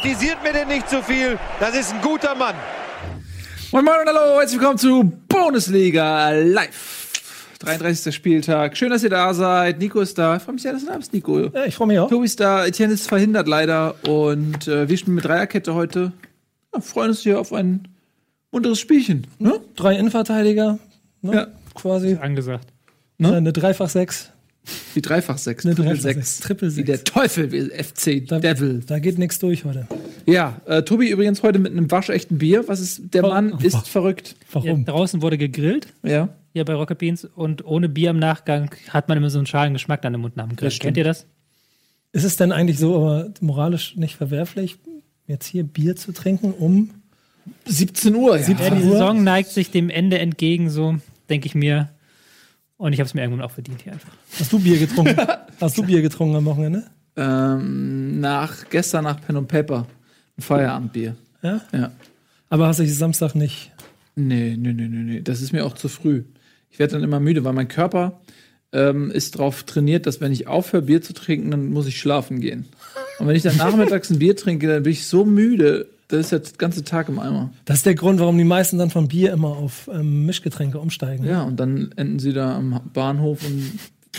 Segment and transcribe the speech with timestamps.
[0.00, 1.38] Kritisiert mir denn nicht zu viel.
[1.58, 2.54] Das ist ein guter Mann.
[3.70, 7.12] Moin Moin und hallo, herzlich willkommen zu Bundesliga Live.
[7.58, 8.14] 33.
[8.14, 8.78] Spieltag.
[8.78, 9.78] Schön, dass ihr da seid.
[9.78, 10.36] Nico ist da.
[10.36, 11.38] Ich freue mich sehr, dass du da bist, Nico.
[11.40, 12.08] Ja, ich freue mich auch.
[12.08, 12.64] Tobi ist da.
[12.64, 13.94] Etienne ist verhindert leider.
[14.08, 16.12] Und äh, wir spielen mit Dreierkette heute.
[16.72, 17.86] Ja, freuen uns hier auf ein
[18.52, 19.26] munteres Spielchen.
[19.38, 19.60] Ne?
[19.76, 20.78] Drei Innenverteidiger,
[21.20, 21.34] ne?
[21.34, 21.46] Ja.
[21.74, 22.16] quasi.
[22.18, 22.72] angesagt.
[23.18, 23.34] Ne?
[23.34, 24.32] Eine Dreifach-Sechs.
[24.94, 25.64] Wie Dreifach sechs.
[25.64, 26.02] Eine Triple sechs.
[26.02, 26.40] Sechs.
[26.40, 27.10] Triple Wie der Sechs.
[27.12, 28.82] Teufel, FC Da, Devil.
[28.86, 29.86] da geht nichts durch heute.
[30.26, 32.66] Ja, äh, Tobi übrigens heute mit einem waschechten Bier.
[32.68, 33.28] Was ist, der Oh.
[33.28, 34.36] Mann ist verrückt.
[34.52, 34.84] Ja, Warum?
[34.84, 36.28] draußen wurde gegrillt, Ja.
[36.52, 39.72] hier bei Rocket Beans, und ohne Bier im Nachgang hat man immer so einen schalen
[39.72, 40.70] Geschmack dann im Mund nach dem Grill.
[40.70, 41.26] Kennt ihr das?
[42.12, 44.76] Ist es denn eigentlich so aber moralisch nicht verwerflich,
[45.28, 46.90] jetzt hier Bier zu trinken, um
[47.66, 48.36] 17 Uhr.
[48.38, 48.48] Ja.
[48.48, 48.92] Ja, die Uhr?
[48.92, 50.96] Saison neigt sich dem Ende entgegen, so
[51.28, 51.90] denke ich mir.
[52.80, 54.08] Und ich habe es mir irgendwann auch verdient hier einfach.
[54.38, 55.14] Hast du Bier getrunken?
[55.60, 56.84] Hast du Bier getrunken am Wochenende?
[57.14, 59.86] Ähm, nach, gestern nach Pen und Paper.
[60.38, 61.14] Ein Feierabendbier.
[61.42, 61.60] Ja?
[61.72, 61.92] Ja.
[62.48, 63.70] Aber hast dich Samstag nicht.
[64.16, 65.20] Nee, nee, nee, nee, nee.
[65.20, 66.24] Das ist mir auch zu früh.
[66.70, 68.22] Ich werde dann immer müde, weil mein Körper
[68.72, 72.40] ähm, ist darauf trainiert, dass wenn ich aufhöre, Bier zu trinken, dann muss ich schlafen
[72.40, 72.64] gehen.
[73.18, 76.30] Und wenn ich dann nachmittags ein Bier trinke, dann bin ich so müde, das ist
[76.32, 77.50] jetzt der ganze Tag im Eimer.
[77.64, 81.24] Das ist der Grund, warum die meisten dann von Bier immer auf ähm, Mischgetränke umsteigen.
[81.24, 83.72] Ja, und dann enden sie da am Bahnhof und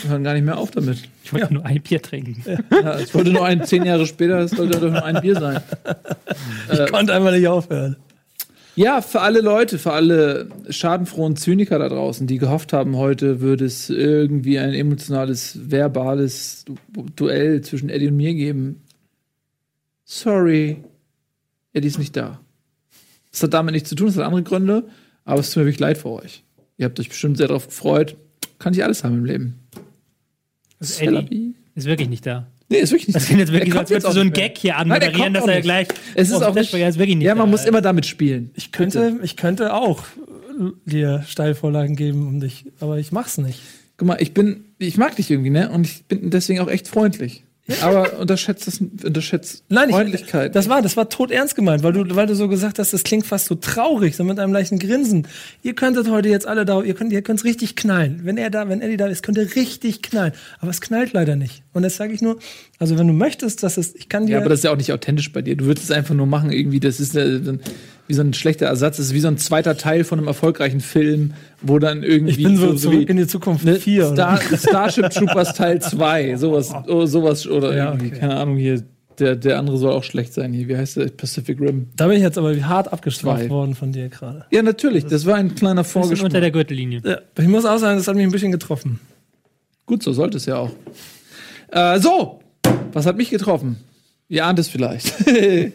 [0.08, 0.98] hören gar nicht mehr auf damit.
[1.22, 2.42] Ich wollte nur ein Bier trinken.
[2.70, 5.60] Ja, es wollte nur ein, zehn Jahre später, es sollte doch nur ein Bier sein.
[6.72, 7.96] Ich konnte einfach nicht aufhören.
[8.74, 13.66] Ja, für alle Leute, für alle schadenfrohen Zyniker da draußen, die gehofft haben, heute würde
[13.66, 18.80] es irgendwie ein emotionales, verbales Du- Duell zwischen Eddie und mir geben.
[20.04, 20.78] Sorry,
[21.72, 22.40] Eddie ist nicht da.
[23.30, 24.84] Das hat damit nichts zu tun, das hat andere Gründe,
[25.24, 26.44] aber es tut mir wirklich leid für euch.
[26.76, 28.16] Ihr habt euch bestimmt sehr darauf gefreut.
[28.58, 29.58] Kann ich alles haben im Leben.
[30.78, 31.54] Also Eddie Celebi?
[31.74, 32.48] ist wirklich nicht da.
[32.68, 34.48] Nee, ist wirklich nicht Das klingt jetzt wirklich als würdest du so einen mehr.
[34.48, 35.64] Gag hier anmoderieren, dass er nicht.
[35.64, 35.88] gleich.
[36.14, 37.50] Es ist auf auch nicht, ist wirklich nicht Ja, man da.
[37.50, 38.50] muss immer damit spielen.
[38.54, 40.04] Ich könnte, ich könnte auch
[40.84, 43.60] dir Steilvorlagen geben um dich, aber ich mach's nicht.
[43.96, 45.70] Guck mal, ich bin, ich mag dich irgendwie, ne?
[45.70, 47.44] Und ich bin deswegen auch echt freundlich.
[47.80, 50.56] Aber unterschätzt das, unterschätzt Nein, ich, Freundlichkeit.
[50.56, 53.04] das war, das war tot ernst gemeint, weil du, weil du so gesagt hast, das
[53.04, 55.28] klingt fast so traurig, so mit einem leichten Grinsen.
[55.62, 58.22] Ihr könntet heute jetzt alle da, ihr könnt, ihr könnt's richtig knallen.
[58.24, 60.32] Wenn er da, wenn Eddie da ist, könnt ihr richtig knallen.
[60.58, 61.62] Aber es knallt leider nicht.
[61.72, 62.38] Und das sage ich nur,
[62.80, 64.76] also wenn du möchtest, dass es, ich kann dir, ja, aber das ist ja auch
[64.76, 65.56] nicht authentisch bei dir.
[65.56, 67.60] Du würdest es einfach nur machen, irgendwie, das ist äh, ein-
[68.08, 68.96] wie so ein schlechter Ersatz.
[68.98, 72.32] Das ist wie so ein zweiter Teil von einem erfolgreichen Film, wo dann irgendwie.
[72.32, 74.12] ich bin so, so zurück wie- in die Zukunft ne, 4.
[74.12, 78.18] Star, Starship Troopers Teil 2, sowas, oh, sowas, oder Ja, irgendwie, okay.
[78.20, 78.82] keine Ahnung, hier,
[79.18, 80.68] der, der andere soll auch schlecht sein hier.
[80.68, 81.06] Wie heißt der?
[81.08, 81.88] Pacific Rim.
[81.96, 83.50] Da bin ich jetzt aber hart abgestraft Zwei.
[83.50, 84.46] worden von dir gerade.
[84.50, 86.26] Ja, natürlich, das war ein kleiner Bisschen Vorgeschmack.
[86.30, 87.02] unter der Gürtellinie.
[87.04, 89.00] Ja, ich muss auch sagen, das hat mich ein bisschen getroffen.
[89.86, 90.70] Gut, so sollte es ja auch.
[91.70, 92.40] Äh, so,
[92.92, 93.76] was hat mich getroffen?
[94.32, 95.12] Ihr ahnt es vielleicht.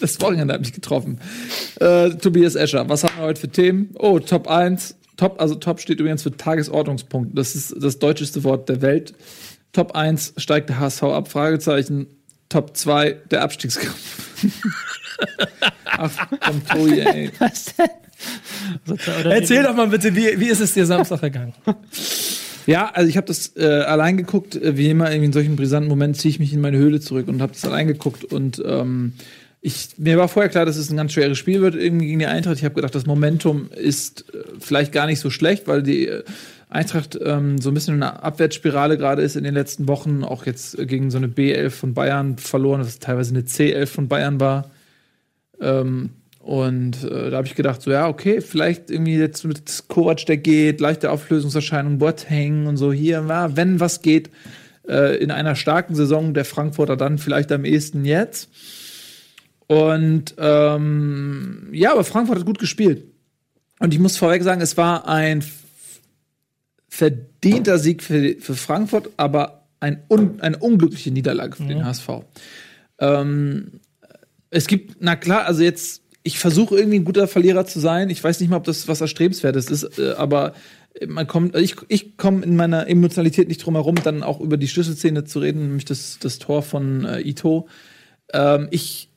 [0.00, 1.20] das Wochenende hat mich getroffen.
[1.78, 3.90] Äh, Tobias Escher, was haben wir heute für Themen?
[4.00, 4.96] Oh, Top 1.
[5.16, 7.38] Top, also Top steht übrigens für Tagesordnungspunkt.
[7.38, 9.14] Das ist das deutscheste Wort der Welt.
[9.72, 12.08] Top 1 steigt der HSV ab, Fragezeichen.
[12.48, 14.42] Top 2 der Abstiegskampf.
[15.84, 16.10] Ach,
[16.40, 17.30] komm, Tobi, ey.
[17.38, 19.28] Was denn?
[19.30, 21.54] Erzähl doch mal bitte, wie, wie ist es dir Samstag ergangen?
[22.70, 26.20] Ja, also ich habe das äh, allein geguckt, äh, wie immer in solchen brisanten Momenten
[26.20, 29.14] ziehe ich mich in meine Höhle zurück und habe das allein geguckt und ähm,
[29.60, 32.26] ich, mir war vorher klar, dass es ein ganz schweres Spiel wird irgendwie gegen die
[32.26, 32.58] Eintracht.
[32.58, 36.22] Ich habe gedacht, das Momentum ist äh, vielleicht gar nicht so schlecht, weil die äh,
[36.68, 40.46] Eintracht ähm, so ein bisschen in einer Abwärtsspirale gerade ist in den letzten Wochen, auch
[40.46, 44.70] jetzt gegen so eine B11 von Bayern verloren, was teilweise eine C11 von Bayern war.
[45.60, 50.24] Ähm, und äh, da habe ich gedacht, so ja, okay, vielleicht irgendwie jetzt mit Kovac,
[50.24, 54.30] der geht, leichte Auflösungserscheinung, Boateng und so hier, ja, wenn was geht,
[54.88, 58.48] äh, in einer starken Saison der Frankfurter dann vielleicht am ehesten jetzt.
[59.66, 63.04] Und ähm, ja, aber Frankfurt hat gut gespielt.
[63.78, 65.44] Und ich muss vorweg sagen, es war ein
[66.88, 72.08] verdienter Sieg für, für Frankfurt, aber ein un, eine unglückliche Niederlage für den HSV.
[72.98, 73.80] Ähm,
[74.50, 78.10] es gibt, na klar, also jetzt, ich versuche irgendwie ein guter Verlierer zu sein.
[78.10, 80.54] Ich weiß nicht mal, ob das was Erstrebenswertes ist, äh, aber
[81.06, 84.68] man kommt, ich, ich komme in meiner Emotionalität nicht drum herum, dann auch über die
[84.68, 87.68] Schlüsselszene zu reden, nämlich das, das Tor von äh, Ito.
[88.32, 89.09] Ähm, ich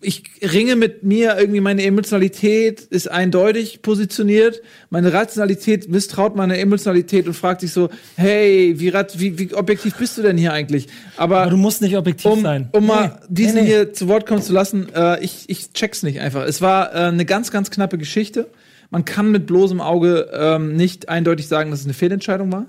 [0.00, 4.62] ich ringe mit mir irgendwie meine Emotionalität ist eindeutig positioniert.
[4.90, 10.16] Meine Rationalität misstraut meiner Emotionalität und fragt sich so, hey, wie, wie, wie objektiv bist
[10.16, 10.88] du denn hier eigentlich?
[11.16, 12.68] Aber, Aber du musst nicht objektiv um, sein.
[12.72, 13.66] um mal Nee, diesen nee, nee.
[13.66, 16.44] hier zu Wort kommen zu lassen, äh, ich, ich check's nicht einfach.
[16.44, 18.48] Es war äh, eine ganz, ganz knappe Geschichte.
[18.90, 22.66] Man kann mit bloßem Auge ähm, nicht eindeutig sagen, dass es eine Fehlentscheidung war.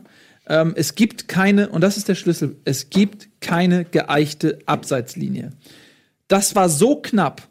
[0.47, 5.53] Ähm, es gibt keine, und das ist der Schlüssel, es gibt keine geeichte Abseitslinie.
[6.27, 7.47] Das war so knapp.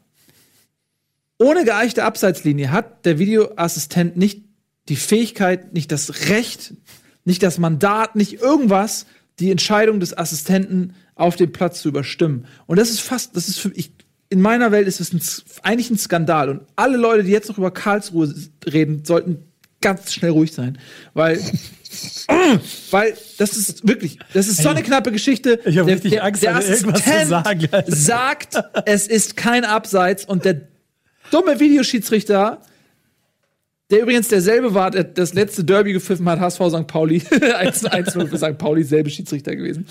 [1.38, 4.44] Ohne geeichte Abseitslinie hat der Videoassistent nicht
[4.88, 6.74] die Fähigkeit, nicht das Recht,
[7.24, 9.06] nicht das Mandat, nicht irgendwas,
[9.38, 12.46] die Entscheidung des Assistenten auf dem Platz zu überstimmen.
[12.66, 13.92] Und das ist fast, das ist für ich,
[14.28, 16.48] in meiner Welt ist es eigentlich ein Skandal.
[16.50, 18.32] Und alle Leute, die jetzt noch über Karlsruhe
[18.66, 19.44] reden, sollten
[19.84, 20.78] ganz schnell ruhig sein.
[21.12, 21.38] Weil,
[22.90, 25.60] weil das ist wirklich, das ist so eine knappe Geschichte.
[25.64, 27.92] Ich hab Der- richtig der, Angst, der Alter, irgendwas zu Assistent sagen, Alter.
[27.96, 30.62] sagt, es ist kein Abseits und der
[31.30, 32.60] dumme Videoschiedsrichter,
[33.90, 36.86] der übrigens derselbe war, der das letzte Derby gepfiffen hat, HSV St.
[36.86, 38.58] Pauli, 1-0 für St.
[38.58, 39.86] Pauli, selbe Schiedsrichter gewesen,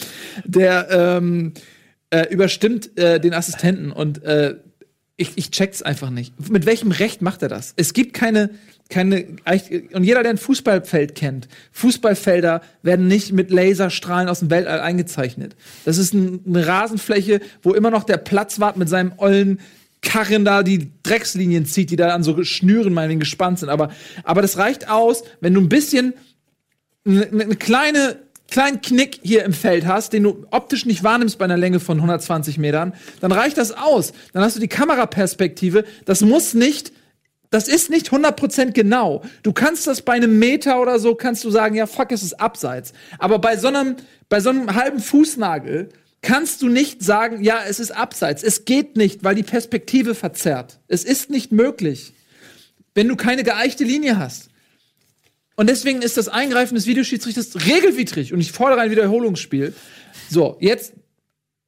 [0.46, 1.54] der ähm,
[2.10, 4.56] äh, überstimmt äh, den Assistenten und äh,
[5.16, 6.34] ich, ich check's einfach nicht.
[6.50, 7.74] Mit welchem Recht macht er das?
[7.78, 8.50] Es gibt keine,
[8.90, 9.26] keine,
[9.94, 15.56] und jeder, der ein Fußballfeld kennt, Fußballfelder werden nicht mit Laserstrahlen aus dem Weltall eingezeichnet.
[15.86, 19.60] Das ist ein, eine Rasenfläche, wo immer noch der Platzwart mit seinem ollen
[20.02, 23.70] Karren da die Dreckslinien zieht, die da an so Schnüren meinetwegen gespannt sind.
[23.70, 23.90] Aber,
[24.24, 26.14] aber das reicht aus, wenn du ein bisschen
[27.06, 28.18] eine, eine kleine
[28.54, 31.98] kleinen Knick hier im Feld hast, den du optisch nicht wahrnimmst bei einer Länge von
[31.98, 34.14] 120 Metern, dann reicht das aus.
[34.32, 35.86] Dann hast du die Kameraperspektive.
[36.06, 36.92] Das muss nicht,
[37.54, 39.22] das ist nicht 100% genau.
[39.44, 42.34] Du kannst das bei einem Meter oder so, kannst du sagen, ja, fuck, es ist
[42.40, 42.94] abseits.
[43.20, 43.96] Aber bei so einem,
[44.28, 45.90] bei so einem halben Fußnagel
[46.24, 48.42] kannst du nicht sagen, ja, es ist abseits.
[48.42, 50.80] Es geht nicht, weil die Perspektive verzerrt.
[50.88, 52.14] Es ist nicht möglich,
[52.96, 54.50] wenn du keine geeichte Linie hast.
[55.56, 59.76] Und deswegen ist das Eingreifen des Videoschiedsrichters regelwidrig und ich fordere ein Wiederholungsspiel.
[60.28, 60.94] So, jetzt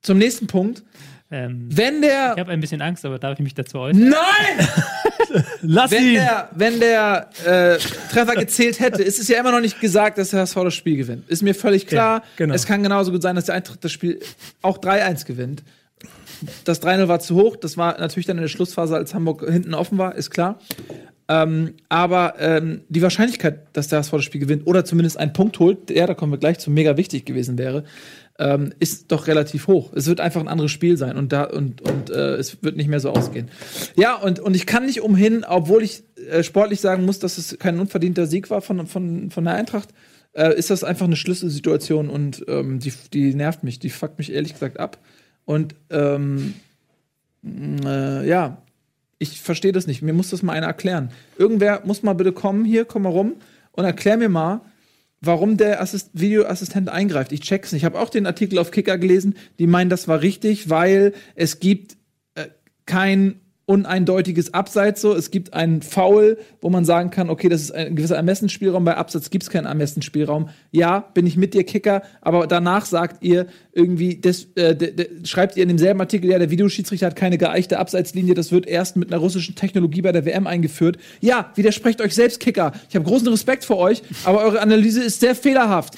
[0.02, 0.82] zum nächsten Punkt.
[1.30, 2.38] Ähm, Wenn ich der.
[2.38, 4.10] habe ein bisschen Angst, aber darf ich mich dazu äußern?
[4.10, 4.68] Nein!
[5.62, 6.14] Lass Wenn ihn!
[6.16, 7.78] der, wenn der äh,
[8.12, 10.98] Treffer gezählt hätte, ist es ja immer noch nicht gesagt, dass der HSV das Spiel
[10.98, 11.30] gewinnt.
[11.30, 12.20] Ist mir völlig klar.
[12.20, 12.54] Ja, genau.
[12.54, 14.20] Es kann genauso gut sein, dass der Eintracht das Spiel
[14.62, 15.64] auch 3-1 gewinnt.
[16.66, 17.56] Das 3-0 war zu hoch.
[17.56, 20.60] Das war natürlich dann in der Schlussphase, als Hamburg hinten offen war, ist klar.
[21.28, 25.58] Ähm, aber ähm, die Wahrscheinlichkeit, dass der HSV das Spiel gewinnt oder zumindest einen Punkt
[25.58, 27.84] holt, der, da kommen wir gleich zu, mega wichtig gewesen wäre,
[28.38, 29.94] ähm, ist doch relativ hoch.
[29.94, 32.90] Es wird einfach ein anderes Spiel sein und da und, und äh, es wird nicht
[32.90, 33.50] mehr so ausgehen.
[33.96, 37.58] Ja, und, und ich kann nicht umhin, obwohl ich äh, sportlich sagen muss, dass es
[37.60, 39.90] kein unverdienter Sieg war von, von, von der Eintracht,
[40.34, 44.32] äh, ist das einfach eine Schlüsselsituation und ähm, die, die nervt mich, die fuckt mich
[44.34, 44.98] ehrlich gesagt ab.
[45.46, 46.56] Und ähm,
[47.44, 48.58] äh, ja,
[49.18, 50.02] ich verstehe das nicht.
[50.02, 51.12] Mir muss das mal einer erklären.
[51.38, 53.36] Irgendwer muss mal bitte kommen hier, komm mal rum
[53.72, 54.62] und erklär mir mal,
[55.22, 57.32] warum der Assist Videoassistent eingreift.
[57.32, 57.82] Ich check's nicht.
[57.82, 61.60] Ich habe auch den Artikel auf Kicker gelesen, die meinen, das war richtig, weil es
[61.60, 61.98] gibt
[62.36, 62.48] äh,
[62.86, 65.16] kein uneindeutiges Abseits so.
[65.16, 68.84] Es gibt einen Foul, wo man sagen kann, okay, das ist ein gewisser Ermessensspielraum.
[68.84, 70.50] Bei Abseits gibt es keinen Ermessensspielraum.
[70.72, 75.26] Ja, bin ich mit dir, Kicker, aber danach sagt ihr irgendwie, das, äh, de, de,
[75.26, 78.98] schreibt ihr in demselben Artikel, ja, der Videoschiedsrichter hat keine geeichte Abseitslinie, das wird erst
[78.98, 80.98] mit einer russischen Technologie bei der WM eingeführt.
[81.22, 82.72] Ja, widersprecht euch selbst, Kicker.
[82.90, 85.96] Ich habe großen Respekt vor euch, aber eure Analyse ist sehr fehlerhaft.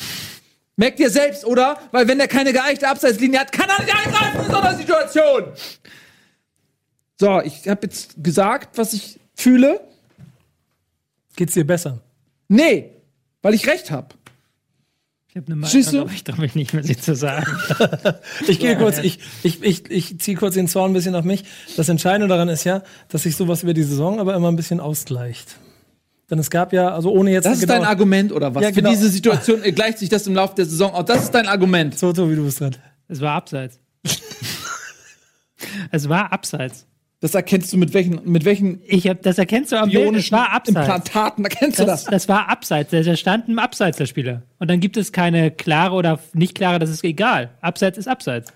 [0.80, 1.80] Merkt ihr selbst, oder?
[1.92, 5.44] Weil wenn er keine geeichte Abseitslinie hat, kann er nicht eingreifen in so einer Situation.
[7.20, 9.82] So, ich habe jetzt gesagt, was ich fühle.
[11.36, 12.00] Geht's dir besser?
[12.48, 12.92] Nee,
[13.42, 14.10] weil ich recht habe.
[15.30, 15.56] Ich habe eine?
[15.58, 17.46] Meinung, aber ich traue mich nicht mehr, sie zu sagen.
[18.48, 21.44] Ich gehe kurz, ich, ich, ich, ich ziehe kurz den Zorn ein bisschen auf mich.
[21.76, 24.80] Das Entscheidende daran ist ja, dass sich sowas über die Saison aber immer ein bisschen
[24.80, 25.58] ausgleicht.
[26.30, 28.64] Denn es gab ja, also ohne jetzt Das ist genau- dein Argument oder was?
[28.64, 28.90] Ja, genau.
[28.90, 31.06] Für diese Situation äh, gleicht sich das im Laufe der Saison aus.
[31.06, 31.98] Das ist dein Argument.
[31.98, 32.76] So, Tobi, du bist dran.
[33.08, 33.80] Es war abseits.
[35.92, 36.86] es war abseits.
[37.20, 40.06] Das erkennst du mit welchen, mit welchen Ich hab, das erkennst du am Bild.
[40.06, 40.78] Ionischen war abseits.
[40.78, 42.12] Implantaten erkennst du Das, das.
[42.12, 42.92] das war abseits.
[42.92, 44.44] Der, stand im Abseits der Spieler.
[44.60, 47.50] Und dann gibt es keine klare oder nicht klare, das ist egal.
[47.62, 48.54] Abseits ist abseits.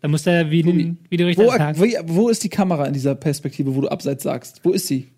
[0.00, 1.78] Da muss der Video, Videorichter Wo, sagen.
[1.78, 4.60] wo, wo ist die Kamera in dieser Perspektive, wo du Abseits sagst?
[4.64, 5.12] Wo ist sie?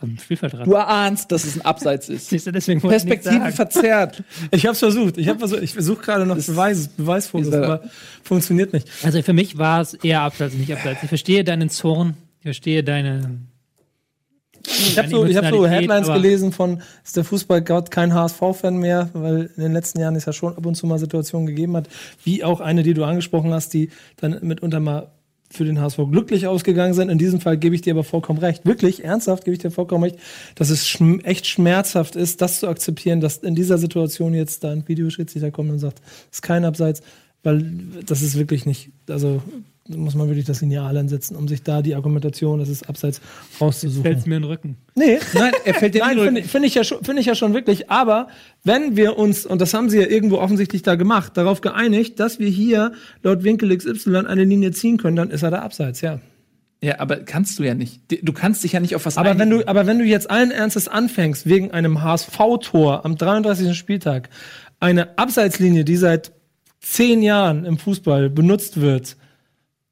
[0.00, 0.66] Am Spielfeldrand.
[0.66, 2.28] Du erahnst, dass es ein Abseits ist.
[2.30, 4.22] Siehst du, deswegen wollte ich verzerrt.
[4.50, 5.18] Ich hab's versucht.
[5.18, 7.82] Ich hab versucht, ich versuche gerade noch Beweis, Beweisfotos, aber
[8.22, 8.88] funktioniert nicht.
[9.02, 11.02] Also für mich war es eher abseits, nicht abseits.
[11.02, 13.40] Ich verstehe deinen Zorn, ich verstehe deine.
[14.66, 19.08] Ich habe so, ich hab so Headlines gelesen von, ist der Fußballgott kein HSV-Fan mehr,
[19.14, 21.88] weil in den letzten Jahren es ja schon ab und zu mal Situationen gegeben hat,
[22.24, 25.10] wie auch eine, die du angesprochen hast, die dann mitunter mal
[25.50, 27.08] für den HSV glücklich ausgegangen sind.
[27.08, 28.66] In diesem Fall gebe ich dir aber vollkommen recht.
[28.66, 30.16] Wirklich, ernsthaft gebe ich dir vollkommen recht,
[30.54, 34.70] dass es schm echt schmerzhaft ist, das zu akzeptieren, dass in dieser Situation jetzt da
[34.70, 36.00] ein Videoschiedsrichter kommt und sagt,
[36.30, 37.02] es ist kein Abseits,
[37.42, 37.64] weil
[38.04, 39.42] das ist wirklich nicht, also
[39.88, 43.60] muss man wirklich das Lineal ansetzen, um sich da die Argumentation, das ist abseits Fällt
[43.60, 44.10] rauszusuchen.
[44.26, 44.76] mir in den Rücken.
[44.94, 47.54] Nee, Nein, er fällt dir Nein, finde find ich, ja schon- finde ich ja schon
[47.54, 47.90] wirklich.
[47.90, 48.28] Aber
[48.64, 52.38] wenn wir uns, und das haben sie ja irgendwo offensichtlich da gemacht, darauf geeinigt, dass
[52.38, 52.92] wir hier
[53.22, 56.20] laut Winkel XY eine Linie ziehen können, dann ist er da abseits, ja.
[56.80, 58.00] Ja, aber kannst du ja nicht.
[58.22, 59.58] Du kannst dich ja nicht auf was Aber wenn einigen.
[59.62, 63.76] du, aber wenn du jetzt allen Ernstes anfängst, wegen einem HSV-Tor am 33.
[63.76, 64.28] Spieltag,
[64.78, 66.30] eine Abseitslinie, die seit
[66.80, 69.16] zehn Jahren im Fußball benutzt wird,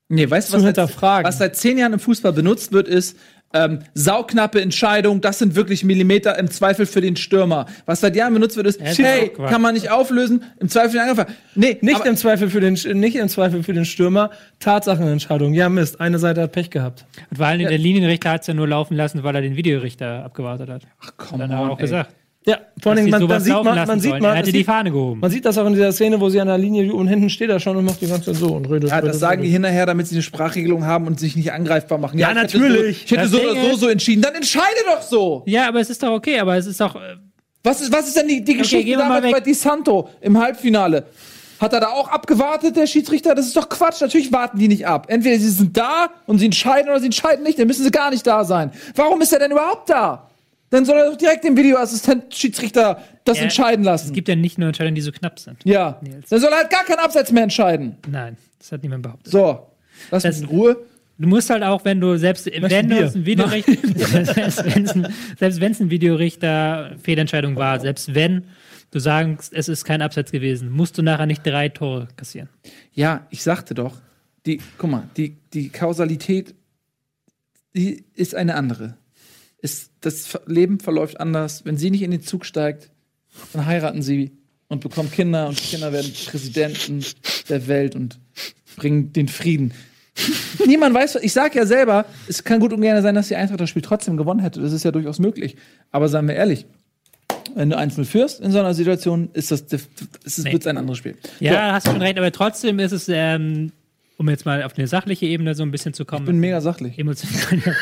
[0.08, 1.26] Nee, weißt du, was, hinterfragen.
[1.26, 3.16] was seit zehn Jahren im Fußball benutzt wird, ist
[3.52, 7.66] ähm, sauknappe Entscheidung, das sind wirklich Millimeter im Zweifel für den Stürmer.
[7.86, 11.08] Was seit Jahren benutzt wird, ist, Ja, hey, kann man nicht auflösen, im Zweifel den
[11.08, 11.26] Angriff.
[11.54, 15.54] Nee, nicht im Zweifel für den, nicht im Zweifel für den Stürmer, Tatsachenentscheidung.
[15.54, 17.06] Ja, Mist, eine Seite hat Pech gehabt.
[17.30, 20.24] Und vor allem der Linienrichter hat es ja nur laufen lassen, weil er den Videorichter
[20.24, 20.82] abgewartet hat.
[21.00, 21.82] Ach, komm, Dann hat er auch ey.
[21.82, 22.14] gesagt.
[22.48, 24.66] Ja, vor allem, man, man sieht, man, man sieht, man, er hätte das die sieht,
[24.66, 25.18] Fahne gehoben.
[25.20, 27.50] man sieht das auch in dieser Szene, wo sie an der Linie und hinten steht
[27.50, 28.88] er schon und macht die ganze Zeit so und redet.
[28.90, 32.18] Ja, das sagen die hinterher, damit sie eine Sprachregelung haben und sich nicht angreifbar machen.
[32.20, 32.98] Ja, ich hätte natürlich.
[32.98, 34.22] So, ich hätte so Ding oder so ist- so entschieden.
[34.22, 35.42] Dann entscheide doch so.
[35.46, 36.94] Ja, aber es ist doch okay, aber es ist doch.
[36.94, 37.16] äh,
[37.64, 39.40] Was ist, was ist denn die, die Geschichte wir mal damals bei.
[39.40, 41.04] Di Santo im Halbfinale?
[41.58, 43.34] Hat er da auch abgewartet, der Schiedsrichter?
[43.34, 44.00] Das ist doch Quatsch.
[44.02, 45.06] Natürlich warten die nicht ab.
[45.08, 47.58] Entweder sie sind da und sie entscheiden oder sie entscheiden nicht.
[47.58, 48.70] Dann müssen sie gar nicht da sein.
[48.94, 50.28] Warum ist er denn überhaupt da?
[50.70, 54.06] Dann soll er doch direkt den Videoassistent Schiedsrichter das Ja, entscheiden lassen.
[54.08, 55.58] Es gibt ja nicht nur Entscheidungen, die so knapp sind.
[55.64, 56.00] ja.
[56.28, 57.96] Dann soll er halt gar keinen Abseits mehr entscheiden.
[58.10, 59.32] Nein, das hat niemand behauptet.
[59.32, 59.66] So.
[60.10, 60.76] Lass Das- mich in Ruhe.
[61.18, 63.04] Du musst halt auch, wenn du selbst wenn ein du Bier?
[63.06, 63.72] uns ein Videorichter,
[64.34, 68.44] selbst wenn es selbst ein Videorichter Fehlentscheidung war, selbst wenn
[68.90, 72.50] du sagst, es ist kein Abseits gewesen, musst du nachher nicht drei Tore kassieren.
[72.92, 73.94] Ja, ich sagte doch,
[74.44, 76.54] die, guck mal, die, die Kausalität,
[77.74, 78.96] die ist eine andere.
[79.62, 81.64] Ist, das Leben verläuft anders.
[81.64, 82.90] Wenn sie nicht in den Zug steigt,
[83.52, 84.32] dann heiraten sie
[84.68, 87.04] und bekommen Kinder und die Kinder werden Präsidenten
[87.48, 88.18] der Welt und
[88.76, 89.72] bringen den Frieden.
[90.66, 93.60] Niemand weiß, ich sag ja selber, es kann gut und gerne sein, dass die Eintracht
[93.60, 94.60] das Spiel trotzdem gewonnen hätte.
[94.60, 95.56] Das ist ja durchaus möglich.
[95.90, 96.64] Aber seien wir ehrlich,
[97.54, 99.88] wenn du 1-0 führst in so einer Situation, ist das, ist
[100.24, 100.52] es Nee.
[100.52, 101.16] wird's ein anderes Spiel.
[101.40, 103.72] Ja, hast du schon recht, aber trotzdem ist es, ähm,
[104.16, 106.24] um jetzt mal auf eine sachliche Ebene so ein bisschen zu kommen.
[106.24, 106.98] Ich bin mega sachlich.
[106.98, 107.62] emotional.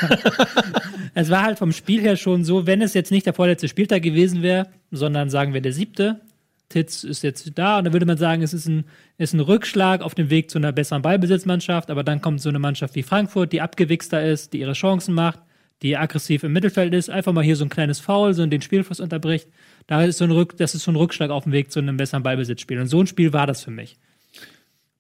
[1.15, 4.03] es war halt vom Spiel her schon so, wenn es jetzt nicht der vorletzte Spieltag
[4.03, 6.21] gewesen wäre, sondern sagen wir der siebte,
[6.69, 8.85] Titz ist jetzt da und dann würde man sagen, es ist ein,
[9.19, 12.59] ist ein Rückschlag auf dem Weg zu einer besseren Ballbesitzmannschaft, aber dann kommt so eine
[12.59, 15.41] Mannschaft wie Frankfurt, die abgewichster ist, die ihre Chancen macht,
[15.83, 19.01] die aggressiv im Mittelfeld ist, einfach mal hier so ein kleines Foul, so den Spielfluss
[19.01, 19.49] unterbricht.
[19.87, 21.97] Da ist so ein Rück, das ist so ein Rückschlag auf dem Weg zu einem
[21.99, 22.81] besseren Ballbesitzspiel.
[22.81, 23.99] Und so ein Spiel war das für mich.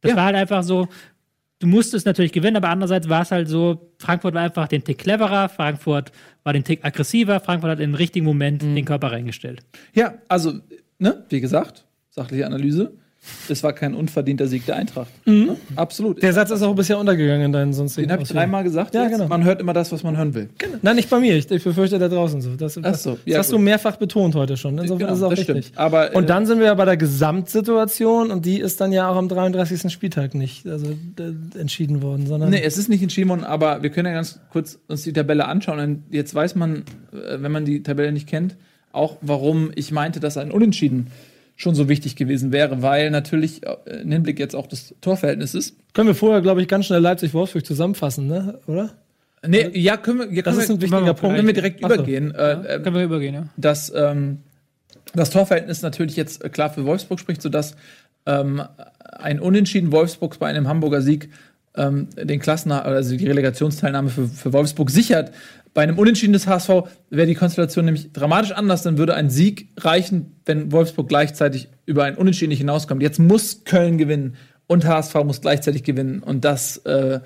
[0.02, 0.16] Das Ja.
[0.16, 0.88] war halt einfach so,
[1.64, 4.98] du musstest natürlich gewinnen, aber andererseits war es halt so, Frankfurt war einfach den Tick
[4.98, 9.62] cleverer, Frankfurt war den Tick aggressiver, Frankfurt hat im richtigen Moment den Körper reingestellt.
[9.94, 10.60] Ja, also,
[10.98, 12.92] ne, wie gesagt, sachliche Analyse.
[13.48, 15.08] Es war kein unverdienter Sieg der Eintracht.
[15.26, 15.56] Ne?
[15.76, 16.22] Absolut.
[16.22, 18.94] Der Satz ist auch bisher untergegangen in deinen sonstigen Den habe ich dreimal gesagt.
[18.94, 19.12] Ja, jetzt.
[19.12, 19.28] genau.
[19.28, 20.48] Man hört immer das, was man hören will.
[20.82, 21.36] Nein, nicht bei mir.
[21.36, 22.50] Ich, ich befürchte da draußen so.
[22.56, 23.58] Das, das, so, das ja, hast gut.
[23.58, 24.78] du mehrfach betont heute schon.
[24.78, 25.66] Insofern Genau, ist es auch das richtig.
[25.66, 25.78] stimmt.
[25.78, 29.08] Aber, äh, und dann sind wir ja bei der Gesamtsituation und die ist dann ja
[29.08, 29.92] auch am 33.
[29.92, 33.90] Spieltag nicht also, äh, entschieden worden, sondern Nee, es ist nicht entschieden worden, aber wir
[33.90, 35.78] können ja ganz kurz uns die Tabelle anschauen.
[35.80, 38.56] Und jetzt weiß man, äh, wenn man die Tabelle nicht kennt,
[38.92, 41.08] auch warum ich meinte, dass ein Unentschieden
[41.56, 45.76] schon so wichtig gewesen wäre, weil natürlich äh, im Hinblick jetzt auch des Torverhältnisses.
[45.92, 48.58] können wir vorher, glaube ich, ganz schnell Leipzig-Wolfsburg zusammenfassen, ne?
[48.66, 48.90] oder?
[49.46, 51.36] Nee, ja, können wir, ja, können ist wir, ein wichtiger Punkt.
[51.36, 51.94] Können wir direkt Ach so.
[51.94, 52.34] übergehen.
[52.34, 53.46] Äh, äh, Können wir übergehen, ja?
[53.56, 54.38] dass ähm,
[55.14, 57.76] das Torverhältnis natürlich jetzt äh, klar für Wolfsburg spricht, sodass
[58.26, 58.62] ähm,
[58.98, 61.28] ein Unentschieden Wolfsburgs bei einem Hamburger Sieg
[61.76, 65.32] ähm, den Klassen also die Relegationsteilnahme für, für Wolfsburg sichert.
[65.74, 66.68] Bei einem Unentschieden des HSV
[67.10, 68.82] wäre die Konstellation nämlich dramatisch anders.
[68.82, 73.02] Dann würde ein Sieg reichen, wenn Wolfsburg gleichzeitig über ein Unentschieden nicht hinauskommt.
[73.02, 74.36] Jetzt muss Köln gewinnen
[74.68, 76.20] und HSV muss gleichzeitig gewinnen.
[76.20, 77.20] Und das äh,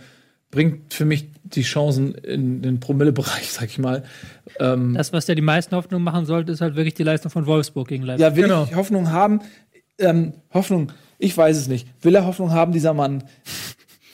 [0.50, 4.02] bringt für mich die Chancen in den Promillebereich, sag ich mal.
[4.58, 7.44] Ähm, Das, was ja die meisten Hoffnung machen sollte, ist halt wirklich die Leistung von
[7.46, 8.22] Wolfsburg gegen Leipzig.
[8.22, 8.64] Ja, will Genau.
[8.64, 9.40] ich Hoffnung haben?
[9.98, 11.86] Ähm, Hoffnung, ich weiß es nicht.
[12.02, 13.24] Will er Hoffnung haben, dieser Mann?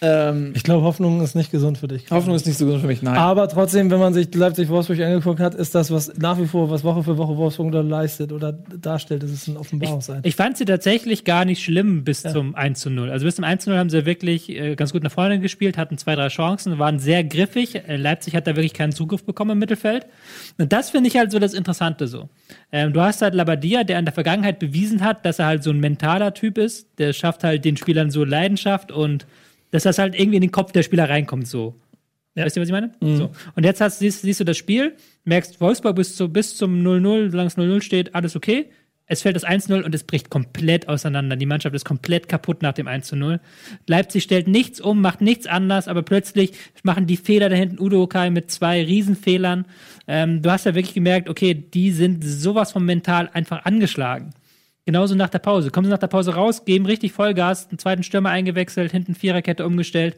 [0.01, 2.11] Ähm, Ich glaube, Hoffnung ist nicht gesund für dich.
[2.11, 3.17] Hoffnung ist nicht so gut für mich, nein.
[3.17, 6.85] Aber trotzdem, wenn man sich Leipzig-Wolfsburg angeguckt hat, ist das, was nach wie vor, was
[6.85, 10.27] Woche für Woche Wolfsburg da leistet oder darstellt, das ist ein Offenbarungseid.
[10.27, 13.11] Ich fand sie tatsächlich gar nicht schlimm bis zum 1 zu 0.
[13.11, 15.79] Also bis zum 1 zu 0 haben sie wirklich äh, ganz gut nach vorne gespielt,
[15.79, 17.75] hatten zwei, drei Chancen, waren sehr griffig.
[17.75, 20.07] Äh, Leipzig hat da wirklich keinen Zugriff bekommen im Mittelfeld.
[20.59, 22.29] Und das finde ich halt so das Interessante so.
[22.73, 25.71] Ähm, du hast halt Labadia, der in der Vergangenheit bewiesen hat, dass er halt so
[25.71, 26.89] ein mentaler Typ ist.
[26.99, 29.27] Der schafft halt den Spielern so Leidenschaft und
[29.75, 31.75] dass das halt irgendwie in den Kopf der Spieler reinkommt so.
[32.37, 32.93] Weißt du, was ich meine?
[33.01, 33.31] So.
[33.57, 37.31] Und jetzt hast, siehst, siehst du das Spiel, merkst Wolfsburg bis, zu, bis zum 0-0,
[37.33, 38.67] solange es 0-0 steht, alles okay.
[39.07, 41.35] es fällt das 1-0 und es bricht komplett auseinander.
[41.35, 43.41] Die Mannschaft ist komplett kaputt nach dem 1-0.
[43.89, 46.53] Leipzig stellt nichts um, macht nichts anders, aber plötzlich
[46.85, 49.65] machen die Fehler da hinten Udo Kai mit zwei Riesenfehlern.
[50.07, 54.31] Ähm, du hast ja wirklich gemerkt, okay, die sind sowas vom mental einfach angeschlagen.
[54.87, 55.71] Genauso nach der Pause.
[55.71, 59.65] Kommen sie nach der Pause raus, geben richtig Vollgas, einen zweiten Stürmer eingewechselt, hinten Viererkette
[59.65, 60.17] umgestellt.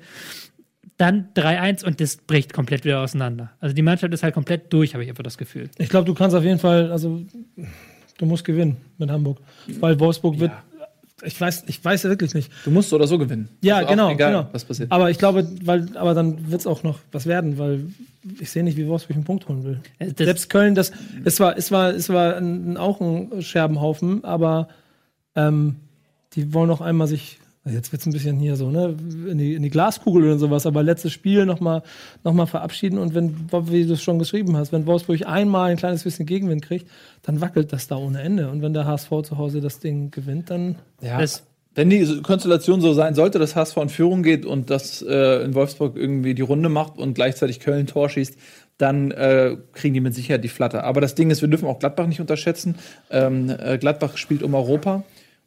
[0.97, 3.53] Dann 3-1 und das bricht komplett wieder auseinander.
[3.61, 5.69] Also die Mannschaft ist halt komplett durch, habe ich einfach das Gefühl.
[5.79, 7.23] Ich glaube, du kannst auf jeden Fall, also
[8.19, 9.39] du musst gewinnen mit Hamburg.
[9.79, 10.53] Weil Wolfsburg wird.
[11.23, 12.51] Ich weiß, ich weiß ja wirklich nicht.
[12.65, 13.49] Du musst so oder so gewinnen.
[13.63, 14.49] Ja, Also genau, Egal, genau.
[14.53, 14.93] was passiert.
[14.93, 17.87] Aber ich glaube, weil, aber dann wird es auch noch was werden, weil
[18.39, 19.81] ich sehe nicht, wie Wolfsburg einen Punkt holen will.
[19.99, 20.93] Das- Selbst Köln, das,
[21.25, 24.69] es war, es war, es war ein, auch ein Scherbenhaufen, aber
[25.35, 25.77] ähm,
[26.35, 27.39] die wollen noch einmal sich,
[27.73, 28.95] jetzt wird es ein bisschen hier so, ne,
[29.29, 31.83] in die, in die Glaskugel oder sowas, aber letztes Spiel nochmal
[32.25, 33.35] noch mal verabschieden und wenn,
[33.71, 36.87] wie du es schon geschrieben hast, wenn Wolfsburg einmal ein kleines bisschen Gegenwind kriegt,
[37.23, 38.51] dann wackelt das da ohne Ende.
[38.51, 41.19] Und wenn der HSV zu Hause das Ding gewinnt, dann Ja.
[41.21, 41.43] Das-
[41.75, 45.55] Wenn die Konstellation so sein sollte, dass HSV in Führung geht und dass äh, in
[45.55, 48.37] Wolfsburg irgendwie die Runde macht und gleichzeitig Köln Tor schießt,
[48.79, 50.85] dann äh, kriegen die mit Sicherheit die Flatter.
[50.85, 52.77] Aber das Ding ist, wir dürfen auch Gladbach nicht unterschätzen.
[53.11, 55.03] Ähm, äh, Gladbach spielt um Europa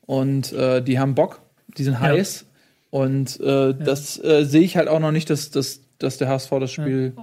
[0.05, 1.41] und äh, die haben Bock,
[1.79, 2.45] die sind heiß.
[2.91, 6.49] Und äh, das äh, sehe ich halt auch noch nicht, dass, dass, dass der HSV
[6.59, 7.13] das Spiel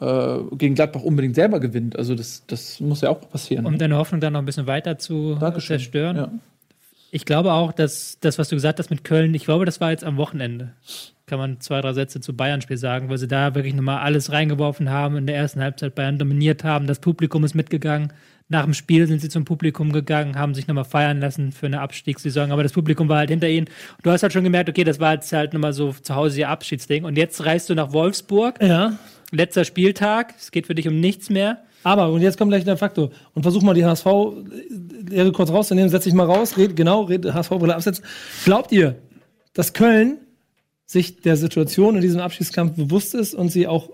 [0.00, 1.96] äh, gegen Gladbach unbedingt selber gewinnt.
[1.96, 3.66] Also das, das muss ja auch passieren.
[3.66, 5.78] Um deine Hoffnung dann noch ein bisschen weiter zu Dankeschön.
[5.78, 6.16] zerstören.
[6.16, 6.32] Ja.
[7.10, 9.90] Ich glaube auch, dass das, was du gesagt hast mit Köln, ich glaube, das war
[9.90, 10.72] jetzt am Wochenende.
[11.26, 14.90] Kann man zwei, drei Sätze zu Bayern-Spiel sagen, weil sie da wirklich nochmal alles reingeworfen
[14.90, 16.86] haben, in der ersten Halbzeit Bayern dominiert haben.
[16.86, 18.12] Das Publikum ist mitgegangen.
[18.48, 21.80] Nach dem Spiel sind sie zum Publikum gegangen, haben sich nochmal feiern lassen für eine
[21.80, 23.68] Abstiegssaison, aber das Publikum war halt hinter ihnen.
[24.02, 26.50] Du hast halt schon gemerkt, okay, das war jetzt halt nochmal so zu Hause ihr
[26.50, 27.04] Abschiedsding.
[27.04, 28.98] Und jetzt reist du nach Wolfsburg, ja.
[29.30, 31.64] letzter Spieltag, es geht für dich um nichts mehr.
[31.84, 33.10] Aber, und jetzt kommt gleich der Faktor.
[33.34, 37.74] Und versuch mal die HSV-Lehre kurz rauszunehmen, setz dich mal raus, red, genau, red, HSV-Brille
[37.74, 38.04] absetzen.
[38.44, 38.96] Glaubt ihr,
[39.52, 40.18] dass Köln
[40.86, 43.90] sich der Situation in diesem Abschiedskampf bewusst ist und sie auch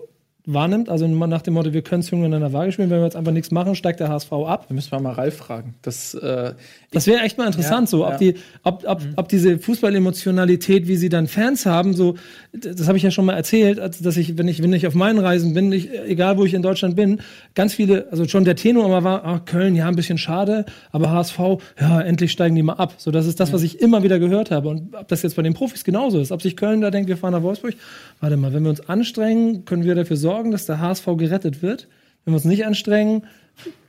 [0.53, 0.89] wahrnimmt?
[0.89, 3.15] Also nach dem Motto, wir können es jung in einer Waage spielen, wenn wir jetzt
[3.15, 4.65] einfach nichts machen, steigt der HSV ab.
[4.67, 5.75] Da müssen wir mal Ralf fragen.
[5.81, 6.53] Das, äh,
[6.91, 8.17] Das wäre echt mal interessant, Ja, so, ob, ja.
[8.17, 12.15] die, ob, ob, ob diese Fußballemotionalität, wie sie dann Fans haben, so,
[12.53, 15.19] das habe ich ja schon mal erzählt, dass ich, wenn ich, wenn ich auf meinen
[15.19, 17.21] Reisen bin, ich, egal wo ich in Deutschland bin,
[17.55, 21.11] ganz viele, also schon der Tenor immer war, ah, Köln, ja, ein bisschen schade, aber
[21.11, 21.39] HSV,
[21.79, 22.95] ja, endlich steigen die mal ab.
[22.97, 24.69] So, das ist das, was ich immer wieder gehört habe.
[24.69, 27.17] Und ob das jetzt bei den Profis genauso ist, ob sich Köln da denkt, wir
[27.17, 27.75] fahren nach Wolfsburg,
[28.19, 31.87] warte mal, wenn wir uns anstrengen, können wir dafür sorgen, dass der HSV gerettet wird.
[32.25, 33.25] Wenn wir uns nicht anstrengen,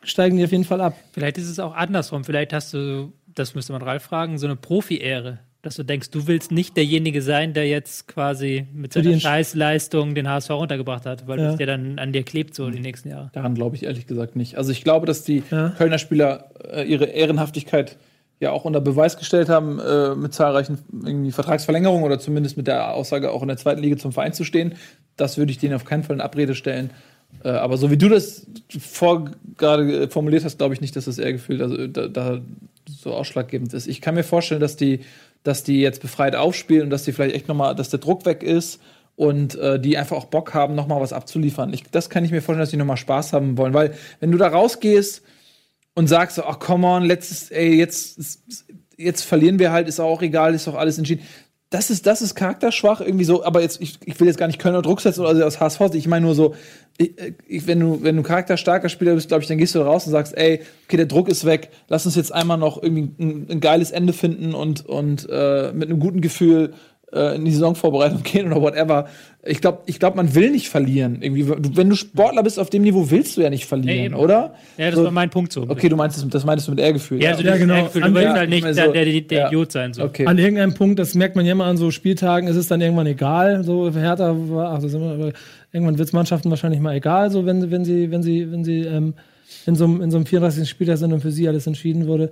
[0.02, 0.94] steigen die auf jeden Fall ab.
[1.12, 2.24] Vielleicht ist es auch andersrum.
[2.24, 5.38] Vielleicht hast du, das müsste man Ralf fragen, so eine Profi-Ehre.
[5.62, 10.28] Dass du denkst, du willst nicht derjenige sein, der jetzt quasi mit seiner Scheißleistung den
[10.28, 11.50] HSV runtergebracht hat, weil Ja.
[11.52, 13.30] es dir dann an dir klebt so die nächsten Jahre.
[13.32, 14.56] Daran glaube ich ehrlich gesagt nicht.
[14.58, 15.68] Also ich glaube, dass die Ja.
[15.78, 17.96] Kölner Spieler äh, ihre Ehrenhaftigkeit
[18.42, 22.92] ja auch unter Beweis gestellt haben, äh, mit zahlreichen irgendwie Vertragsverlängerungen oder zumindest mit der
[22.92, 24.74] Aussage, auch in der zweiten Liga zum Verein zu stehen.
[25.16, 26.90] Das würde ich denen auf keinen Fall in Abrede stellen.
[27.44, 28.46] Äh, aber so wie du das
[28.78, 32.40] vor gerade äh, formuliert hast, glaube ich nicht, dass das Ehrgefühl also, da, da
[32.88, 33.86] so ausschlaggebend ist.
[33.86, 35.00] Ich kann mir vorstellen, dass die,
[35.44, 38.42] dass die jetzt befreit aufspielen und dass die vielleicht echt nochmal, dass der Druck weg
[38.42, 38.80] ist
[39.14, 41.72] und äh, die einfach auch Bock haben, nochmal was abzuliefern.
[41.72, 44.38] Ich, das kann ich mir vorstellen, dass die nochmal Spaß haben wollen, weil wenn du
[44.38, 45.22] da rausgehst
[45.94, 48.18] und sagst so, ach come on, letztes, ey, jetzt,
[48.96, 51.22] jetzt verlieren wir halt, ist auch egal, ist doch alles entschieden.
[51.70, 54.58] Das ist, das ist charakterschwach irgendwie so, aber jetzt, ich, ich will jetzt gar nicht
[54.58, 56.54] Kölner Druck setzen oder aus HSV, ich meine nur so,
[56.98, 60.04] ich, wenn du, wenn du charakterstarker Spieler bist, glaube ich, dann gehst du da raus
[60.04, 63.46] und sagst, ey, okay, der Druck ist weg, lass uns jetzt einmal noch irgendwie ein,
[63.50, 66.74] ein geiles Ende finden und, und äh, mit einem guten Gefühl
[67.14, 69.06] äh, in die Saisonvorbereitung gehen oder whatever.
[69.44, 71.18] Ich glaube, ich glaub, man will nicht verlieren.
[71.20, 74.14] Irgendwie, du, wenn du Sportler bist auf dem Niveau, willst du ja nicht verlieren, eben.
[74.14, 74.54] oder?
[74.78, 75.62] Ja, das So- war mein Punkt so.
[75.68, 77.20] Okay, du meinst das, das meintest du mit Ehrgefühl.
[77.22, 77.74] ja, also Ja, ja, genau.
[77.74, 77.88] genau.
[77.92, 79.46] Du An- willst ja, halt nicht der, der, so- der, der ja.
[79.48, 79.92] Idiot sein.
[79.94, 80.04] So.
[80.04, 80.26] Okay.
[80.26, 83.06] An irgendeinem Punkt, das merkt man ja immer an so Spieltagen, ist es dann irgendwann
[83.08, 83.64] egal.
[83.64, 85.32] So Hertha war, aber
[85.72, 88.80] irgendwann wird es Mannschaften wahrscheinlich mal egal, so wenn, wenn sie, wenn sie, wenn sie
[88.82, 89.14] ähm,
[89.66, 90.68] in, so, einem- in so einem 34.
[90.68, 92.30] Spieltag sind und für sie alles entschieden wurde.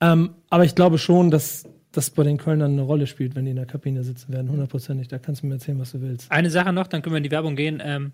[0.00, 3.50] Ähm, aber ich glaube schon, dass das bei den Kölnern eine Rolle spielt, wenn die
[3.50, 5.08] in der Kabine sitzen werden, hundertprozentig.
[5.08, 6.30] Da kannst du mir erzählen, was du willst.
[6.30, 7.82] Eine Sache noch, dann können wir in die Werbung gehen.
[7.84, 8.12] Ähm,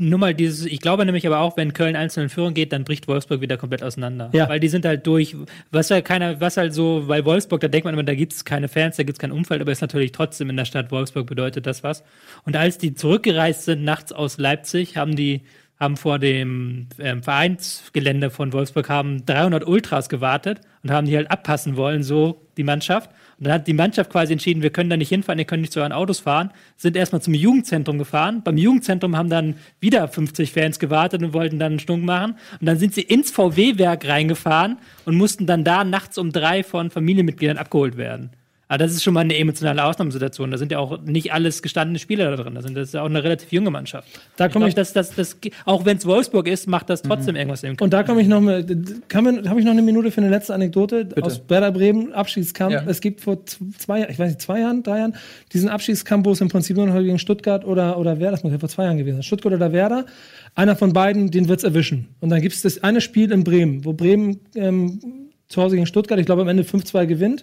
[0.00, 2.84] nur mal dieses, ich glaube nämlich aber auch, wenn Köln einzeln in Führung geht, dann
[2.84, 4.30] bricht Wolfsburg wieder komplett auseinander.
[4.32, 4.48] Ja.
[4.48, 5.36] Weil die sind halt durch,
[5.70, 8.44] was halt keiner, was halt so, weil Wolfsburg, da denkt man immer, da gibt es
[8.44, 11.26] keine Fans, da gibt es kein Umfeld, aber ist natürlich trotzdem in der Stadt Wolfsburg
[11.26, 12.02] bedeutet das was.
[12.44, 15.42] Und als die zurückgereist sind, nachts aus Leipzig, haben die
[15.80, 21.30] haben vor dem ähm, Vereinsgelände von Wolfsburg haben 300 Ultras gewartet und haben die halt
[21.30, 23.10] abpassen wollen, so die Mannschaft.
[23.38, 25.72] Und dann hat die Mannschaft quasi entschieden, wir können da nicht hinfahren, ihr könnt nicht
[25.72, 28.42] zu euren Autos fahren, sind erstmal zum Jugendzentrum gefahren.
[28.44, 32.36] Beim Jugendzentrum haben dann wieder 50 Fans gewartet und wollten dann einen Stunk machen.
[32.60, 36.90] Und dann sind sie ins VW-Werk reingefahren und mussten dann da nachts um drei von
[36.90, 38.30] Familienmitgliedern abgeholt werden.
[38.70, 40.52] Aber das ist schon mal eine emotionale Ausnahmesituation.
[40.52, 42.54] Da sind ja auch nicht alles gestandene Spieler da drin.
[42.54, 44.08] Da sind das ist ja auch eine relativ junge Mannschaft.
[44.36, 47.64] Da komme ich, glaub, das, das, auch wenn es Wolfsburg ist, macht das trotzdem irgendwas
[47.64, 50.54] im und da komme ich noch mal, habe ich noch eine Minute für eine letzte
[50.54, 52.72] Anekdote aus Werder Bremen Abschiedskampf.
[52.72, 52.84] Ja.
[52.86, 55.16] Es gibt vor zwei, ich weiß nicht, zwei Jahren, drei Jahren
[55.52, 58.52] diesen Abschiedskampf, wo es im Prinzip nur noch gegen Stuttgart oder oder Werder, das muss
[58.52, 60.06] ja vor zwei Jahren gewesen sein, Stuttgart oder Werder.
[60.54, 62.06] Einer von beiden, den wird's erwischen.
[62.20, 65.00] Und dann gibt es das eine Spiel in Bremen, wo Bremen ähm,
[65.48, 67.42] zu Hause gegen Stuttgart, ich glaube am Ende 5-2 gewinnt.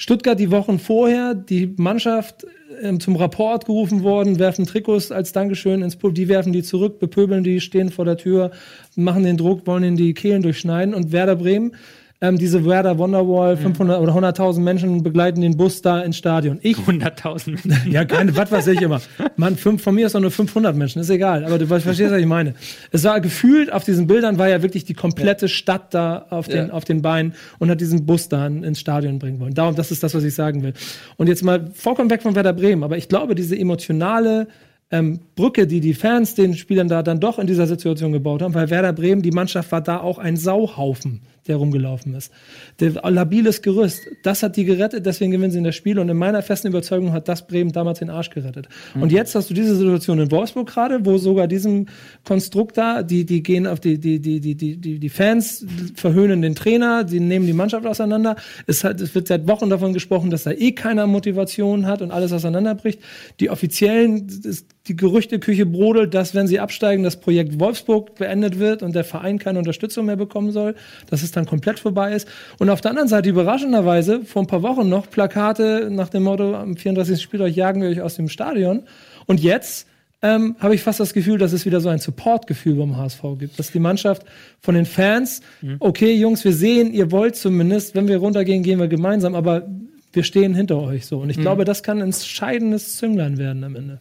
[0.00, 2.46] Stuttgart die Wochen vorher, die Mannschaft
[2.80, 7.00] ähm, zum Rapport gerufen worden, werfen Trikots als Dankeschön ins Pub, die werfen die zurück,
[7.00, 8.52] bepöbeln die, stehen vor der Tür,
[8.94, 10.94] machen den Druck, wollen ihnen die Kehlen durchschneiden.
[10.94, 11.74] Und Werder Bremen,
[12.20, 16.58] ähm, diese Werder Wonderwall, 500 oder 100.000 Menschen begleiten den Bus da ins Stadion.
[16.62, 19.00] Ich 100.000 ja, keine, was weiß ich immer.
[19.36, 21.44] Man, fünf, von mir ist auch nur 500 Menschen, ist egal.
[21.44, 22.54] Aber du verstehst, was ich meine.
[22.90, 26.66] Es war gefühlt, auf diesen Bildern war ja wirklich die komplette Stadt da auf den,
[26.68, 26.72] Ja.
[26.72, 29.54] auf den Beinen und hat diesen Bus da in- ins Stadion bringen wollen.
[29.54, 30.72] Darum, das ist das, was ich sagen will.
[31.18, 32.82] Und jetzt mal vollkommen weg von Werder Bremen.
[32.82, 34.48] Aber ich glaube, diese emotionale
[34.90, 38.54] ähm, Brücke, die die Fans den Spielern da dann doch in dieser Situation gebaut haben,
[38.54, 42.32] weil Werder Bremen, die Mannschaft war da auch ein Sauhaufen, der rumgelaufen ist.
[42.80, 46.16] Der labiles Gerüst, das hat die gerettet, deswegen gewinnen sie in das Spiel und in
[46.16, 48.68] meiner festen Überzeugung hat das Bremen damals den Arsch gerettet.
[48.94, 51.86] Und jetzt hast du diese Situation in Wolfsburg gerade, wo sogar diesem
[52.24, 56.54] Konstrukt da, die, die gehen auf die, die, die, die, die, die, Fans verhöhnen den
[56.54, 58.36] Trainer, die nehmen die Mannschaft auseinander.
[58.66, 62.10] Es, hat, es wird seit Wochen davon gesprochen, dass da eh keiner Motivation hat und
[62.10, 63.00] alles auseinanderbricht.
[63.40, 68.82] Die offiziellen, das, die Gerüchteküche brodelt, dass wenn sie absteigen, das Projekt Wolfsburg beendet wird
[68.82, 70.74] und der Verein keine Unterstützung mehr bekommen soll,
[71.10, 72.28] dass es dann komplett vorbei ist.
[72.58, 76.54] Und auf der anderen Seite überraschenderweise vor ein paar Wochen noch Plakate nach dem Motto,
[76.54, 77.20] am 34.
[77.20, 78.82] Spieltag jagen wir euch aus dem Stadion.
[79.26, 79.86] Und jetzt
[80.20, 83.58] ähm, habe ich fast das Gefühl, dass es wieder so ein Support-Gefühl beim HSV gibt,
[83.58, 84.24] dass die Mannschaft
[84.60, 85.42] von den Fans,
[85.78, 89.68] okay, Jungs, wir sehen, ihr wollt zumindest, wenn wir runtergehen, gehen wir gemeinsam, aber
[90.12, 91.18] wir stehen hinter euch so.
[91.18, 94.00] Und ich glaube, das kann ein entscheidendes Zünglein werden am Ende.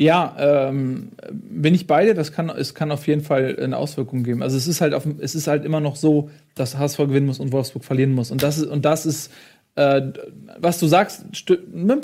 [0.00, 2.14] Ja, ähm, bin ich bei dir.
[2.14, 4.42] Das kann, es kann auf jeden Fall eine Auswirkung geben.
[4.42, 7.38] Also es ist halt auf, es ist halt immer noch so, dass HSV gewinnen muss
[7.38, 8.30] und Wolfsburg verlieren muss.
[8.30, 9.30] Und das ist, und das ist,
[9.74, 10.00] äh,
[10.58, 11.26] was du sagst,
[11.70, 12.00] ne,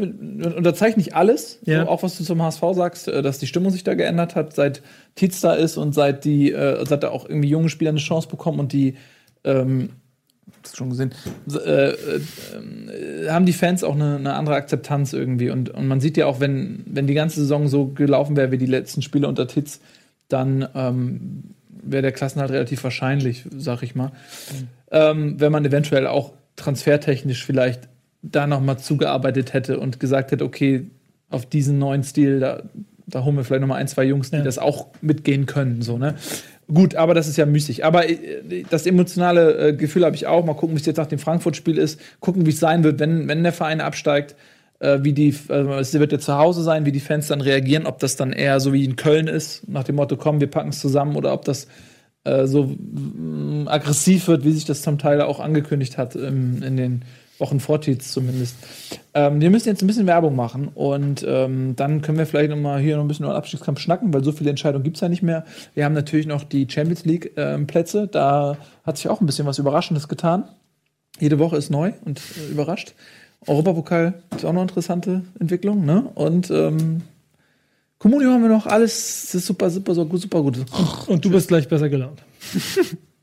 [0.55, 1.59] unterzeichne ich alles.
[1.65, 1.85] Ja.
[1.85, 4.55] So, auch was du zum HSV sagst, äh, dass die Stimmung sich da geändert hat,
[4.55, 4.83] seit
[5.15, 8.29] Tietz da ist und seit die, äh, seit da auch irgendwie junge Spieler eine Chance
[8.29, 8.97] bekommen und die
[9.43, 9.89] ähm,
[10.75, 11.13] schon gesehen,
[11.53, 15.51] äh, äh, haben die Fans auch eine, eine andere Akzeptanz irgendwie.
[15.51, 18.59] Und, und man sieht ja auch, wenn, wenn die ganze Saison so gelaufen wäre wie
[18.59, 19.81] die letzten Spiele unter Titz,
[20.29, 24.13] dann ähm, wäre der Klassenhalt relativ wahrscheinlich, sag ich mal.
[24.91, 27.89] Ähm, wenn man eventuell auch transfertechnisch vielleicht
[28.23, 30.87] da noch mal zugearbeitet hätte und gesagt hätte, okay,
[31.31, 32.63] auf diesen neuen Stil, da,
[33.07, 34.43] da holen wir vielleicht noch mal ein, zwei Jungs, die Ja.
[34.43, 36.15] das auch mitgehen können, so, ne?
[36.73, 37.85] Gut, aber das ist ja müßig.
[37.85, 40.45] Aber äh, das emotionale äh, Gefühl habe ich auch.
[40.45, 42.01] Mal gucken, wie es jetzt nach dem Frankfurt-Spiel ist.
[42.21, 44.35] Gucken, wie es sein wird, wenn, wenn der Verein absteigt.
[44.81, 47.87] Äh, wie die, also es wird ja zu Hause sein, wie die Fans dann reagieren.
[47.87, 50.71] Ob das dann eher so wie in Köln ist, nach dem Motto, komm, wir packen
[50.71, 51.17] es zusammen.
[51.17, 51.69] Oder ob das
[52.25, 56.77] äh, so mm, aggressiv wird, wie sich das zum Teil auch angekündigt hat ähm, in
[56.77, 57.03] den
[57.39, 58.57] Wochen vor Tietz zumindest.
[59.15, 62.57] Ähm, wir müssen jetzt ein bisschen Werbung machen und ähm, dann können wir vielleicht noch
[62.57, 65.01] mal hier noch ein bisschen über den Abstiegskampf schnacken, weil so viele Entscheidungen gibt es
[65.01, 65.45] ja nicht mehr.
[65.75, 69.47] Wir haben natürlich noch die Champions League ähm, Plätze, da hat sich auch ein bisschen
[69.47, 70.45] was Überraschendes getan.
[71.19, 72.95] Jede Woche ist neu und äh, überrascht.
[73.47, 76.11] Europapokal ist auch noch eine interessante Entwicklung, ne?
[76.15, 77.03] Und ähm,
[77.99, 80.59] Comunio haben wir noch alles, das ist super, super, super gut, super gut.
[81.07, 82.23] Und du bist gleich besser gelaunt.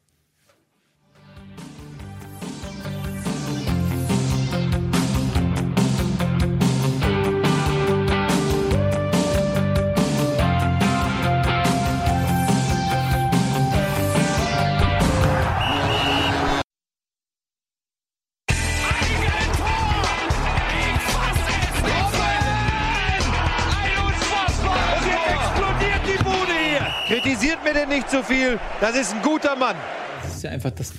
[28.23, 28.59] zu viel.
[28.81, 29.75] Das ist ein guter Mann.
[30.23, 30.89] Das ist ja einfach das.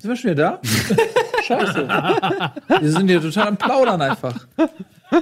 [0.00, 0.60] Sind wir schon wieder da?
[1.42, 1.88] Scheiße.
[2.80, 4.46] Wir sind hier total am Plaudern einfach.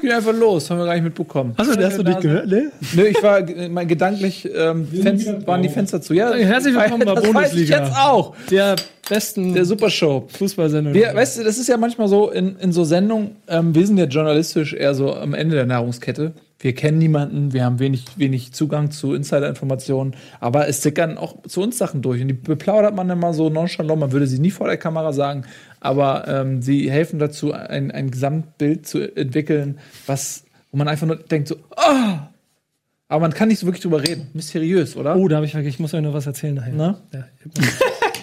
[0.00, 1.54] Geht einfach los, haben wir gar nicht mitbekommen.
[1.56, 2.72] Achso, hast du dich gehört, ne?
[2.94, 6.14] Nö, ich war mal gedanklich, ähm, Fenster, waren die Fenster zu.
[6.14, 8.34] Ja, Herzlich willkommen bei das weiß ich jetzt auch.
[8.50, 8.76] Der
[9.08, 10.26] besten Der Supershow.
[10.38, 10.94] Fußballsendung.
[10.94, 13.98] Wir, weißt du, das ist ja manchmal so in, in so Sendungen, ähm, wir sind
[13.98, 16.32] ja journalistisch eher so am Ende der Nahrungskette.
[16.62, 21.60] Wir kennen niemanden, wir haben wenig, wenig Zugang zu Insider-Informationen, aber es sickern auch zu
[21.60, 24.68] uns Sachen durch und die beplaudert man immer so nonchalant, man würde sie nie vor
[24.68, 25.44] der Kamera sagen,
[25.80, 31.16] aber ähm, sie helfen dazu, ein, ein Gesamtbild zu entwickeln, was, wo man einfach nur
[31.16, 32.28] denkt so, ah!
[33.08, 34.28] Aber man kann nicht so wirklich drüber reden.
[34.32, 35.16] Mysteriös, oder?
[35.16, 36.72] Oh, da habe ich vergessen, ich muss euch noch was erzählen nachher.
[36.74, 36.98] Na?
[37.12, 37.24] Ja,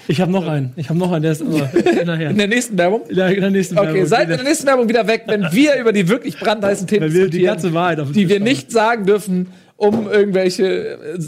[0.10, 0.74] ich habe noch einen.
[0.76, 1.52] Ich habe noch einen, der ist aber
[2.06, 2.30] nachher.
[2.32, 3.04] In der nächsten Werbung?
[3.12, 4.06] Ja, in der nächsten Okay, Werbung.
[4.08, 7.14] seid in der nächsten Werbung wieder weg, wenn wir über die wirklich brandheißen Themen Wenn
[7.14, 11.20] wir die ganze Wahrheit auf die wir nicht sagen dürfen, um irgendwelche äh,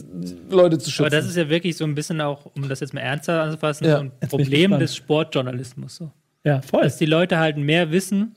[0.50, 1.04] Leute zu schützen.
[1.04, 3.86] Aber das ist ja wirklich so ein bisschen auch, um das jetzt mal ernster anzufassen,
[3.88, 5.96] Ja, so ein Problem des Sportjournalismus.
[5.98, 6.12] So.
[6.44, 6.84] Ja, voll.
[6.84, 8.36] Dass die Leute halt mehr wissen,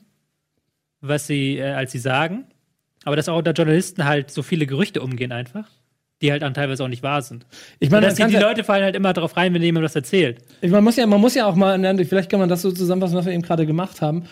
[1.01, 2.45] was sie, äh, als sie sagen,
[3.03, 5.67] aber dass auch unter Journalisten halt so viele Gerüchte umgehen einfach,
[6.21, 7.45] die halt dann teilweise auch nicht wahr sind.
[7.79, 10.39] Ich meine, die, die Leute fallen halt immer darauf rein, wenn jemand was erzählt.
[10.61, 13.17] ich- man, muss ja, man muss ja auch mal, vielleicht kann man das so zusammenfassen,
[13.17, 14.23] was wir eben gerade gemacht haben,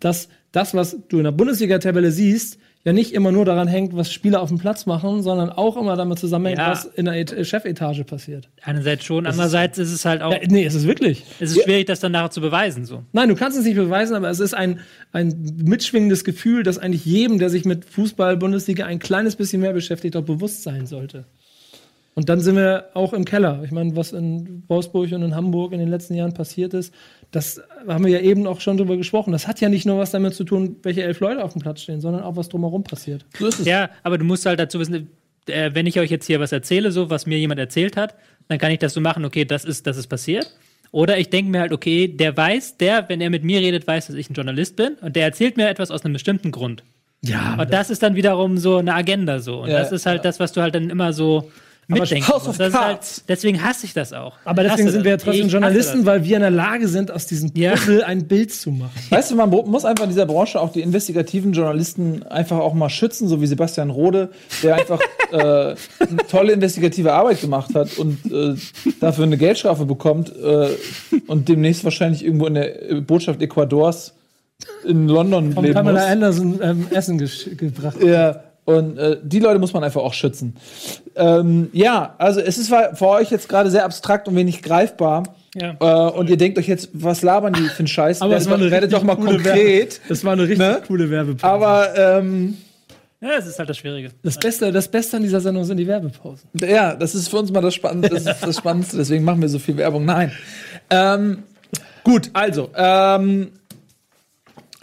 [0.00, 4.12] dass das, was du in der Bundesliga-Tabelle siehst, ja nicht immer nur daran hängt, was
[4.12, 6.70] Spieler auf dem Platz machen, sondern auch immer damit zusammenhängt, Ja.
[6.70, 8.48] was in der Et- Chefetage passiert.
[8.62, 11.24] Einerseits schon, andererseits ist es halt auch, Äh, nee, es ist wirklich.
[11.40, 12.84] es ist schwierig, das dann nachher zu beweisen.
[12.84, 13.02] So.
[13.12, 14.80] Nein, du kannst es nicht beweisen, aber es ist ein,
[15.12, 19.72] ein mitschwingendes Gefühl, das eigentlich jedem, der sich mit Fußball, Bundesliga ein kleines bisschen mehr
[19.72, 21.24] beschäftigt, auch bewusst sein sollte.
[22.18, 23.60] Und dann sind wir auch im Keller.
[23.64, 26.92] Ich meine, was in Wolfsburg und in Hamburg in den letzten Jahren passiert ist,
[27.30, 29.30] das haben wir ja eben auch schon drüber gesprochen.
[29.30, 31.82] Das hat ja nicht nur was damit zu tun, welche elf Leute auf dem Platz
[31.82, 33.24] stehen, sondern auch was drumherum passiert.
[33.38, 33.66] so ist es.
[33.66, 35.12] Ja, aber du musst halt dazu wissen,
[35.46, 38.16] äh, wenn ich euch jetzt hier was erzähle, so was mir jemand erzählt hat,
[38.48, 40.52] dann kann ich das so machen, okay, das ist, das ist passiert.
[40.90, 44.08] Oder ich denke mir halt, okay, der weiß, der, wenn er mit mir redet, weiß,
[44.08, 46.82] dass ich ein Journalist bin und der erzählt mir etwas aus einem bestimmten Grund.
[47.22, 49.62] Ja, Und das ist dann wiederum so eine Agenda so.
[49.62, 51.48] Und Ja, das ist halt das, was du halt dann immer so
[51.88, 52.28] mitdenkst.
[52.28, 53.24] House of halt, Cards.
[53.28, 54.34] deswegen hasse ich das auch.
[54.44, 57.26] aber deswegen sind wir ja trotzdem Ich Journalisten, weil wir in der Lage sind, aus
[57.26, 57.72] diesem Ja.
[57.72, 58.92] Puzzle ein Bild zu machen.
[59.10, 62.90] Weißt du, man muss einfach in dieser Branche auch die investigativen Journalisten einfach auch mal
[62.90, 64.30] schützen, so wie Sebastian Rode,
[64.62, 65.00] der einfach
[65.32, 65.76] äh, eine
[66.30, 68.54] tolle investigative Arbeit gemacht hat und äh,
[69.00, 70.68] dafür eine Geldstrafe bekommt äh,
[71.26, 74.14] und demnächst wahrscheinlich irgendwo in der äh, Botschaft Ecuadors
[74.84, 76.10] in London Von leben Pamela muss.
[76.10, 78.02] Anderson ähm, Essen gebracht.
[78.02, 80.54] Ja, und äh, die Leute muss man einfach auch schützen.
[81.16, 85.22] Ähm, ja, also es ist für euch jetzt gerade sehr abstrakt und wenig greifbar.
[85.54, 85.74] Ja.
[85.80, 88.20] Äh, und ihr denkt euch jetzt, was labern die für einen Scheiß?
[88.20, 90.02] Aber es war eine werdet richtig doch mal coole konkret.
[90.10, 90.82] Das war eine richtig Ne?
[90.86, 91.44] coole Werbepause.
[91.50, 92.58] Aber ähm,
[93.22, 94.10] Ja, das ist halt das Schwierige.
[94.22, 96.50] das Beste, das Beste an dieser Sendung sind die Werbepausen.
[96.60, 99.48] ja, das ist für uns mal das Spannendste, das, ist das Spannendste, deswegen machen wir
[99.48, 100.04] so viel Werbung.
[100.04, 100.30] Nein.
[100.90, 101.42] Ähm,
[102.04, 103.48] gut, also, ähm,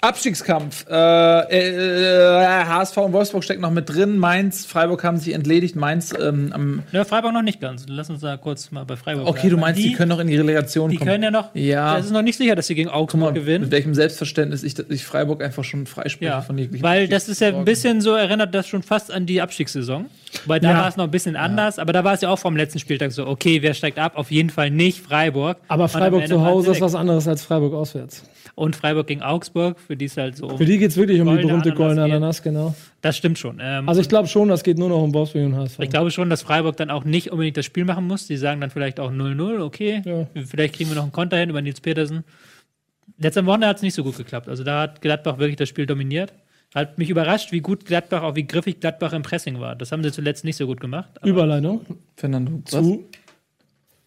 [0.06, 0.86] Abstiegskampf.
[0.90, 4.18] Äh, äh, HSV und Wolfsburg stecken noch mit drin.
[4.18, 5.76] Mainz, Freiburg haben sich entledigt.
[5.76, 6.84] Mainz ähm, am.
[6.92, 7.86] Ja, Freiburg noch nicht ganz.
[7.88, 9.62] Lass uns da kurz mal bei Freiburg Okay, du bleiben.
[9.62, 11.10] meinst, die, können noch in die Relegation Die kommen.
[11.10, 11.54] können ja noch.
[11.56, 11.98] Ja.
[11.98, 13.72] Es ist noch nicht sicher, dass sie gegen Augsburg Mit gewinnen.
[13.72, 17.50] welchem Selbstverständnis ich, ich Freiburg einfach schon freispreche Ja, von jeglichen weil das ist ja
[17.50, 20.06] ein bisschen so, erinnert das schon fast an die Abstiegssaison.
[20.46, 20.78] Weil da Ja.
[20.80, 23.12] war es noch ein bisschen anders, aber da war es ja auch vom letzten Spieltag
[23.12, 24.14] so, okay, wer steigt ab?
[24.16, 25.58] Auf jeden Fall nicht Freiburg.
[25.68, 28.24] Aber Freiburg zu Hause ist was anderes als Freiburg auswärts.
[28.56, 30.56] Und Freiburg gegen Augsburg, für die ist halt so.
[30.58, 32.04] Für die geht es wirklich um die berühmte goldene.
[32.04, 32.74] Ananas, genau.
[33.02, 33.60] Das stimmt schon.
[33.62, 35.80] Ähm, Also ich glaube schon, das geht nur noch um Wolfsburg und HSV.
[35.80, 38.28] ich glaube schon, dass Freiburg dann auch nicht unbedingt das Spiel machen muss.
[38.28, 40.02] Die sagen dann vielleicht auch 0-0, okay.
[40.06, 40.28] Ja.
[40.46, 42.24] Vielleicht kriegen wir noch einen Konter hin über Nils Petersen.
[43.18, 44.48] Jetzt am Wochenende hat es nicht so gut geklappt.
[44.48, 46.34] Also da hat Gladbach wirklich das Spiel dominiert.
[46.74, 49.76] Hat mich überrascht, wie gut Gladbach, auch wie griffig Gladbach im Pressing war.
[49.76, 51.10] Das haben sie zuletzt nicht so gut gemacht.
[51.24, 51.82] Überleitung
[52.16, 52.86] Fernando, was?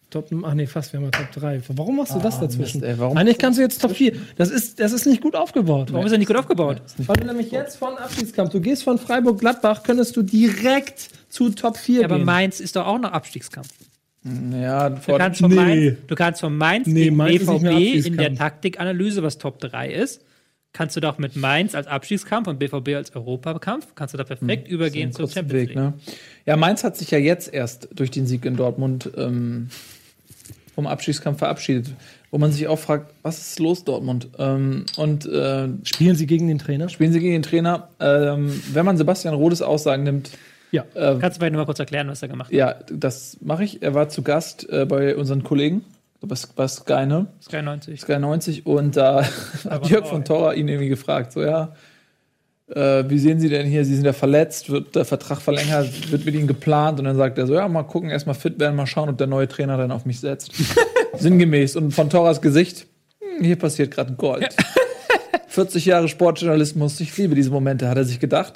[0.09, 1.61] Top, ach nee, fast, wir haben ja Top 3.
[1.69, 2.81] Warum machst du das dazwischen?
[2.81, 4.13] Mist, ey, warum- Eigentlich kannst du jetzt Top 4.
[4.37, 5.91] Das ist, das ist nicht gut aufgebaut.
[5.93, 6.81] Warum ist er nicht gut aufgebaut?
[6.97, 11.77] Weil du nämlich jetzt von Abstiegskampf, du gehst von Freiburg-Gladbach, könntest du direkt zu Top
[11.77, 12.25] 4 Ja, aber gehen.
[12.25, 13.69] Mainz ist doch auch noch Abstiegskampf.
[14.51, 15.55] Ja, Du vor, kannst von, Nee.
[15.55, 19.91] Mainz, du kannst von Mainz Nee, Mainz nicht BVB in der Taktikanalyse, was Top 3
[19.91, 20.21] ist,
[20.73, 24.67] kannst du doch mit Mainz als Abstiegskampf und BVB als Europakampf, kannst du da perfekt
[24.67, 25.77] übergehen zur Champions Weg, League.
[25.77, 25.93] ne?
[26.45, 29.69] Ja, Mainz hat sich ja jetzt erst durch den Sieg in Dortmund ähm,
[30.79, 31.93] vom Abstiegskampf verabschiedet.
[32.31, 34.27] Wo man sich auch fragt, was ist los, Dortmund?
[34.37, 36.87] Ähm, und äh, Spielen sie gegen den Trainer?
[36.87, 37.89] spielen sie gegen den Trainer?
[37.99, 40.29] Ähm, wenn man Sebastian Rodes Aussagen nimmt,
[40.71, 40.83] Ja.
[40.93, 42.53] äh, Kannst du vielleicht noch mal kurz erklären, was er gemacht hat?
[42.55, 43.81] ja, das mache ich.
[43.81, 45.83] Er war zu Gast äh, bei unseren Kollegen
[46.21, 47.27] bei, bei Sky, ne?
[47.41, 47.99] Sky 90.
[48.01, 49.23] Sky 90 und da
[49.69, 51.73] hat Jörg von Torra ihn irgendwie gefragt, so ja,
[52.75, 56.25] äh, wie sehen Sie denn hier, Sie sind ja verletzt, wird der Vertrag verlängert, wird
[56.25, 58.87] mit Ihnen geplant und dann sagt er so, ja, mal gucken, erstmal fit werden, mal
[58.87, 60.51] schauen, ob der neue Trainer dann auf mich setzt.
[61.17, 62.85] Sinngemäß und von Torras Gesicht,
[63.19, 64.55] hm, hier passiert gerade Gold.
[65.49, 68.53] 40 Jahre Sportjournalismus, ich liebe diese Momente, hat er sich gedacht.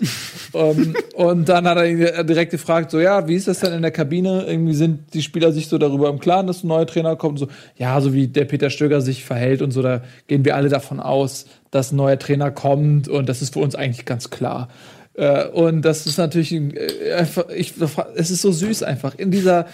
[0.54, 3.92] ähm, und dann hat er direkt gefragt, so, ja, wie ist das denn in der
[3.92, 4.46] Kabine?
[4.48, 7.40] Irgendwie sind die Spieler sich so darüber im Klaren, dass ein neuer Trainer kommt.
[7.40, 10.70] So, ja, so wie der Peter Stöger sich verhält und so, da gehen wir alle
[10.70, 14.70] davon aus, dass ein neuer Trainer kommt und das ist für uns eigentlich ganz klar.
[15.16, 17.74] Äh, und das ist natürlich äh, einfach, ich,
[18.16, 19.16] es ist so süß einfach.
[19.16, 19.66] In dieser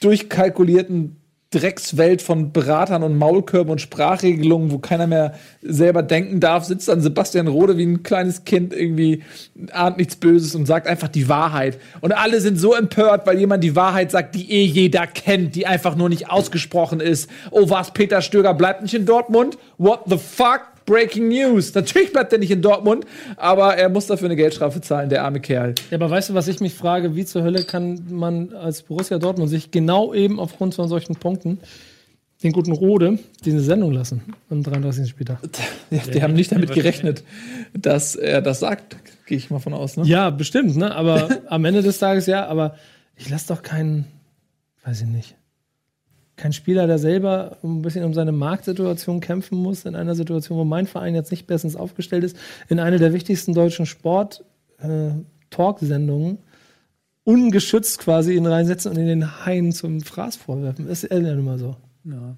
[0.00, 1.19] durchkalkulierten
[1.50, 7.00] Dreckswelt von Beratern und Maulkörben und Sprachregelungen, wo keiner mehr selber denken darf, sitzt dann
[7.00, 9.24] Sebastian Rode wie ein kleines Kind irgendwie,
[9.72, 11.80] ahnt nichts Böses und sagt einfach die Wahrheit.
[12.00, 15.66] Und alle sind so empört, weil jemand die Wahrheit sagt, die eh jeder kennt, die
[15.66, 17.28] einfach nur nicht ausgesprochen ist.
[17.50, 19.58] Oh was, Peter Stöger bleibt nicht in Dortmund?
[19.76, 20.68] What the fuck?
[20.90, 21.72] Breaking News.
[21.72, 25.38] Natürlich bleibt er nicht in Dortmund, aber er muss dafür eine Geldstrafe zahlen, der arme
[25.38, 25.76] Kerl.
[25.90, 27.14] Ja, aber weißt du, was ich mich frage?
[27.14, 31.60] Wie zur Hölle kann man als Borussia Dortmund sich genau eben aufgrund von solchen Punkten
[32.42, 35.08] den guten Rode diese Sendung lassen am 33.
[35.08, 35.38] Spieltag?
[35.90, 37.24] Ja, die haben nicht damit gerechnet,
[37.72, 39.96] dass er das sagt, gehe ich mal von aus.
[39.96, 40.04] Ne?
[40.04, 40.94] Ja, bestimmt, ne?
[40.94, 42.76] Aber am Ende des Tages ja, aber
[43.16, 44.06] ich lasse doch keinen,
[44.84, 45.36] weiß ich nicht,
[46.40, 50.64] kein Spieler, der selber ein bisschen um seine Marktsituation kämpfen muss, in einer Situation, wo
[50.64, 52.36] mein Verein jetzt nicht bestens aufgestellt ist,
[52.68, 56.38] in eine der wichtigsten deutschen Sport-Talk-Sendungen
[57.24, 60.88] ungeschützt quasi ihn reinsetzen und in den Hain zum Fraß vorwerfen.
[60.88, 61.76] Das ist ja nun mal so.
[62.04, 62.34] Ja.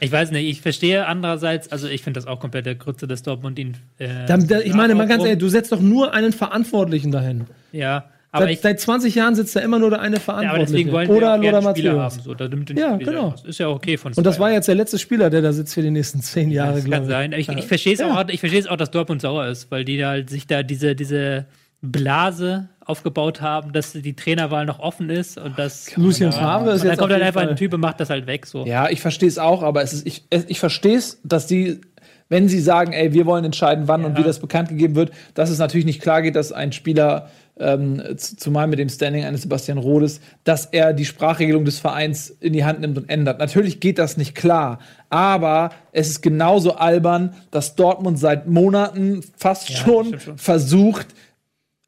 [0.00, 3.22] Ich weiß nicht, ich verstehe andererseits, also ich finde das auch komplett der Grütze, dass
[3.22, 3.76] Dortmund ihn.
[3.98, 7.46] Äh, Da, da, ich meine mal ganz ehrlich, du setzt doch nur einen Verantwortlichen dahin.
[7.72, 8.60] Ja, aber Seit, ich.
[8.60, 10.92] seit 20 Jahren sitzt da immer nur der eine Ja, aber Verantwortliche.
[10.92, 11.98] wollen Oder Lothar Matthäus.
[12.14, 12.22] haben.
[12.22, 13.28] So, da nimmt den Ja, Spieler genau.
[13.28, 13.44] raus.
[13.46, 15.82] Ist ja okay von Und das war jetzt der letzte Spieler, der da sitzt für
[15.82, 17.10] die nächsten zehn Jahre, Das kann glaube ich.
[17.10, 17.32] sein.
[17.32, 19.98] Ich, ich verstehe es auch, ich verstehe es auch, dass Dortmund sauer ist, weil die
[19.98, 21.46] da halt sich da diese, diese
[21.82, 26.84] Blase aufgebaut haben, dass die Trainerwahl noch offen ist und dass Lucien Favre ist und
[26.84, 28.64] dann jetzt kommt dann einfach Fall- ein Typ und macht das halt weg so.
[28.64, 31.80] Ja, ich verstehe es auch, aber es ist, ich, ich verstehe es, dass die,
[32.28, 35.50] wenn sie sagen, ey, wir wollen entscheiden, wann und wie das bekannt gegeben wird, dass
[35.50, 39.78] es natürlich nicht klar geht, dass ein Spieler, ähm, zumal mit dem Standing eines Sebastian
[39.78, 43.38] Rodes, dass er die Sprachregelung des Vereins in die Hand nimmt und ändert.
[43.38, 49.72] Natürlich geht das nicht klar, aber es ist genauso albern, dass Dortmund seit Monaten fast
[49.72, 50.38] schon, stimmt schon.
[50.38, 51.06] versucht,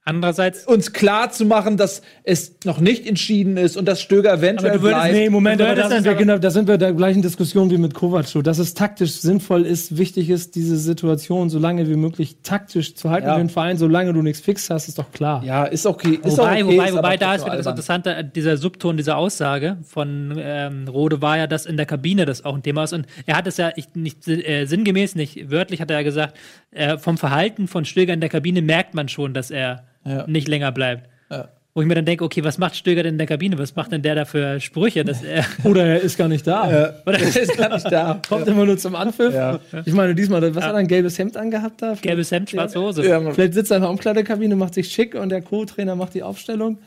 [0.09, 4.71] Andererseits, uns klar zu machen, dass es noch nicht entschieden ist und dass Stöger eventuell
[4.71, 5.15] Aber du würdest, bleibt.
[5.15, 7.71] nee, Moment, aber da würdest sind, wir das genau, da sind wir der gleichen Diskussion
[7.71, 8.27] wie mit Kovac.
[8.27, 8.41] so.
[8.41, 13.11] Dass es taktisch sinnvoll ist, wichtig ist, diese Situation so lange wie möglich taktisch zu
[13.11, 13.35] halten Ja.
[13.35, 15.45] für den Verein, solange du nichts fix hast, ist doch klar.
[15.45, 16.19] Ja, ist okay.
[16.25, 17.67] Ist wobei, auch okay, wobei, ist wobei da ist wieder das.
[17.67, 22.25] Interessante, äh, dieser Subton dieser Aussage von ähm, Rode war ja, dass in der Kabine
[22.25, 22.95] das auch ein Thema ist.
[22.95, 26.35] Und er hat es ja ich, nicht äh, sinngemäß, nicht wörtlich, hat er ja gesagt,
[26.71, 30.27] äh, vom Verhalten von Stöger in der Kabine merkt man schon, dass er Ja.
[30.27, 31.09] nicht länger bleibt.
[31.31, 31.49] Ja.
[31.75, 33.57] Wo ich mir dann denke, okay, was macht Stöger denn in der Kabine?
[33.57, 35.05] Was macht denn der da für Sprüche?
[35.05, 36.95] Dass er, Oder er ist gar nicht da.
[37.07, 38.21] oder ist gar nicht da.
[38.29, 39.33] Kommt immer nur zum Anpfiff.
[39.33, 39.61] Ja.
[39.85, 41.95] Ich meine, diesmal, was hat er ein gelbes Hemd angehabt da?
[42.01, 43.07] gelbes Hemd, schwarze Hose.
[43.07, 46.23] Ja, Vielleicht sitzt er in der Umkleidekabine, macht sich schick und der Co-Trainer macht die
[46.25, 46.79] Aufstellung.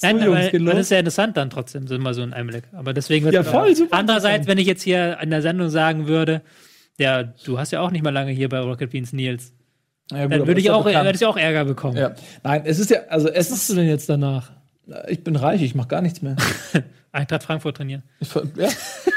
[0.00, 0.40] Nein, So, aber
[0.74, 2.64] das ist ja interessant dann trotzdem, so mal so ein Einblick.
[2.72, 6.06] Aber deswegen wird Ja, voll, super Andererseits, wenn ich jetzt hier in der Sendung sagen
[6.06, 6.42] würde,
[6.98, 9.52] ja, du hast ja auch nicht mal lange hier bei Rocket Beans Nils,
[10.10, 11.96] Ja, gut, dann würde ich, ja auch, würde ich auch Ärger bekommen.
[11.96, 12.14] Ja.
[12.44, 14.52] Nein, es ist ja, also es Was machst du denn jetzt danach?
[15.08, 16.36] ich bin reich, ich mache gar nichts mehr.
[17.12, 18.02] Eintracht Frankfurt trainieren.
[18.20, 18.68] Ich, ja.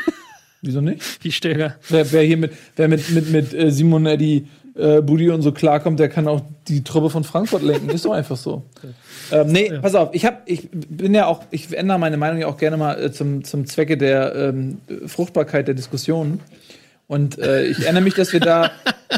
[0.62, 1.02] Wieso nicht?
[1.24, 1.76] Wie Stöger.
[1.88, 5.54] Wer, wer hier mit, wer mit, mit, mit äh, Simon Eddy, äh, Budi und so
[5.54, 7.90] klarkommt, der kann auch die Truppe von Frankfurt lenken.
[7.90, 8.64] Ist doch einfach so.
[9.32, 12.48] Ähm, nee, pass auf, ich hab, ich bin ja auch, ich ändere meine Meinung ja
[12.48, 16.40] auch gerne mal äh, zum, zum Zwecke der ähm, Fruchtbarkeit der Diskussion.
[17.10, 18.70] Und äh, ich erinnere mich, dass wir da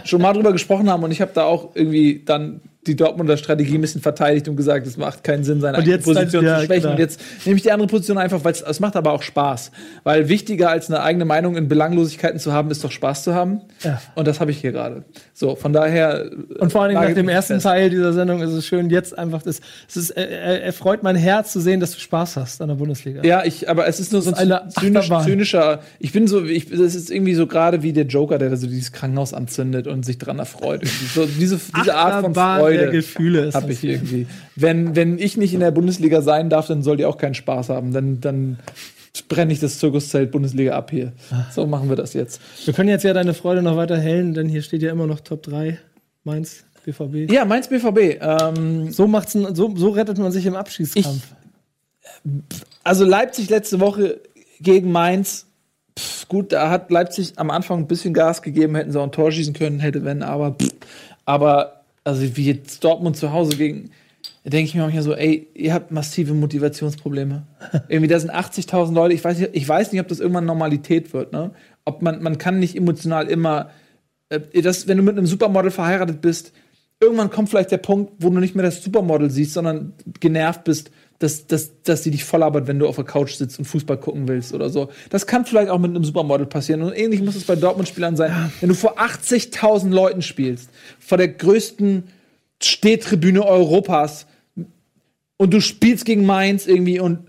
[0.05, 3.75] schon mal drüber gesprochen haben und ich habe da auch irgendwie dann die Dortmunder Strategie
[3.75, 6.81] ein bisschen verteidigt und gesagt, es macht keinen Sinn, seine eigene Position ja, zu schwächen.
[6.81, 6.93] klar.
[6.93, 9.71] Und jetzt nehme ich die andere Position einfach, weil es macht aber auch Spaß.
[10.03, 13.61] Weil wichtiger als eine eigene Meinung in Belanglosigkeiten zu haben, ist doch Spaß zu haben.
[13.83, 14.01] Ja.
[14.15, 15.03] Und das habe ich hier gerade.
[15.33, 16.31] So, von daher.
[16.59, 17.65] Und vor allen Dingen lage nach dem ersten fest.
[17.65, 19.61] Teil dieser Sendung ist es schön, jetzt einfach das.
[19.87, 22.75] Es ist, äh, äh, erfreut mein Herz zu sehen, dass du Spaß hast an der
[22.75, 23.23] Bundesliga.
[23.23, 25.81] Ja, ich, aber es ist nur so ein eine zynisch, zynischer.
[25.99, 28.91] Ich bin so, ich, das ist irgendwie so gerade wie der Joker, der so dieses
[28.91, 30.81] Krankenhaus anzündet und sich dran erfreut.
[31.13, 34.27] So, diese, diese Art von der Freude Gefühle ist habe ich irgendwie.
[34.55, 37.69] Wenn, wenn ich nicht in der Bundesliga sein darf, dann soll die auch keinen Spaß
[37.69, 37.93] haben.
[37.93, 38.59] Dann, dann
[39.27, 41.11] brenne ich das Zirkuszelt Bundesliga ab hier.
[41.51, 42.41] So machen wir das jetzt.
[42.65, 45.19] Wir können jetzt ja deine Freude noch weiter hellen, denn hier steht ja immer noch
[45.19, 45.77] Top 3.
[46.23, 47.31] Mainz, BVB.
[47.31, 48.21] Ja, Mainz BVB.
[48.21, 51.23] Ähm, So, macht's, so, so rettet man sich im Abschießkampf.
[52.83, 54.19] Also Leipzig letzte Woche
[54.59, 55.47] gegen Mainz.
[55.97, 59.11] Pff, gut, da hat Leipzig am Anfang ein bisschen Gas gegeben, hätten sie auch ein
[59.11, 60.69] Tor schießen können, hätte wenn, aber pff,
[61.25, 63.91] aber also wie jetzt Dortmund zu Hause gegen
[64.43, 67.45] da denke ich mir manchmal so, ey, ihr habt massive Motivationsprobleme.
[67.87, 69.13] Irgendwie, da sind 80.000 Leute.
[69.13, 71.31] Ich weiß, nicht, ich weiß nicht, ob das irgendwann Normalität wird.
[71.31, 71.51] Ne?
[71.85, 73.69] Ob man, man kann nicht emotional immer,
[74.29, 76.53] äh, das, wenn du mit einem Supermodel verheiratet bist,
[76.99, 80.91] irgendwann kommt vielleicht der Punkt, wo du nicht mehr das Supermodel siehst, sondern genervt bist,
[81.21, 84.27] dass, dass, dass sie dich vollabert, wenn du auf der Couch sitzt und Fußball gucken
[84.27, 84.89] willst oder so.
[85.11, 86.81] Das kann vielleicht auch mit einem Supermodel passieren.
[86.81, 88.51] Und ähnlich muss es bei Dortmund-Spielern sein.
[88.59, 92.05] Wenn du vor 80.000 Leuten spielst, vor der größten
[92.61, 94.25] Stehtribüne Europas,
[95.37, 97.27] und du spielst gegen Mainz irgendwie und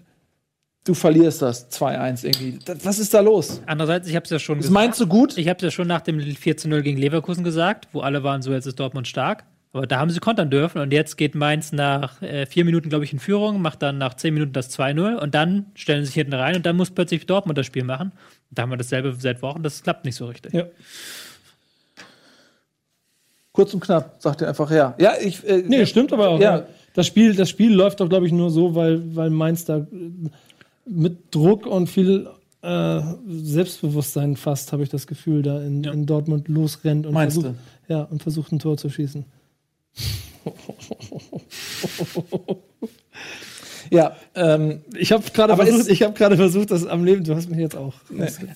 [0.85, 2.59] du verlierst das 2-1 irgendwie.
[2.64, 3.62] Das, was ist da los?
[3.66, 5.37] Andererseits, ich habe es ja schon Ist Mainz so gut?
[5.39, 8.23] Ich habe es ja schon nach dem 4 zu 0 gegen Leverkusen gesagt, wo alle
[8.23, 9.45] waren so, jetzt ist Dortmund stark.
[9.75, 13.05] Aber da haben sie kontern dürfen und jetzt geht Mainz nach äh, vier Minuten, glaube
[13.05, 16.14] ich, in Führung, macht dann nach zehn Minuten das 2-0 und dann stellen sie sich
[16.14, 18.12] hinten rein und dann muss plötzlich Dortmund das Spiel machen.
[18.51, 20.53] Und da haben wir dasselbe seit Wochen, das klappt nicht so richtig.
[20.53, 20.64] Ja.
[23.53, 24.95] Kurz und knapp, sagt er einfach ja.
[24.99, 25.47] Ja, ich.
[25.47, 26.41] Äh, Nee, stimmt aber auch.
[26.41, 26.66] Ja.
[26.95, 29.87] Das, Spiel, das Spiel läuft doch, glaube ich, nur so, weil, weil Mainz da äh,
[30.85, 32.29] mit Druck und viel
[32.62, 37.59] äh, Selbstbewusstsein fast, habe ich das Gefühl, da in, in Dortmund losrennt und Meinst versucht,
[37.89, 39.25] ja, und versucht ein Tor zu schießen.
[43.90, 47.24] Ja, ähm, Ich habe gerade versucht, ist- ich habe gerade versucht, das am Leben.
[47.24, 47.93] Du hast mich jetzt auch.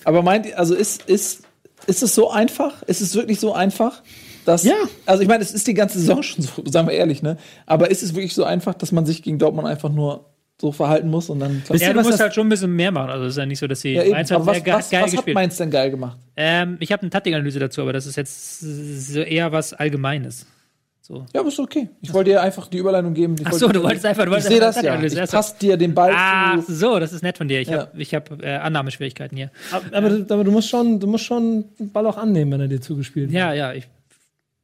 [0.03, 1.43] aber meint ihr, also ist, ist,
[1.85, 2.81] ist es so einfach?
[2.83, 4.01] Ist es wirklich so einfach?
[4.45, 4.73] Dass, Ja.
[5.05, 7.37] Also ich meine, es ist die ganze Saison schon so, sagen wir ehrlich, ne?
[7.67, 10.25] Aber ist es wirklich so einfach, dass man sich gegen Dortmund einfach nur
[10.59, 12.91] so verhalten muss und dann Ja, du was musst das- halt schon ein bisschen mehr
[12.91, 13.11] machen.
[13.11, 14.11] Also es ist ja nicht so, dass sie ja, eben.
[14.13, 15.35] Mainz hat was, was, geil was hat gespielt.
[15.35, 16.17] Mainz denn geil gemacht?
[16.35, 20.47] Ähm, ich habe eine Taktikanalyse dazu, aber das ist jetzt so eher was Allgemeines.
[21.07, 21.25] So.
[21.33, 21.87] Ja, aber ist okay.
[22.01, 23.35] Ich wollte dir einfach die Überleitung geben.
[23.39, 25.23] Ich Ach so, du wolltest einfach- du Ich wolltest sehe einfach das ja.
[25.23, 26.75] Ich passe dir den Ball Ach zu.
[26.75, 27.61] so, das ist nett von dir.
[27.61, 27.79] Ich Ja.
[27.83, 29.49] habe ich hab, äh, Annahmeschwierigkeiten hier.
[29.93, 32.67] Aber, du- aber du musst schon, du musst schon den Ball auch annehmen, wenn er
[32.67, 33.39] dir zugespielt wird.
[33.39, 33.87] Ja, ja, ich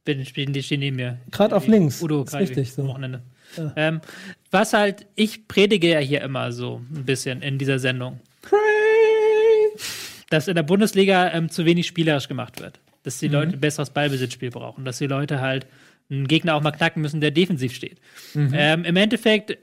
[0.04, 1.16] bin, stehen, die stehen neben mir.
[1.30, 2.02] Gerade auf links.
[2.02, 2.88] Udo ist richtig am so.
[2.88, 3.22] Wochenende.
[3.76, 4.02] Ähm,
[4.50, 8.20] was halt, ich predige ja hier immer so ein bisschen in dieser Sendung,
[10.30, 12.80] dass in der Bundesliga ähm, zu wenig spielerisch gemacht wird.
[13.02, 14.84] Dass die Leute ein besseres Ballbesitzspiel brauchen.
[14.84, 15.66] Dass die Leute halt
[16.10, 18.00] einen Gegner auch mal knacken müssen, der defensiv steht.
[18.54, 19.58] Ähm, Im Endeffekt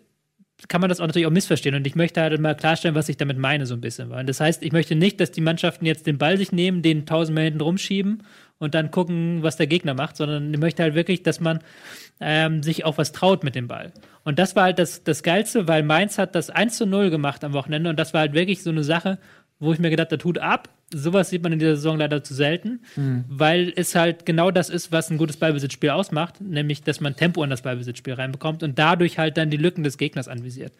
[0.68, 1.76] kann man das auch natürlich auch missverstehen.
[1.76, 4.10] Und ich möchte halt mal klarstellen, was ich damit meine, so ein bisschen.
[4.10, 7.06] Weil das heißt, ich möchte nicht, dass die Mannschaften jetzt den Ball sich nehmen, den
[7.06, 8.24] tausendmal hinten rumschieben
[8.60, 11.60] und dann gucken, was der Gegner macht, sondern ich möchte halt wirklich, dass man
[12.20, 13.92] ähm, sich auch was traut mit dem Ball.
[14.24, 17.44] Und das war halt das, das Geilste, weil Mainz hat das 1 zu 0 gemacht
[17.44, 19.18] am Wochenende und das war halt wirklich so eine Sache,
[19.62, 20.68] wo ich mir gedacht habe, tut ab.
[20.94, 22.82] Sowas sieht man in dieser Saison leider zu selten,
[23.30, 27.42] weil es halt genau das ist, was ein gutes Ballbesitzspiel ausmacht, nämlich, dass man Tempo
[27.44, 30.74] in das Ballbesitzspiel reinbekommt und dadurch halt dann die Lücken des Gegners anvisiert.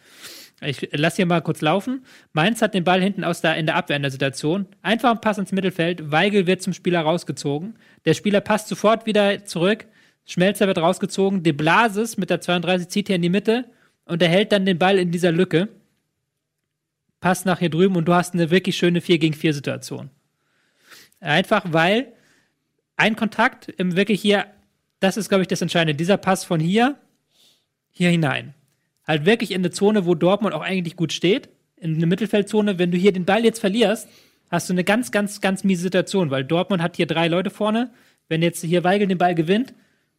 [0.64, 2.04] Ich lasse hier mal kurz laufen.
[2.34, 4.66] Mainz hat den Ball hinten aus der, in der Abwehr in der Situation.
[4.82, 6.12] Einfach ein Pass ins Mittelfeld.
[6.12, 7.76] Weigel wird zum Spieler rausgezogen.
[8.06, 9.86] Der Spieler passt sofort wieder zurück.
[10.26, 11.42] Schmelzer wird rausgezogen.
[11.42, 13.66] De Blasis mit der 32 zieht hier in die Mitte
[14.06, 15.70] und er hält dann den Ball in dieser Lücke.
[17.22, 20.10] Passt nach hier drüben und du hast eine wirklich schöne 4 gegen 4 Situation.
[21.20, 22.12] Einfach weil
[22.98, 24.46] ein Kontakt im wirklich hier,
[25.00, 25.96] das ist, glaube ich, das Entscheidende.
[25.96, 26.98] Dieser Pass von hier,
[27.92, 28.56] hier hinein.
[29.08, 31.50] Halt wirklich in eine Zone, wo Dortmund auch eigentlich gut steht.
[31.78, 34.10] In eine Mittelfeldzone, wenn du hier den Ball jetzt verlierst,
[34.50, 37.92] hast du eine ganz, ganz, ganz miese Situation, weil Dortmund hat hier drei Leute vorne.
[38.30, 39.76] Wenn jetzt hier Weigel den Ball gewinnt,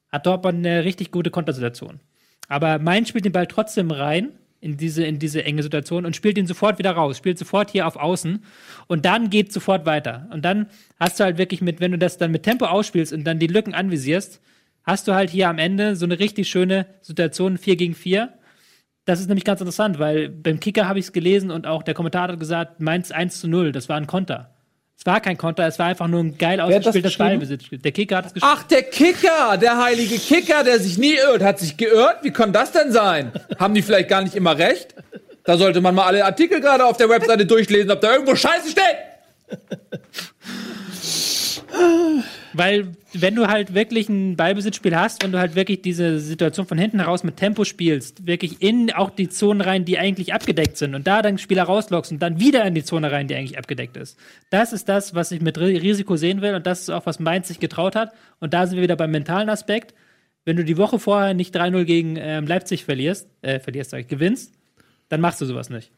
[0.09, 2.01] hat Dortmund eine richtig gute Kontersituation.
[2.49, 4.31] Aber Mainz spielt den Ball trotzdem rein
[4.63, 7.87] in diese, in diese enge Situation und spielt ihn sofort wieder raus, spielt sofort hier
[7.87, 8.45] auf Außen
[8.87, 10.29] und dann geht sofort weiter.
[10.33, 10.69] Und dann
[11.01, 13.49] hast du halt wirklich mit, wenn du das dann mit Tempo ausspielst und dann die
[13.49, 14.41] Lücken anvisierst,
[14.85, 18.33] hast du halt hier am Ende so eine richtig schöne Situation 4 gegen 4.
[19.05, 21.95] Das ist nämlich ganz interessant, weil beim Kicker habe ich es gelesen und auch der
[21.95, 24.55] Kommentator hat gesagt, Mainz 1 zu 0, das war ein Konter.
[25.03, 27.19] Es war kein Konter, es war einfach nur ein geil ausgespieltes?
[27.19, 27.79] Ballbesitzspiel.
[27.79, 28.55] Der Kicker hat es geschrieben.
[28.57, 32.19] Ach, der Kicker, der heilige Kicker, der sich nie irrt, hat sich geirrt?
[32.23, 33.33] Wie kann das denn sein?
[33.59, 34.95] Haben die vielleicht gar nicht immer recht?
[35.43, 38.71] Da sollte man mal alle Artikel gerade auf der Webseite durchlesen, ob da irgendwo Scheiße
[38.71, 38.97] steht.
[42.55, 46.77] Weil, wenn du halt wirklich ein Ballbesitzspiel hast, wenn du halt wirklich diese Situation von
[46.79, 50.95] hinten heraus mit Tempo spielst, wirklich in auch die Zonen rein, die eigentlich abgedeckt sind
[50.95, 53.97] und da dann Spieler rauslockst und dann wieder in die Zone rein, die eigentlich abgedeckt
[53.97, 54.19] ist.
[54.51, 57.19] Das ist das, was ich mit Ri- Risiko sehen will und das ist auch, was
[57.21, 58.13] Mainz sich getraut hat.
[58.41, 59.95] Und da sind wir wieder beim mentalen Aspekt.
[60.45, 64.09] Wenn du die Woche vorher nicht 3-0 gegen ähm, Leipzig verlierst, äh, verlierst, sag ich,
[64.09, 64.53] gewinnst,
[65.09, 65.91] dann machst du sowas nicht.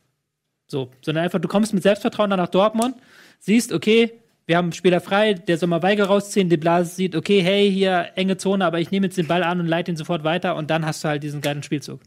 [0.67, 2.97] So, sondern einfach, du kommst mit Selbstvertrauen dann nach Dortmund,
[3.39, 4.13] siehst, okay,
[4.47, 8.11] wir haben Spieler frei, der soll mal Weigel rausziehen, De Blas sieht, okay, hey, hier
[8.15, 10.71] enge Zone, aber ich nehme jetzt den Ball an und leite ihn sofort weiter und
[10.71, 12.01] dann hast du halt diesen geilen Spielzug.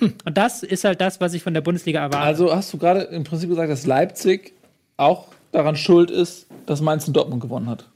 [0.00, 2.24] Und das ist halt das, was ich von der Bundesliga erwarte.
[2.24, 4.54] Also hast du gerade im Prinzip gesagt, dass Leipzig
[4.96, 7.88] auch daran schuld ist, dass Mainz in Dortmund gewonnen hat.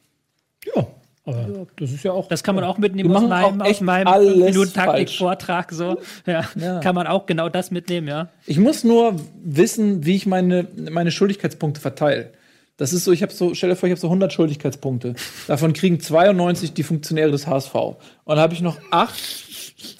[0.74, 0.86] Ja,
[1.24, 2.28] aber das ist ja auch.
[2.28, 5.72] das kann man auch mitnehmen Die aus meinem, auch aus meinem alles 5-Minuten-Taktik-Vortrag.
[5.72, 6.00] So.
[6.26, 6.44] Ja.
[6.54, 6.80] Ja.
[6.80, 8.28] Kann man auch genau das mitnehmen, ja.
[8.46, 12.30] Ich muss nur wissen, wie ich meine, meine Schuldigkeitspunkte verteile.
[12.76, 15.14] Das ist so, ich habe so, stell dir vor, ich habe so 100 Schuldigkeitspunkte.
[15.46, 17.74] Davon kriegen 92 die Funktionäre des HSV.
[17.74, 19.16] Und dann habe ich noch acht,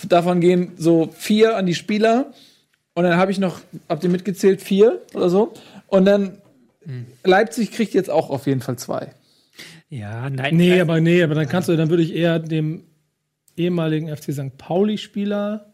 [0.09, 2.33] davon gehen so vier an die Spieler.
[2.95, 5.55] Und dann habe ich noch, habt ihr mitgezählt, vier oder so.
[5.87, 6.39] Und dann
[7.25, 9.13] Leipzig kriegt jetzt auch auf jeden Fall zwei.
[9.89, 10.57] Ja, nein.
[10.57, 10.81] Nee, nein.
[10.81, 12.85] aber nee, aber dann kannst du, dann würde ich eher dem
[13.57, 14.59] ehemaligen FC St.
[14.59, 15.73] Pauli-Spieler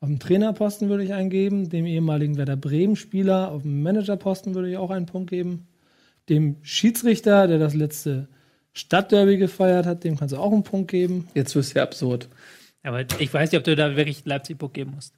[0.00, 4.70] Auf dem Trainerposten würde ich einen geben, dem ehemaligen Werder Bremen-Spieler auf dem Managerposten würde
[4.70, 5.66] ich auch einen Punkt geben.
[6.28, 8.28] Dem Schiedsrichter, der das letzte
[8.72, 11.28] Stadtderby gefeiert hat, dem kannst du auch einen Punkt geben.
[11.34, 12.28] Jetzt wirst du ja absurd.
[12.82, 15.14] Aber ich weiß nicht, ob du da wirklich Leipzig-Punkt geben musst.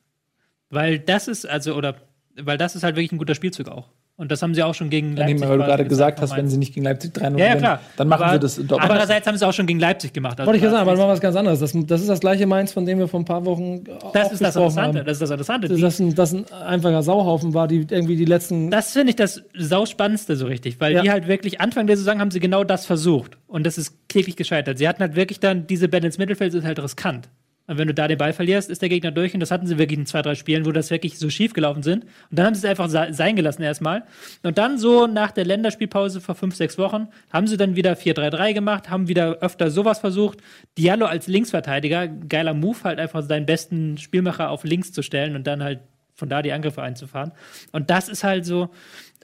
[0.71, 1.97] Weil das ist, also, oder,
[2.37, 3.89] weil das ist halt wirklich ein guter Spielzug auch.
[4.19, 5.41] Und das haben sie auch schon gegen Ja, Leipzig.
[5.41, 7.59] nee, weil du gerade gesagt hast, wenn sie nicht gegen Leipzig 3-0 Ja, ja, gewinnen,
[7.59, 7.81] klar.
[7.99, 8.81] dann machen Aber sie das doppelt.
[8.91, 10.41] Andererseits haben sie auch schon gegen Leipzig gemacht.
[10.41, 11.59] Also Wollte ich ja sagen, aber das, mal was ganz anderes.
[11.61, 14.33] Das, das ist das gleiche Mainz, von dem wir vor ein paar Wochen das auch
[14.33, 14.99] ist das gesprochen Interessante.
[15.01, 15.05] haben.
[15.07, 15.69] Das ist das Interessante.
[15.69, 18.71] Dass das ein, das ein einfacher Sauhaufen war, die irgendwie die letzten.
[18.71, 21.03] das finde ich das sauspannendste so richtig, weil Ja.
[21.03, 23.37] die halt wirklich Anfang der Saison haben sie genau das versucht.
[23.47, 24.79] Und das ist kläglich gescheitert.
[24.79, 27.29] Sie hatten halt wirklich dann, diese Bälle ins Mittelfeld sind halt riskant.
[27.67, 29.35] Und wenn du da den Ball verlierst, ist der Gegner durch.
[29.35, 31.83] Und das hatten sie wirklich in zwei, drei Spielen, wo das wirklich so schief gelaufen
[31.83, 32.05] sind.
[32.05, 34.05] Und dann haben sie es einfach se- sein gelassen erstmal.
[34.43, 38.53] Und dann so nach der Länderspielpause vor fünf, sechs Wochen haben sie dann wieder 4-3-3
[38.55, 40.39] gemacht, haben wieder öfter sowas versucht.
[40.79, 45.47] Diallo als Linksverteidiger, geiler Move, halt einfach seinen besten Spielmacher auf links zu stellen und
[45.47, 45.81] dann halt
[46.15, 47.33] von da die Angriffe einzufahren.
[47.73, 48.71] Und das ist halt so,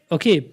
[0.09, 0.51] okay,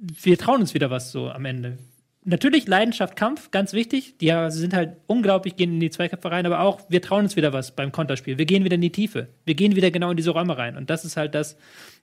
[0.00, 1.78] wir trauen uns wieder was so am Ende.
[2.24, 4.18] Natürlich Leidenschaft, Kampf, ganz wichtig.
[4.18, 7.52] Die sind halt unglaublich, gehen in die Zweikämpfe rein, aber auch, wir trauen uns wieder
[7.52, 8.36] was beim Konterspiel.
[8.38, 9.28] Wir gehen wieder in die Tiefe.
[9.46, 10.76] Wir gehen wieder genau in diese Räume rein.
[10.76, 11.56] Und das ist halt das,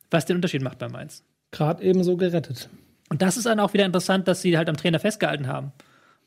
[0.10, 1.24] was den Unterschied macht bei Mainz.
[1.52, 2.70] Gerade ebenso gerettet.
[3.10, 5.74] Und das ist dann auch wieder interessant, dass sie halt am Trainer festgehalten haben.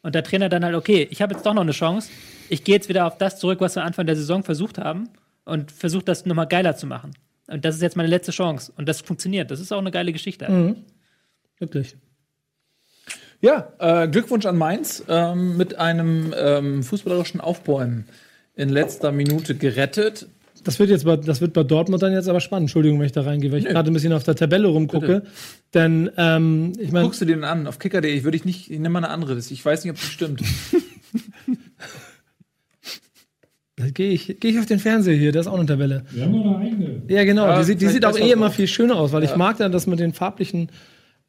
[0.02, 2.10] Und der Trainer dann halt, okay, ich habe jetzt doch noch eine Chance.
[2.50, 5.08] Ich gehe jetzt wieder auf das zurück, was wir Anfang der Saison versucht haben
[5.44, 7.10] und versuche das nochmal geiler zu machen.
[7.48, 8.72] Und das ist jetzt meine letzte Chance.
[8.76, 9.50] Und das funktioniert.
[9.50, 10.76] Das ist auch eine geile Geschichte.
[11.58, 11.96] Wirklich.
[13.40, 18.06] Ja, äh, Glückwunsch an Mainz ähm, mit einem ähm, fußballerischen Aufbäumen
[18.56, 20.26] in letzter Minute gerettet.
[20.64, 22.64] Das wird jetzt bei, das wird bei Dortmund dann jetzt aber spannend.
[22.64, 25.22] Entschuldigung, wenn ich da reingehe, weil ich gerade ein bisschen auf der Tabelle rumgucke.
[25.72, 28.12] Denn ähm, ich meine, Guckst du den an auf kicker.de?
[28.12, 29.38] Ich würde ich nicht, ich nehme mal eine andere.
[29.38, 30.42] Ich weiß nicht, ob das stimmt.
[33.94, 36.04] gehe ich, geh ich auf den Fernseher hier, da ist auch eine Tabelle.
[36.10, 37.02] Wir haben noch eine eigene.
[37.06, 37.46] Ja, genau.
[37.46, 39.70] Ja, die sieht, die sieht auch eh immer viel schöner aus, weil ich mag dann
[39.70, 40.70] das mit den farblichen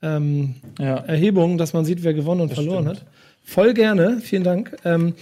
[0.01, 0.97] ähm, Ja.
[0.97, 3.05] Erhebungen, dass man sieht, wer gewonnen und verloren hat.
[3.43, 4.75] Voll gerne, vielen Dank.
[4.85, 5.13] Ähm,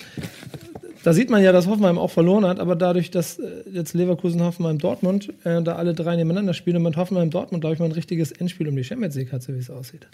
[1.04, 4.42] da sieht man ja, dass Hoffenheim auch verloren hat, aber dadurch, dass äh, jetzt Leverkusen,
[4.44, 7.86] Hoffenheim, Dortmund äh, da alle drei nebeneinander spielen und mit Hoffenheim, Dortmund, glaube ich, mal
[7.86, 10.08] ein richtiges Endspiel um die Champions League hat, so wie es aussieht.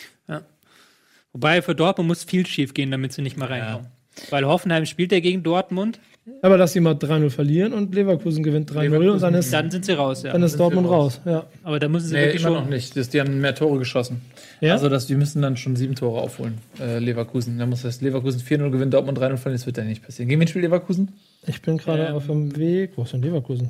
[1.31, 3.87] Wobei für Dortmund muss viel schief gehen, damit sie nicht mal reinkommen.
[4.29, 5.99] Weil Hoffenheim spielt ja gegen Dortmund,
[6.41, 9.83] Aber dass sie mal 3-0 verlieren und Leverkusen gewinnt 3-0 und dann ist, dann sind
[9.83, 10.31] sie raus, ja.
[10.31, 11.19] dann ist Dortmund raus.
[11.25, 11.47] Ja.
[11.63, 12.63] Aber da müssen sie Nee, wirklich immer schon.
[12.63, 12.95] noch nicht.
[12.95, 14.21] Das, die haben mehr Tore geschossen.
[14.61, 14.71] Ja?
[14.73, 17.57] Also das, die müssen dann schon sieben Tore aufholen, äh, Leverkusen.
[17.59, 19.53] Da muss das Leverkusen 4-0 gewinnen, Dortmund 3-0 verlieren.
[19.53, 20.29] Das wird ja nicht passieren.
[20.29, 21.11] Gegen wen spielt Leverkusen?
[21.45, 22.15] Ich bin gerade Ähm.
[22.15, 22.91] auf dem Weg.
[22.95, 23.69] Wo ist denn Leverkusen?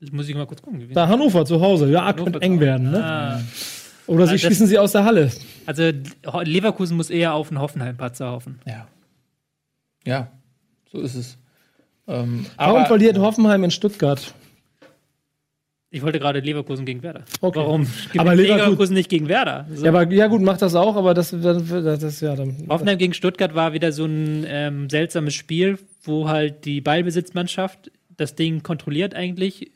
[0.00, 0.86] Das muss ich mal kurz gucken.
[0.92, 1.90] Da Hannover zu Hause.
[1.90, 3.02] Ja, Hannover könnte eng werden, ne?
[3.02, 3.40] Ah,
[4.06, 5.30] Oder sie das- schießen sie aus der Halle.
[5.64, 5.90] also
[6.44, 8.58] Leverkusen muss eher auf einen Hoffenheim-Patzer hoffen.
[8.66, 8.86] Ja.
[10.04, 10.30] Ja,
[10.92, 11.38] so ist es.
[12.08, 14.32] Ähm, Warum verliert Hoffenheim in Stuttgart?
[15.90, 17.24] Ich wollte gerade Leverkusen gegen Werder.
[17.40, 17.58] Okay.
[17.58, 17.86] Warum
[18.18, 19.66] Aber Leverkusen- Leverkusen nicht gegen Werder?
[19.72, 19.84] So.
[19.84, 22.66] Ja, aber ja gut, macht das auch, aber das, das, das ist ja dann.
[22.68, 28.34] Hoffenheim gegen Stuttgart war wieder so ein ähm, seltsames Spiel, wo halt die Ballbesitzmannschaft das
[28.34, 29.70] Ding kontrolliert eigentlich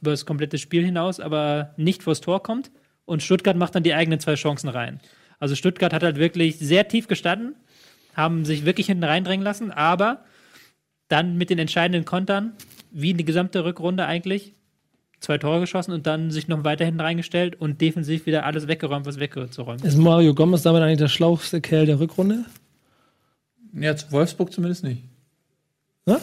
[0.00, 2.70] über das komplette Spiel hinaus, aber nicht vors Tor kommt.
[3.04, 5.00] Und Stuttgart macht dann die eigenen zwei Chancen rein.
[5.38, 7.54] Also Stuttgart hat halt wirklich sehr tief gestanden,
[8.14, 10.24] haben sich wirklich hinten reindrängen lassen, aber
[11.08, 12.52] dann mit den entscheidenden Kontern,
[12.90, 14.54] wie die gesamte Rückrunde eigentlich,
[15.20, 19.06] zwei Tore geschossen und dann sich noch weiter hinten reingestellt und defensiv wieder alles weggeräumt,
[19.06, 19.94] was wegzuräumen ist.
[19.94, 22.44] Ist Mario Gomez damit eigentlich der schlauchste Kerl der Rückrunde?
[23.72, 25.02] ja, zu Wolfsburg zumindest nicht.
[26.06, 26.20] Ne?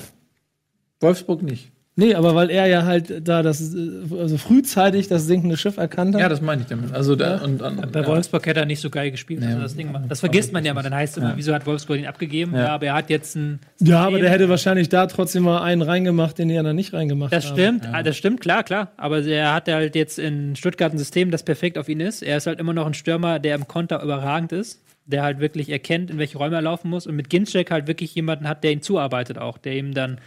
[1.00, 1.72] Wolfsburg nicht.
[1.96, 3.78] Nee, aber weil er ja halt da das, äh,
[4.18, 6.22] also frühzeitig das sinkende Schiff erkannt hat.
[6.22, 6.92] Ja, das meine ich damit.
[6.92, 8.08] Also da, und, und, Bei ja.
[8.08, 9.46] Wolfsburg hätte er nicht so geil gespielt, Nee.
[9.48, 10.10] als er das Ding macht.
[10.10, 10.82] Das vergisst man ja mal.
[10.82, 12.54] Dann heißt es immer, wieso hat Wolfsburg ihn abgegeben?
[12.56, 12.60] Ja.
[12.64, 12.68] Ja.
[12.70, 13.60] aber er hat jetzt ein.
[13.80, 17.32] Ja, aber der hätte wahrscheinlich da trotzdem mal einen reingemacht, den die anderen nicht reingemacht
[17.32, 17.54] Das haben.
[17.54, 18.92] stimmt, das stimmt, klar, klar.
[18.98, 22.24] Aber er hat halt jetzt in Stuttgart ein System, das perfekt auf ihn ist.
[22.24, 25.70] Er ist halt immer noch ein Stürmer, der im Konter überragend ist, der halt wirklich
[25.70, 28.72] erkennt, in welche Räume er laufen muss und mit Ginczek halt wirklich jemanden hat, der
[28.72, 30.18] ihm zuarbeitet auch, der ihm dann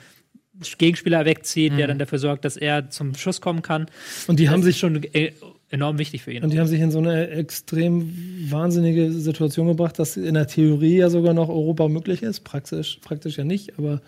[0.78, 3.86] Gegenspieler wegzieht, der dann dafür sorgt, dass er zum Schuss kommen kann.
[4.26, 5.32] Und die haben Das sich ist schon äh,
[5.68, 6.44] enorm wichtig für ihn.
[6.44, 8.12] Und die haben sich in so eine extrem
[8.50, 12.40] wahnsinnige Situation gebracht, dass in der Theorie ja sogar noch Europa möglich ist.
[12.40, 14.00] Praktisch, praktisch ja nicht, aber,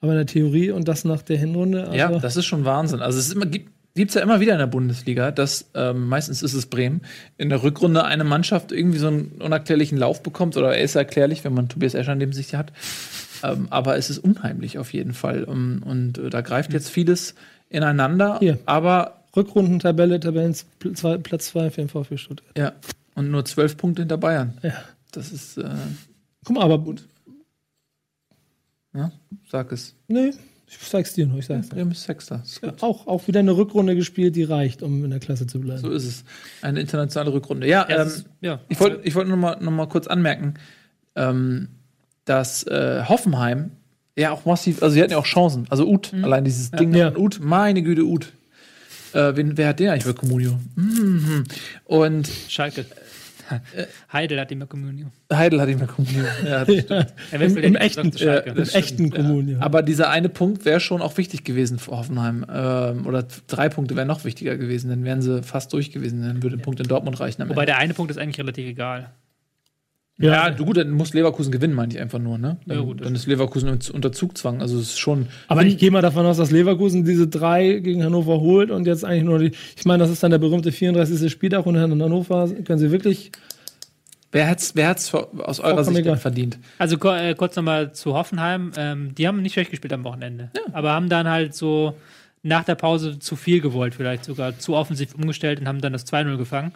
[0.00, 1.84] aber in der Theorie und das nach der Hinrunde.
[1.84, 3.00] Also, Ja, das ist schon Wahnsinn.
[3.00, 6.42] Also es ist immer, gibt es ja immer wieder in der Bundesliga, dass ähm, meistens
[6.42, 7.02] ist es Bremen,
[7.38, 11.44] in der Rückrunde eine Mannschaft irgendwie so einen unerklärlichen Lauf bekommt oder er ist erklärlich,
[11.44, 12.72] wenn man Tobias Escher neben sich hat.
[13.42, 15.44] Ähm, aber es ist unheimlich auf jeden Fall.
[15.44, 17.34] Um, und äh, da greift jetzt vieles
[17.68, 18.38] ineinander.
[18.40, 18.58] Hier.
[18.66, 20.54] Aber Rückrundentabelle, Tabellen
[20.94, 22.56] zwei, Platz 2 für den VfB Stuttgart.
[22.58, 22.72] ja,
[23.14, 24.58] und nur zwölf Punkte hinter Bayern.
[24.62, 24.72] Ja.
[25.12, 25.68] Das ist, äh,
[26.44, 27.06] Guck mal, aber gut.
[28.94, 29.10] ja,
[29.50, 29.94] sag es.
[30.08, 30.32] Nee,
[30.66, 31.74] Ich zeig's dir nur, ich sag's dir.
[31.76, 32.40] Bremen ist Sechster.
[32.44, 32.82] Ist gut.
[32.82, 35.80] Auch, auch wieder eine Rückrunde gespielt, die reicht, um in der Klasse zu bleiben.
[35.80, 36.24] So ist es.
[36.62, 37.66] Eine internationale Rückrunde.
[37.66, 38.60] Ja, Ja, ähm, ist- ja.
[38.68, 40.54] ich wollte ich wollt noch, mal, noch mal kurz anmerken,
[41.14, 41.68] ähm,
[42.24, 43.72] dass äh, Hoffenheim
[44.16, 45.66] ja auch massiv, also sie hatten ja auch Chancen.
[45.70, 46.94] Also Uth, allein dieses Ding Mhm.
[46.96, 47.16] Ja.
[47.16, 48.32] Uth, meine Güte, Uth.
[49.14, 50.58] Äh, wen, wer hat den eigentlich bei Comunio?
[50.76, 51.44] Mhm.
[51.84, 52.86] Und Schalke.
[54.10, 55.08] Heidel hat immer Communio.
[55.30, 56.24] Heidel hat ihn bei Comunio.
[56.44, 56.62] ja.
[57.30, 58.50] Er Im, im ja echten, Schalke.
[58.50, 59.48] im echten.
[59.48, 59.60] Ja.
[59.60, 62.46] Aber dieser eine Punkt wäre schon auch wichtig gewesen für Hoffenheim.
[62.50, 64.88] Ähm, oder drei Punkte wären noch wichtiger gewesen.
[64.88, 66.22] Dann wären sie fast durch gewesen.
[66.22, 67.42] Dann würde ein Punkt in Dortmund reichen.
[67.42, 67.72] Am Wobei Ende.
[67.72, 69.10] der eine Punkt ist eigentlich relativ egal.
[70.22, 72.38] Ja, du, gut, dann muss Leverkusen gewinnen, meine ich einfach nur.
[72.38, 72.56] Ne?
[72.66, 74.60] Dann, Ja, gut, dann ist Leverkusen unter- Zugzwang.
[74.60, 75.26] Also es ist schon.
[75.48, 79.04] Aber ich gehe mal davon aus, dass Leverkusen diese drei gegen Hannover holt und jetzt
[79.04, 79.52] eigentlich nur die.
[79.76, 81.30] Ich meine, das ist dann der berühmte 34.
[81.30, 83.32] Spieltag und in Hannover können sie wirklich.
[84.34, 86.58] Wer hat's, wer hat's aus eurer Sicht verdient?
[86.78, 88.72] Also äh, kurz nochmal zu Hoffenheim.
[88.78, 90.50] Ähm, die haben nicht schlecht gespielt am Wochenende.
[90.72, 91.94] Aber haben dann halt so
[92.42, 96.06] nach der Pause zu viel gewollt, vielleicht sogar zu offensiv umgestellt und haben dann das
[96.06, 96.72] 2-0 gefangen.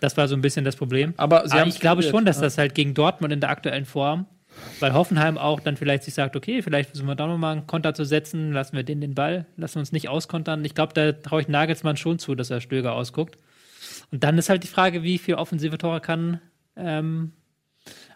[0.00, 1.14] Das war so ein bisschen das Problem.
[1.16, 2.42] Aber sie haben's ich glaube schon, dass ja.
[2.42, 4.26] das halt gegen Dortmund in der aktuellen Form,
[4.78, 7.94] weil Hoffenheim auch dann vielleicht sich sagt, okay, vielleicht versuchen wir da nochmal einen Konter
[7.94, 10.64] zu setzen, lassen wir den den Ball, lassen wir uns nicht auskontern.
[10.64, 13.38] Ich glaube, da traue ich Nagelsmann schon zu, dass er Stöger ausguckt.
[14.12, 16.40] Und dann ist halt die Frage, wie viel offensive Tore kann,
[16.76, 17.32] ähm,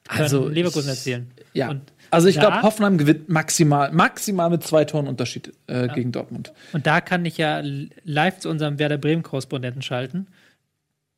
[0.08, 1.32] Also, Leverkusen erzielen.
[1.52, 1.70] Ja.
[1.70, 6.52] Und also ich glaube, Hoffenheim gewinnt maximal, maximal mit zwei Toren Unterschied äh, gegen Dortmund.
[6.72, 7.62] Und da kann ich ja
[8.04, 10.26] live zu unserem Werder Bremen-Korrespondenten schalten.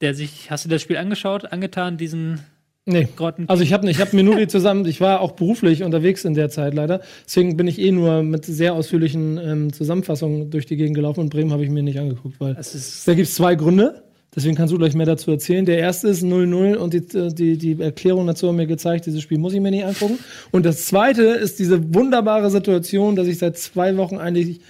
[0.01, 2.40] Der sich, hast du das Spiel angeschaut, angetan, diesen
[2.84, 3.07] Nee.
[3.14, 3.49] Grotten?
[3.49, 6.34] Also ich habe ich hab mir nur die zusammen, ich war auch beruflich unterwegs in
[6.34, 7.01] der Zeit leider.
[7.24, 11.30] Deswegen bin ich eh nur mit sehr ausführlichen ähm, Zusammenfassungen durch die Gegend gelaufen und
[11.30, 14.03] Bremen habe ich mir nicht angeguckt, weil da gibt es zwei Gründe.
[14.35, 15.66] Deswegen kannst du gleich mehr dazu erzählen.
[15.66, 19.39] Der erste ist 0-0 und die, die, die Erklärung dazu haben mir gezeigt, dieses Spiel
[19.39, 20.18] muss ich mir nicht angucken.
[20.51, 24.61] Und das zweite ist diese wunderbare Situation, dass ich seit zwei Wochen eigentlich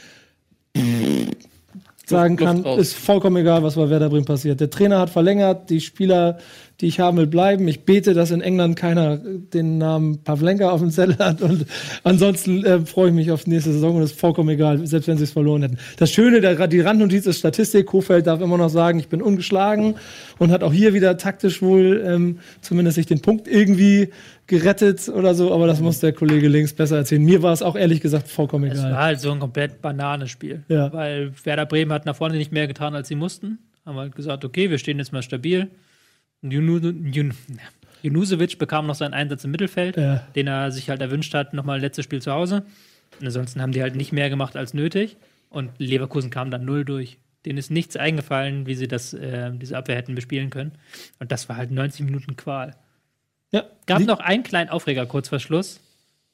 [2.13, 2.81] sagen Luft kann, raus.
[2.81, 4.61] ist vollkommen egal, was bei Werder Bremen passiert.
[4.61, 6.39] Der Trainer hat verlängert, die Spieler,
[6.81, 7.67] die ich haben will, bleiben.
[7.69, 11.67] Ich bete, dass in England keiner den Namen Pavlenka auf dem Zettel hat und
[12.05, 15.09] ansonsten äh, freue ich mich auf die nächste Saison und es ist vollkommen egal, selbst
[15.09, 15.79] wenn sie es verloren hätten.
[15.99, 17.87] Das Schöne, der, die Randnotiz ist Statistik.
[17.87, 19.97] Kofeld darf immer noch sagen, ich bin ungeschlagen
[20.39, 24.11] und hat auch hier wieder taktisch wohl ähm, zumindest sich den Punkt irgendwie
[24.53, 27.25] gerettet oder so, aber das muss der Kollege links besser erzählen.
[27.25, 28.93] Mir war es auch ehrlich gesagt vollkommen es egal.
[28.93, 30.63] war halt so ein komplett Bananenspiel.
[30.69, 30.93] Ja.
[30.93, 33.59] Weil Werder Bremen hat nach vorne nicht mehr getan, als sie mussten.
[33.87, 35.69] Haben halt gesagt, okay, wir stehen jetzt mal stabil.
[36.43, 36.79] Und Junu,
[37.11, 37.33] Jun,
[38.03, 40.27] Junusovic bekam noch seinen Einsatz im Mittelfeld, Ja.
[40.37, 42.65] den er sich halt erwünscht hat, nochmal letztes Spiel zu Hause.
[43.21, 45.17] Und ansonsten haben die halt nicht mehr gemacht als nötig.
[45.49, 47.19] Und Leverkusen kam dann null durch.
[47.47, 50.73] Denen ist nichts eingefallen, wie sie das, äh, diese Abwehr hätten bespielen können.
[51.21, 52.75] Und das war halt 90 Minuten Qual.
[53.53, 55.81] Ja, Gab die- noch einen kleinen Aufreger kurz vor Schluss,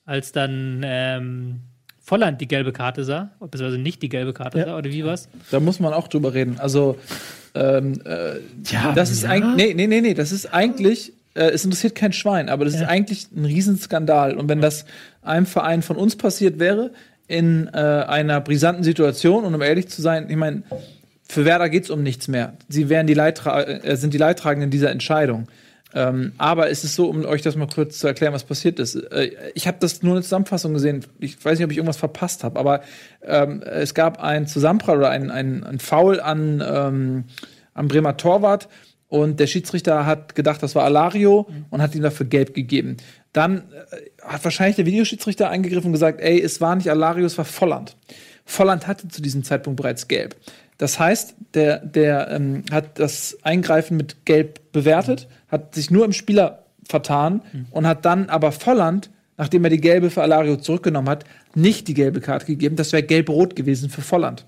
[0.05, 1.61] als dann ähm,
[2.01, 4.65] Volland die gelbe Karte sah, beziehungsweise nicht die gelbe Karte Ja.
[4.67, 5.29] sah, oder wie war's?
[5.51, 6.59] Da muss man auch drüber reden.
[6.59, 6.99] Also,
[7.55, 8.37] ähm, äh,
[8.95, 12.49] das ist eigentlich, nee, nee, nee, nee, das ist eigentlich, äh, es interessiert kein Schwein,
[12.49, 14.37] aber das ist eigentlich ein Riesenskandal.
[14.37, 14.87] Und wenn das
[15.23, 16.93] einem Verein von uns passiert wäre,
[17.27, 20.63] in äh, einer brisanten Situation, und um ehrlich zu sein, ich meine,
[21.29, 22.55] für Werder geht es um nichts mehr.
[22.71, 25.47] Sie wären die Leidtra äh, sind die Leidtragenden dieser Entscheidung.
[25.95, 28.95] Ähm, aber es ist so, um euch das mal kurz zu erklären, was passiert ist.
[28.95, 31.05] Äh, ich habe das nur in der Zusammenfassung gesehen.
[31.19, 32.83] Ich weiß nicht, ob ich irgendwas verpasst habe, aber
[33.23, 37.25] ähm, es gab einen Zusammenprall oder ein, ein, ein Foul an, ähm,
[37.73, 38.69] am Bremer Torwart
[39.09, 42.99] und der Schiedsrichter hat gedacht, das war Alario und hat ihm dafür gelb gegeben.
[43.33, 43.59] Dann
[43.91, 47.47] äh, hat wahrscheinlich der Videoschiedsrichter eingegriffen und gesagt, ey, es war nicht Alario, es war
[47.47, 47.97] Volland.
[48.45, 50.37] Volland hatte zu diesem Zeitpunkt bereits gelb.
[50.77, 56.13] Das heißt, der, der ähm, hat das Eingreifen mit Gelb bewertet, hat sich nur im
[56.13, 61.25] Spieler vertan und hat dann aber Volland, nachdem er die gelbe für Alario zurückgenommen hat,
[61.55, 62.77] nicht die gelbe Karte gegeben.
[62.77, 64.45] Das wäre gelb-rot gewesen für Volland.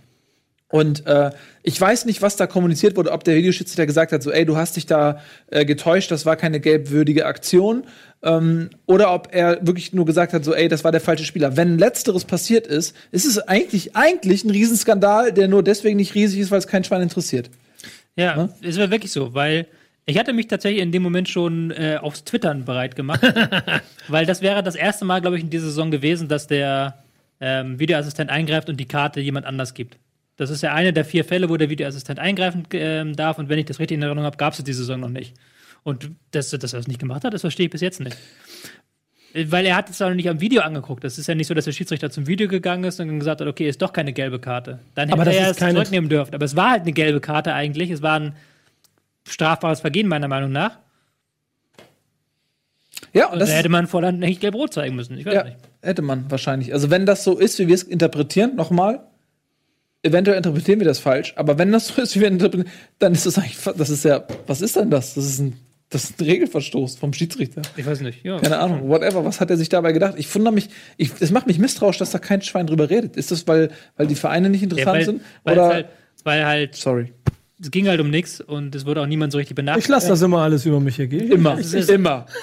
[0.71, 1.33] Und äh,
[1.65, 4.57] ich weiß nicht, was da kommuniziert wurde, ob der Videoschiedsrichter gesagt hat, so, ey, du
[4.57, 7.85] hast dich da äh, getäuscht, das war keine gelbwürdige Aktion,
[8.23, 11.57] ähm, oder ob er wirklich nur gesagt hat, so, ey, das war der falsche Spieler.
[11.57, 16.39] Wenn letzteres passiert ist, ist es eigentlich, eigentlich ein Riesenskandal, der nur deswegen nicht riesig
[16.39, 17.51] ist, weil es kein Schwein interessiert.
[18.15, 19.67] Ja, es war wirklich so, weil
[20.07, 23.21] ich hatte mich tatsächlich in dem Moment schon äh, aufs Twittern bereit gemacht,
[24.09, 27.03] weil das wäre das erste Mal, glaube ich, in dieser Saison gewesen, dass der
[27.41, 29.99] ähm, Videoassistent eingreift und die Karte jemand anders gibt.
[30.37, 33.59] Das ist ja eine der vier Fälle, wo der Videoassistent eingreifen ähm, darf und wenn
[33.59, 35.35] ich das richtig in Erinnerung habe, gab es diese Saison noch nicht.
[35.83, 38.17] Und dass, dass er das nicht gemacht hat, das verstehe ich bis jetzt nicht.
[39.33, 41.05] Äh, Weil er hat es auch noch nicht am Video angeguckt.
[41.05, 43.49] Das ist ja nicht so, dass der Schiedsrichter zum Video gegangen ist und gesagt hat,
[43.49, 44.81] okay, ist doch keine gelbe Karte.
[44.95, 46.35] Dann hätte er es zurücknehmen dürfen.
[46.35, 47.91] Aber es war halt eine gelbe Karte eigentlich.
[47.91, 48.35] Es war ein
[49.31, 50.79] strafbares Vergehen, meiner Meinung nach.
[53.13, 55.19] Ja, und Und das da hätte man Volland nicht gelb-rot zeigen müssen.
[55.19, 55.45] Ich weiß Ja.
[55.45, 55.57] nicht.
[55.83, 56.73] hätte man wahrscheinlich.
[56.73, 59.01] Also wenn das so ist, wie wir es interpretieren, nochmal,
[60.03, 63.27] eventuell interpretieren wir das falsch, aber wenn das so ist, wie wir interpretieren, dann ist
[63.27, 65.15] das eigentlich, das ist ja, was ist denn das?
[65.15, 65.57] Das ist ein,
[65.89, 67.63] das ist ein Regelverstoß vom Schiedsrichter.
[67.77, 68.23] Ich weiß nicht.
[68.25, 68.39] Ja.
[68.39, 70.15] Keine Ahnung, whatever, was hat er sich dabei gedacht?
[70.19, 70.69] Ich wundere mich,
[70.99, 73.17] ich, es macht mich misstrauisch, dass da kein Schwein drüber redet.
[73.17, 75.23] Ist das, weil, weil die Vereine nicht Ja, interessant weil, sind?
[75.45, 75.87] weil, Oder, halt,
[76.25, 77.13] weil halt, sorry.
[77.61, 79.91] Es ging halt um nichts und es wurde auch niemand so richtig Ich benachrichtigt.
[79.91, 81.31] lasse das immer alles über mich ergehen.
[81.31, 82.27] Immer, Das ist- immer.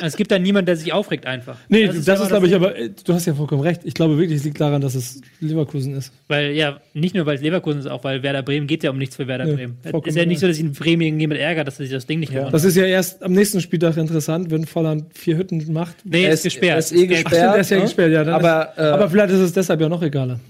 [0.00, 1.56] Es gibt dann niemanden, der sich aufregt einfach.
[1.68, 3.82] Nee, das ist, immer glaube ich, aber äh, du hast ja vollkommen recht.
[3.84, 6.12] Ich glaube wirklich, es liegt daran, dass es Leverkusen ist.
[6.28, 8.98] Weil, ja, nicht nur weil es Leverkusen ist, auch weil Werder Bremen geht ja um
[8.98, 9.76] nichts für Werder Ja, Bremen.
[9.84, 12.06] Es ist ja nicht so, dass sich in Bremen irgendjemand ärgert, dass er sich das
[12.06, 15.72] Ding nicht gewonnen Das ist ja erst am nächsten Spieltag interessant, wenn Volland vier Hütten
[15.72, 15.96] macht.
[16.04, 16.72] Nee, Er ist gesperrt.
[16.72, 17.26] Er ist eh Gelb.
[17.26, 17.54] Ach, stimmt, gesperrt.
[17.54, 17.82] der ist ja ne?
[17.82, 18.24] gesperrt, ja.
[18.24, 20.40] Dann Aber, ist, äh, aber vielleicht ist es deshalb ja noch egaler.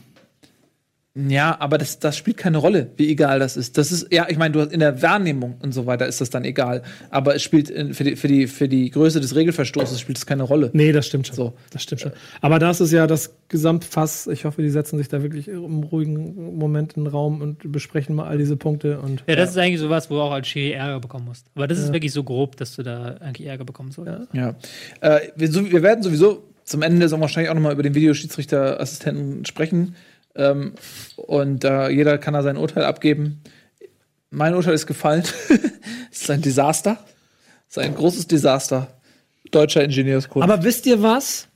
[1.17, 3.79] Ja, aber das, das spielt keine Rolle, wie egal das ist.
[3.79, 6.29] Das ist, ja, ich meine, du hast in der Wahrnehmung und so weiter ist das
[6.29, 6.83] dann egal.
[7.09, 10.27] Aber es spielt in, für, die, für, die, für die Größe des Regelverstoßes spielt es
[10.27, 10.71] keine Rolle.
[10.75, 11.37] Nee, das stimmt schon.
[11.37, 11.55] So.
[11.71, 12.13] Das stimmt schon.
[12.43, 14.27] Aber das ist ja das Gesamtfass.
[14.27, 18.15] Ich hoffe, die setzen sich da wirklich im ruhigen Moment in den Raum und besprechen
[18.15, 18.99] mal all diese Punkte.
[19.01, 21.47] Und Ja, das ist eigentlich sowas, wo du auch als Schiri Ärger bekommen musst.
[21.55, 24.29] Aber das ist wirklich so grob, dass du da eigentlich Ärger bekommen solltest.
[24.35, 24.55] Ja.
[25.01, 27.95] Äh, wir, so, wir werden sowieso zum Ende der Saison wahrscheinlich auch nochmal über den
[27.95, 29.95] Videoschiedsrichterassistenten sprechen.
[30.37, 30.75] Ähm,
[31.17, 33.41] und äh, jeder kann da sein Urteil abgeben.
[34.31, 35.23] Mein Urteil ist gefallen.
[36.13, 36.99] es ist ein Desaster.
[37.69, 38.89] Es ist ein großes Desaster.
[39.51, 40.49] Deutscher Ingenieurskunst.
[40.49, 41.49] Aber wisst ihr was?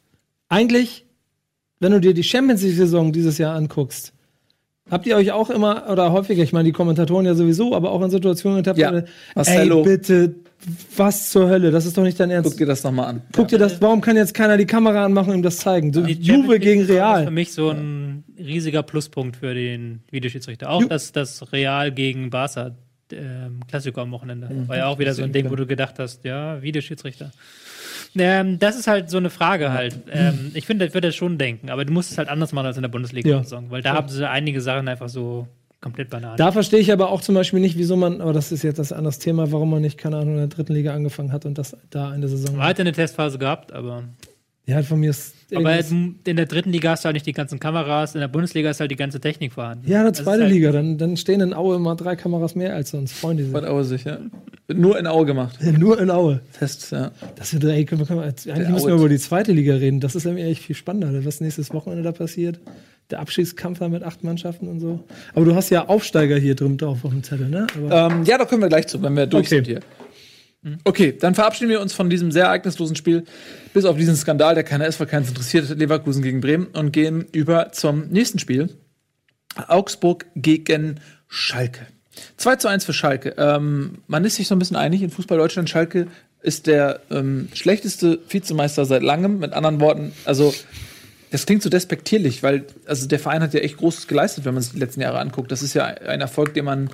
[0.48, 1.06] Eigentlich,
[1.80, 4.12] wenn du dir die Champions League-Saison dieses Jahr anguckst,
[4.90, 8.02] habt ihr euch auch immer oder häufiger, ich meine, die Kommentatoren ja sowieso, aber auch
[8.02, 8.90] in Situationen gehabt, Ja.
[8.92, 9.04] ey,
[9.34, 9.82] Marcelo.
[9.82, 10.34] bitte,
[10.96, 11.70] was zur Hölle?
[11.70, 12.50] Das ist doch nicht dein Ernst.
[12.50, 13.22] Guck dir das nochmal an.
[13.32, 15.92] Guck dir das, warum kann jetzt keiner die Kamera anmachen und ihm das zeigen?
[15.92, 17.30] So, Die Juve Champions League gegen ist für Real.
[17.30, 20.68] mich so ein riesiger Pluspunkt für den Videoschiedsrichter.
[20.70, 22.72] Auch Ju- das, das Real gegen Barca
[23.12, 24.48] ähm, Klassiker am Wochenende.
[24.48, 24.68] Mhm.
[24.68, 27.32] War ja auch wieder so ein Ding, wo du gedacht hast, ja, Videoschiedsrichter.
[28.16, 29.96] Ähm, das ist halt so eine Frage halt.
[30.12, 32.66] Ähm, ich finde, ich würde das schon denken, aber du musst es halt anders machen
[32.66, 35.46] als in der Bundesliga-Saison, weil da haben sie einige Sachen einfach so
[35.80, 36.36] komplett banal.
[36.36, 38.92] Da verstehe ich aber auch zum Beispiel nicht, wieso man, aber das ist jetzt das
[38.92, 41.76] anderes Thema, warum man nicht, keine Ahnung, in der dritten Liga angefangen hat und das
[41.90, 42.56] da in der Saison.
[42.56, 44.04] Man hat ja eine Testphase gehabt, aber,
[44.66, 45.34] Ja, halt von mir ist.
[45.54, 48.70] aber in der dritten Liga hast du halt nicht die ganzen Kameras, in der Bundesliga
[48.70, 49.88] ist halt die ganze Technik vorhanden.
[49.90, 52.54] ja, eine Das ist zweite halt- Liga, dann, dann stehen in Aue immer drei Kameras
[52.54, 53.12] mehr als sonst.
[53.14, 53.70] Freunde Von sind.
[53.70, 54.20] Aue sicher.
[54.72, 55.58] Nur in Aue gemacht.
[55.78, 56.40] Nur in Aue.
[56.56, 57.10] Tests, ja.
[57.36, 59.50] Das wird, ey, können wir, können wir, eigentlich Der müssen wir Aue- über die zweite
[59.52, 59.98] Liga reden.
[59.98, 62.60] Das ist nämlich echt viel spannender, was nächstes Wochenende da passiert.
[63.10, 65.04] Der Abschiedskampf da mit acht Mannschaften und so.
[65.34, 67.66] Aber du hast ja Aufsteiger hier drin drauf auf dem Zettel, ne?
[67.90, 69.56] Ähm, ja, da kommen wir gleich zu, wenn wir durch Okay.
[69.56, 69.80] sind hier.
[70.84, 73.24] Okay, dann verabschieden wir uns von diesem sehr ereignislosen Spiel,
[73.72, 77.24] bis auf diesen Skandal, der keiner ist, weil keins interessiert, Leverkusen gegen Bremen, und gehen
[77.32, 78.68] über zum nächsten Spiel.
[79.68, 81.86] Augsburg gegen Schalke.
[82.36, 83.34] 2 zu 1 für Schalke.
[83.38, 85.70] Ähm, man ist sich so ein bisschen einig in Fußball Deutschland.
[85.70, 86.08] Schalke
[86.42, 89.38] ist der ähm, schlechteste Vizemeister seit langem.
[89.38, 90.54] Mit anderen Worten, also
[91.30, 94.62] das klingt so despektierlich, weil also der Verein hat ja echt Großes geleistet, wenn man
[94.62, 95.52] sich die letzten Jahre anguckt.
[95.52, 96.90] Das ist ja ein Erfolg, den man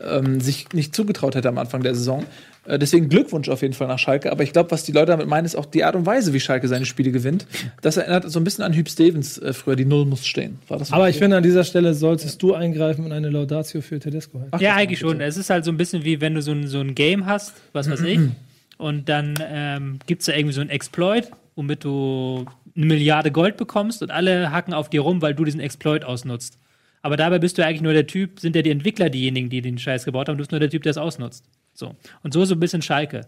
[0.00, 2.24] ähm, sich nicht zugetraut hätte am Anfang der Saison.
[2.66, 4.30] Äh, deswegen Glückwunsch auf jeden Fall nach Schalke.
[4.30, 6.40] Aber ich glaube, was die Leute damit meinen, ist auch die Art und Weise, wie
[6.40, 7.46] Schalke seine Spiele gewinnt.
[7.82, 9.76] Das erinnert so ein bisschen an Hüb Stevens äh, früher.
[9.76, 10.58] Die Null muss stehen.
[10.68, 13.98] War das Aber ich finde, an dieser Stelle solltest du eingreifen und eine Laudatio für
[13.98, 14.62] Tedesco halten.
[14.62, 15.20] Ja, eigentlich schon.
[15.20, 17.54] Es ist halt so ein bisschen wie wenn du so ein, so ein Game hast,
[17.72, 18.20] was weiß ich,
[18.78, 22.44] und dann ähm, gibt es da irgendwie so einen Exploit, womit du
[22.78, 26.58] eine Milliarde Gold bekommst und alle hacken auf dir rum, weil du diesen Exploit ausnutzt.
[27.02, 29.78] Aber dabei bist du eigentlich nur der Typ, sind ja die Entwickler diejenigen, die den
[29.78, 31.44] Scheiß gebaut haben, du bist nur der Typ, der es ausnutzt.
[31.74, 31.94] So.
[32.22, 33.26] Und so so ein bisschen Schalke.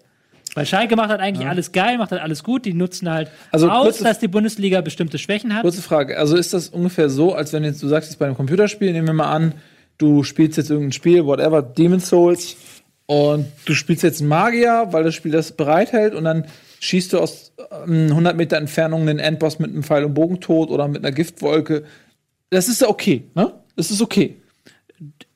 [0.55, 3.71] Weil Schalke macht halt eigentlich alles geil, macht halt alles gut, die nutzen halt Also
[3.71, 5.63] aus, dass die Bundesliga bestimmte Schwächen hat.
[5.63, 6.19] Kurze Frage.
[6.19, 9.07] Also ist das ungefähr so, als wenn jetzt du sagst, jetzt bei einem Computerspiel, nehmen
[9.07, 9.55] wir mal an,
[9.99, 12.57] du spielst jetzt irgendein Spiel, whatever, Demon's Souls,
[13.07, 16.47] und du spielst jetzt einen Magier, weil das Spiel das bereithält, und dann
[16.81, 17.53] schießt du aus
[17.87, 21.13] ähm, 100 Meter Entfernung einen Endboss mit einem Pfeil und Bogen tot oder mit einer
[21.13, 21.85] Giftwolke.
[22.51, 23.53] Das ist ja okay, ne?
[23.77, 24.37] Das ist okay.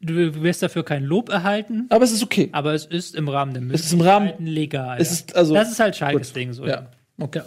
[0.01, 2.49] Du wirst dafür kein Lob erhalten, Aber es ist okay.
[2.53, 4.97] aber es ist im Rahmen der Es ist im Rahmen- Möglichkeiten legal.
[5.01, 6.37] es ist also- das ist halt Schalkes Gut.
[6.37, 6.67] Ding so.
[6.67, 6.89] Ja.
[7.19, 7.43] Okay.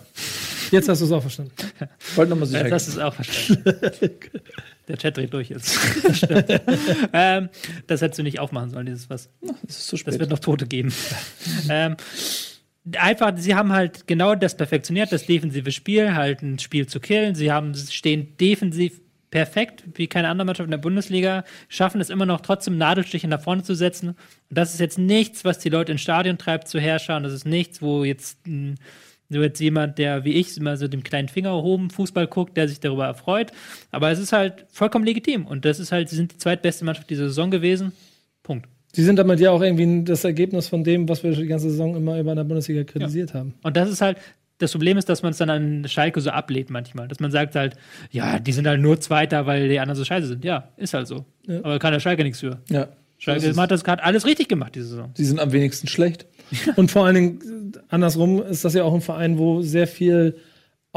[0.72, 1.52] Jetzt hast du es auch verstanden.
[2.16, 2.94] Wollte nochmal Ja, sicher das gehen.
[2.96, 3.64] ist auch verstanden.
[4.88, 5.78] Der Chat dreht durch jetzt.
[6.04, 6.22] Das
[7.14, 7.50] ähm,
[7.88, 9.30] das hättest du nicht aufmachen sollen, dieses was.
[9.64, 10.94] Das ist zu Das wird noch Tote geben.
[11.70, 11.96] ähm,
[12.98, 17.36] einfach, sie haben halt genau das perfektioniert, das defensive Spiel, halt ein Spiel zu killen.
[17.36, 22.26] Sie haben, stehen defensiv perfekt, wie keine andere Mannschaft in der Bundesliga, schaffen es immer
[22.26, 24.10] noch trotzdem Nadelstiche nach vorne zu setzen.
[24.10, 24.18] Und
[24.50, 27.18] das ist jetzt nichts, was die Leute ins Stadion treibt zu Herrscher.
[27.18, 28.40] Und das ist nichts, wo jetzt
[29.30, 32.70] so jetzt jemand, der wie ich immer so dem kleinen Finger erhoben Fußball guckt, der
[32.70, 33.52] sich darüber erfreut.
[33.92, 35.46] Aber es ist halt vollkommen legitim.
[35.46, 37.92] Und das ist halt, sie sind die zweitbeste Mannschaft dieser Saison gewesen.
[38.44, 38.70] Punkt.
[38.98, 41.96] Sie sind damit ja auch irgendwie das Ergebnis von dem, was wir die ganze Saison
[41.96, 43.54] immer über in der Bundesliga kritisiert haben.
[43.62, 44.18] Und das ist halt,
[44.58, 47.08] das Problem ist, dass man es dann an Schalke so ablehnt manchmal.
[47.08, 47.76] Dass man sagt halt,
[48.10, 50.44] ja, die sind halt nur Zweiter, weil die anderen so scheiße sind.
[50.44, 51.26] Ja, ist halt so.
[51.46, 51.60] Ja.
[51.60, 52.58] Aber kann der Schalke nichts für.
[52.70, 52.88] Ja.
[53.20, 55.14] Schalke hat das hat alles richtig gemacht diese Saison.
[55.16, 56.26] Die sind am wenigsten schlecht.
[56.76, 60.38] Und vor allen Dingen, andersrum ist das ja auch ein Verein, wo sehr viel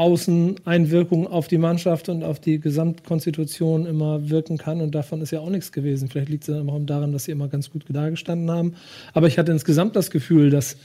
[0.01, 4.81] Außeneinwirkung auf die Mannschaft und auf die Gesamtkonstitution immer wirken kann.
[4.81, 6.09] Und davon ist ja auch nichts gewesen.
[6.09, 8.73] Vielleicht liegt es dann auch daran, dass sie immer ganz gut dagestanden haben.
[9.13, 10.77] Aber ich hatte insgesamt das Gefühl, dass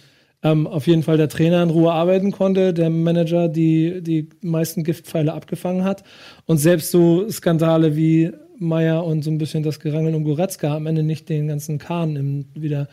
[0.43, 4.85] ähm, auf jeden Fall der Trainer in Ruhe arbeiten konnte, der Manager die, die meisten
[4.85, 6.05] Giftpfeile abgefangen hat.
[6.45, 10.87] Und selbst so Skandale wie Meier und so ein bisschen das Gerangel um Goretzka am
[10.87, 12.89] Ende nicht den ganzen Kahn im, wieder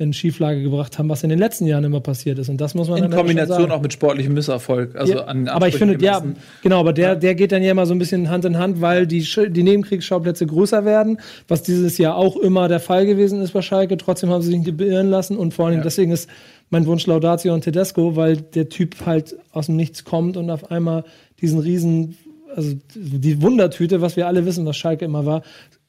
[0.00, 2.48] in Schieflage gebracht haben, was in den letzten Jahren immer passiert ist.
[2.48, 4.94] Und das muss man In Kombination auch mit sportlichem Misserfolg.
[4.94, 6.40] Also Ja, an aber ich finde, ja, gemessen.
[6.62, 9.08] genau, aber der, der geht dann ja immer so ein bisschen Hand in Hand, weil
[9.08, 11.18] die, die Nebenkriegsschauplätze größer werden,
[11.48, 13.96] was dieses Jahr auch immer der Fall gewesen ist bei Schalke.
[13.96, 15.82] Trotzdem haben sie sich nicht beirren lassen und vor allem Ja.
[15.82, 16.30] deswegen ist
[16.70, 20.70] mein Wunsch Laudatio und Tedesco, weil der Typ halt aus dem Nichts kommt und auf
[20.70, 21.02] einmal
[21.40, 22.16] diesen riesen,
[22.54, 25.42] also die Wundertüte, was wir alle wissen, was Schalke immer war,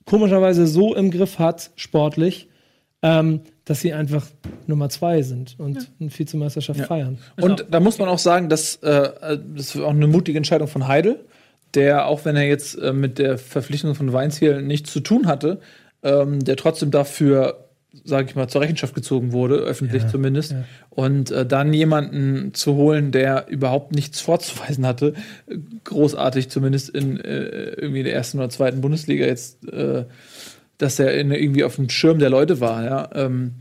[0.05, 2.47] komischerweise so im Griff hat, sportlich,
[3.01, 4.25] ähm, dass sie einfach
[4.67, 7.19] Nummer zwei sind und eine Vizemeisterschaft feiern.
[7.39, 10.87] Und da muss man auch sagen, dass äh, das war auch eine mutige Entscheidung von
[10.87, 11.19] Heidel,
[11.75, 15.61] der, auch wenn er jetzt äh, mit der Verpflichtung von Weinziel nichts zu tun hatte,
[16.03, 17.69] ähm, der trotzdem dafür,
[18.03, 20.51] sage ich mal, zur Rechenschaft gezogen wurde, öffentlich zumindest.
[20.51, 20.63] ja.
[20.89, 25.13] Und äh, dann jemanden zu holen, der überhaupt nichts vorzuweisen hatte,
[25.47, 30.05] äh, großartig zumindest in äh, irgendwie der ersten oder zweiten Bundesliga jetzt, äh,
[30.79, 33.09] dass er in, irgendwie auf dem Schirm der Leute war, ja.
[33.13, 33.55] Ähm,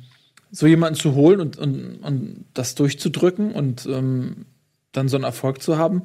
[0.50, 4.46] so jemanden zu holen und, und, und das durchzudrücken und ähm,
[4.92, 6.02] dann so einen Erfolg zu haben,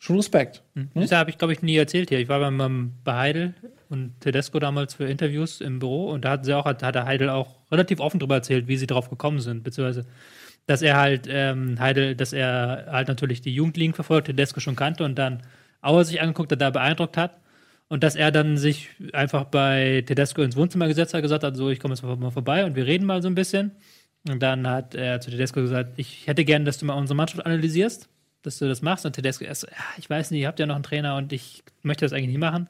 [0.00, 0.64] schon Respekt.
[0.94, 2.18] Das habe ich, glaube ich, nie erzählt hier.
[2.18, 3.54] Ich war beim, bei Heidel
[3.88, 7.28] und Tedesco damals für Interviews im Büro und da hat sie auch, hat, hat Heidel
[7.28, 10.06] auch relativ offen darüber erzählt, wie sie drauf gekommen sind, beziehungsweise
[10.66, 15.04] dass er halt ähm, Heidel, dass er halt natürlich die Jugendlichen verfolgt, Tedesco schon kannte
[15.04, 15.42] und dann
[15.82, 17.41] Auer sich angeguckt hat, da beeindruckt hat
[17.88, 21.70] und dass er dann sich einfach bei Tedesco ins Wohnzimmer gesetzt hat, gesagt hat, so,
[21.70, 23.72] ich komme jetzt mal vorbei und wir reden mal so ein bisschen.
[24.28, 27.44] Und dann hat er zu Tedesco gesagt, ich hätte gern, dass du mal unsere Mannschaft
[27.44, 28.08] analysierst,
[28.42, 29.04] dass du das machst.
[29.04, 29.66] Und Tedesco erst
[29.98, 32.38] ich weiß nicht, ihr habt ja noch einen Trainer und ich möchte das eigentlich nicht
[32.38, 32.68] machen.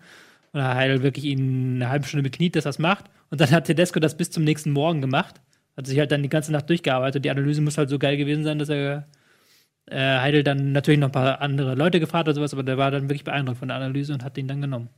[0.53, 3.05] Und da hat Heidel wirklich ihn eine halbe Stunde bekniet, dass er das macht.
[3.31, 5.41] Und dann hat Tedesco das bis zum nächsten Morgen gemacht.
[5.77, 7.25] Hat sich halt dann die ganze Nacht durchgearbeitet.
[7.25, 9.07] Die Analyse muss halt so geil gewesen sein, dass er
[9.87, 12.91] äh, Heidel dann natürlich noch ein paar andere Leute gefragt oder sowas, aber der war
[12.91, 14.89] dann wirklich beeindruckt von der Analyse und hat ihn dann genommen.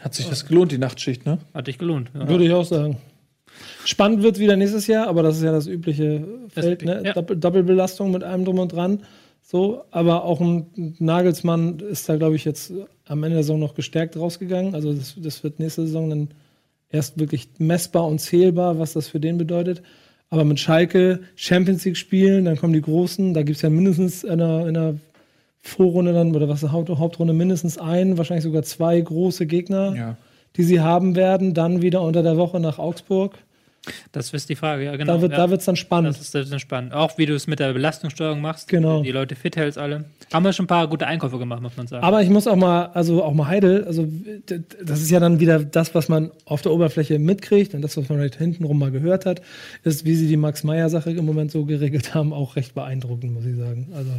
[0.00, 1.38] Hat sich das gelohnt, die Nachtschicht, ne?
[1.54, 2.10] Hat dich gelohnt.
[2.14, 2.28] Ja.
[2.28, 2.98] Würde ich auch sagen.
[3.84, 7.02] Spannend wird wieder nächstes Jahr, aber das ist ja das übliche Feld, Das- ne?
[7.06, 7.12] ja.
[7.12, 9.02] Doppel- Doppelbelastung mit allem drum und dran.
[9.42, 12.72] So, aber auch ein Nagelsmann ist da, glaube ich, jetzt
[13.06, 14.74] am Ende der Saison noch gestärkt rausgegangen.
[14.74, 16.28] Also das, das wird nächste Saison dann
[16.90, 19.82] erst wirklich messbar und zählbar, was das für den bedeutet.
[20.30, 24.24] Aber mit Schalke Champions League spielen, dann kommen die Großen, da gibt es ja mindestens
[24.24, 24.94] in einer, in einer
[25.64, 30.16] Vorrunde dann, oder was Hauptrunde, mindestens ein, wahrscheinlich sogar zwei große Gegner, Ja.
[30.56, 31.54] die sie haben werden.
[31.54, 33.38] Dann wieder unter der Woche nach Augsburg.
[34.12, 35.14] Das ist die Frage, ja, genau.
[35.14, 35.44] Da wird ja.
[35.46, 36.14] es dann spannend.
[36.14, 36.94] Das ist, das ist dann spannend.
[36.94, 38.68] Auch wie du es mit der Belastungssteuerung machst.
[38.68, 39.02] Genau.
[39.02, 40.04] Die Leute fit hältst alle.
[40.32, 42.04] Haben wir schon ein paar gute Einkäufe gemacht, muss man sagen.
[42.04, 44.06] Aber ich muss auch mal, also auch mal Heidel, also
[44.82, 48.08] das ist ja dann wieder das, was man auf der Oberfläche mitkriegt und das, was
[48.08, 49.42] man vielleicht hintenrum mal gehört hat,
[49.82, 53.56] ist, wie sie die Max-Meyer-Sache im Moment so geregelt haben, auch recht beeindruckend, muss ich
[53.56, 53.88] sagen.
[53.94, 54.10] Also,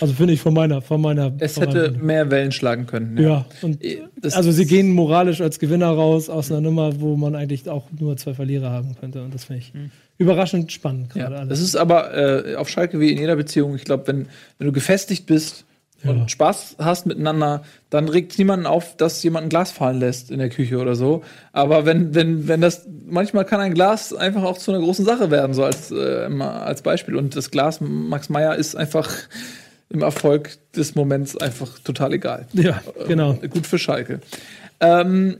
[0.00, 1.32] also finde ich von meiner, von meiner.
[1.38, 3.16] Es von hätte meiner- mehr Wellen schlagen können.
[3.18, 3.78] ja, und
[4.20, 7.84] Das- also sie gehen moralisch als Gewinner raus aus einer Nummer, wo man eigentlich auch
[7.98, 9.22] nur zwei Verlierer haben könnte.
[9.22, 9.72] Und das finde ich
[10.18, 11.60] überraschend spannend Ja, gerade das alles.
[11.60, 13.74] ist aber äh, auf Schalke wie in jeder Beziehung.
[13.74, 14.26] Ich glaube, wenn,
[14.58, 15.64] wenn du gefestigt bist
[16.06, 20.38] und Spaß hast miteinander, dann regt niemanden auf, dass jemand ein Glas fallen lässt in
[20.38, 21.22] der Küche oder so.
[21.52, 25.30] Aber wenn, wenn, wenn das, manchmal kann ein Glas einfach auch zu einer großen Sache
[25.30, 27.16] werden, so als, äh, als Beispiel.
[27.16, 29.10] Und das Glas Max Meyer ist einfach
[29.90, 32.46] im Erfolg des Moments einfach total egal.
[32.52, 33.38] Ja, genau.
[33.40, 34.20] Äh, Gut für Schalke.
[34.80, 35.38] Ähm,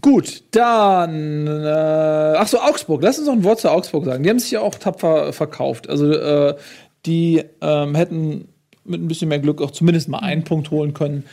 [0.00, 1.46] gut, dann.
[1.46, 3.02] Äh, ach so, Augsburg.
[3.02, 4.22] Lass uns noch ein Wort zu Augsburg sagen.
[4.22, 5.88] Die haben sich ja auch tapfer verkauft.
[5.88, 6.56] Also, äh,
[7.06, 8.48] die ähm, hätten
[8.84, 11.24] mit ein bisschen mehr Glück auch zumindest mal einen Punkt holen können.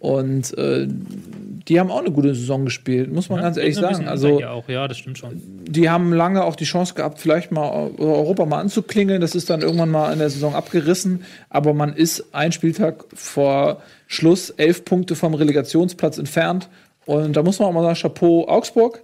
[0.00, 4.08] Und äh, die haben auch eine gute Saison gespielt, muss man ganz ehrlich sagen.
[4.08, 5.42] Also, ja, auch, ja, das stimmt schon.
[5.66, 9.20] die haben lange auch die Chance gehabt, vielleicht mal Europa mal anzuklingeln.
[9.20, 11.24] Das ist dann irgendwann mal in der Saison abgerissen.
[11.50, 16.68] Aber man ist ein Spieltag vor Schluss elf Punkte vom Relegationsplatz entfernt.
[17.04, 19.02] Und da muss man auch mal sagen, Chapeau Augsburg.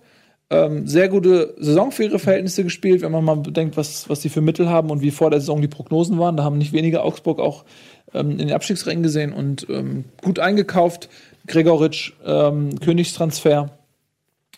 [0.55, 4.29] Ähm, sehr gute Saison für ihre Verhältnisse gespielt, wenn man mal bedenkt, was, was sie
[4.29, 6.37] für Mittel haben und wie vor der Saison die Prognosen waren.
[6.37, 7.65] Da haben nicht wenige Augsburg auch
[8.13, 11.09] ähm, in den Abstiegsrängen gesehen und ähm, gut eingekauft.
[11.49, 13.79] Gregoritsch, ähm, Königstransfer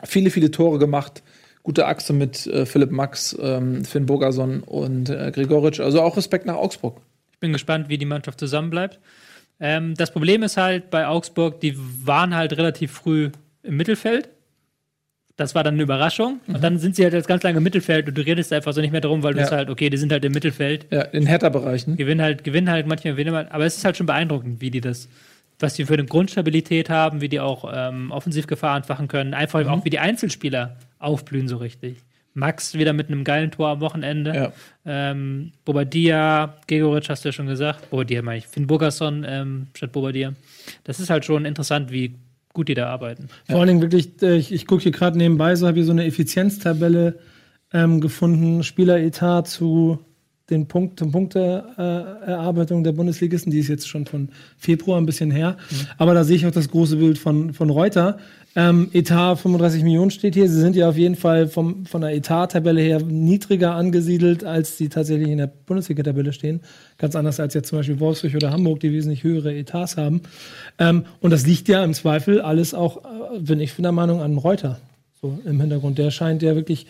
[0.05, 1.23] viele, viele Tore gemacht.
[1.63, 5.81] Gute Achse mit äh, Philipp Max, ähm, Finn Bogerson und äh, Gregoritsch.
[5.81, 7.01] Also auch Respekt nach Augsburg.
[7.33, 9.01] Ich bin gespannt, wie die Mannschaft zusammenbleibt.
[9.59, 13.31] Ähm, das Problem ist halt bei Augsburg, die waren halt relativ früh
[13.63, 14.29] im Mittelfeld.
[15.37, 16.41] Das war dann eine Überraschung.
[16.47, 18.81] Und dann sind sie halt jetzt ganz lange im Mittelfeld und du redest einfach so
[18.81, 19.45] nicht mehr darum, weil du Ja.
[19.45, 20.87] bist halt, okay, die sind halt im Mittelfeld.
[20.91, 21.97] Ja, in Hertha-Bereichen.
[21.97, 23.53] Gewinnen halt, gewinnen halt manchmal, gewinnen halt.
[23.53, 25.09] Aber es ist halt schon beeindruckend, wie die das,
[25.59, 29.35] was die für eine Grundstabilität haben, wie die auch ähm, Offensivgefahr entfachen können.
[29.35, 29.69] Einfach Mhm.
[29.69, 31.99] auch, wie die Einzelspieler aufblühen so richtig.
[32.33, 34.35] Max wieder mit einem geilen Tor am Wochenende.
[34.35, 34.53] Ja.
[34.87, 37.91] Ähm, Bobadilla, Gregoritsch hast du ja schon gesagt.
[37.91, 38.47] Bobadilla meine ich.
[38.47, 40.33] Finn Burgerson ähm, statt Bobadilla.
[40.85, 42.15] Das ist halt schon interessant, wie
[42.57, 43.29] gut die da arbeiten.
[43.49, 45.93] Vor allen Dingen wirklich, äh, ich, ich gucke hier gerade nebenbei, so habe ich so
[45.93, 47.19] eine Effizienztabelle
[47.73, 49.99] ähm, gefunden, Spieleretat zu
[50.51, 55.57] den Punkt, zum Punkteerarbeitung der Bundesligisten, die ist jetzt schon von Februar ein bisschen her.
[55.99, 58.19] Aber da sehe ich auch das große Bild von, von Reuter.
[58.55, 60.49] Ähm, Etat 35 Millionen steht hier.
[60.49, 64.89] Sie sind ja auf jeden Fall vom, von der Etat-Tabelle her niedriger angesiedelt, als die
[64.89, 66.61] tatsächlich in der Bundesliga-Tabelle stehen.
[66.97, 70.23] Ganz anders als jetzt zum Beispiel Wolfsburg oder Hamburg, die wesentlich höhere Etats haben.
[70.79, 74.39] Ähm, und das liegt ja im Zweifel alles auch, äh, bin ich der Meinung, an
[74.39, 74.79] Reuter.
[75.21, 75.99] So im Hintergrund.
[75.99, 76.87] Der scheint ja wirklich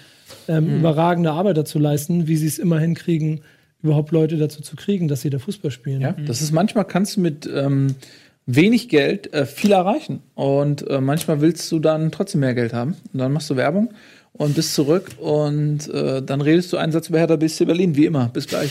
[0.49, 3.41] ähm, überragende Arbeit dazu leisten, wie sie es immer hinkriegen,
[3.83, 6.01] überhaupt Leute dazu zu kriegen, dass sie da Fußball spielen.
[6.01, 7.95] Ja, das ist manchmal kannst du mit ähm,
[8.47, 10.21] wenig Geld äh, viel erreichen.
[10.35, 12.97] Und äh, manchmal willst du dann trotzdem mehr Geld haben.
[13.13, 13.91] Und dann machst du Werbung
[14.33, 18.07] und bist zurück und äh, dann redest du einen Satz über Hertha BSC Berlin, wie
[18.07, 18.29] immer.
[18.29, 18.71] Bis gleich.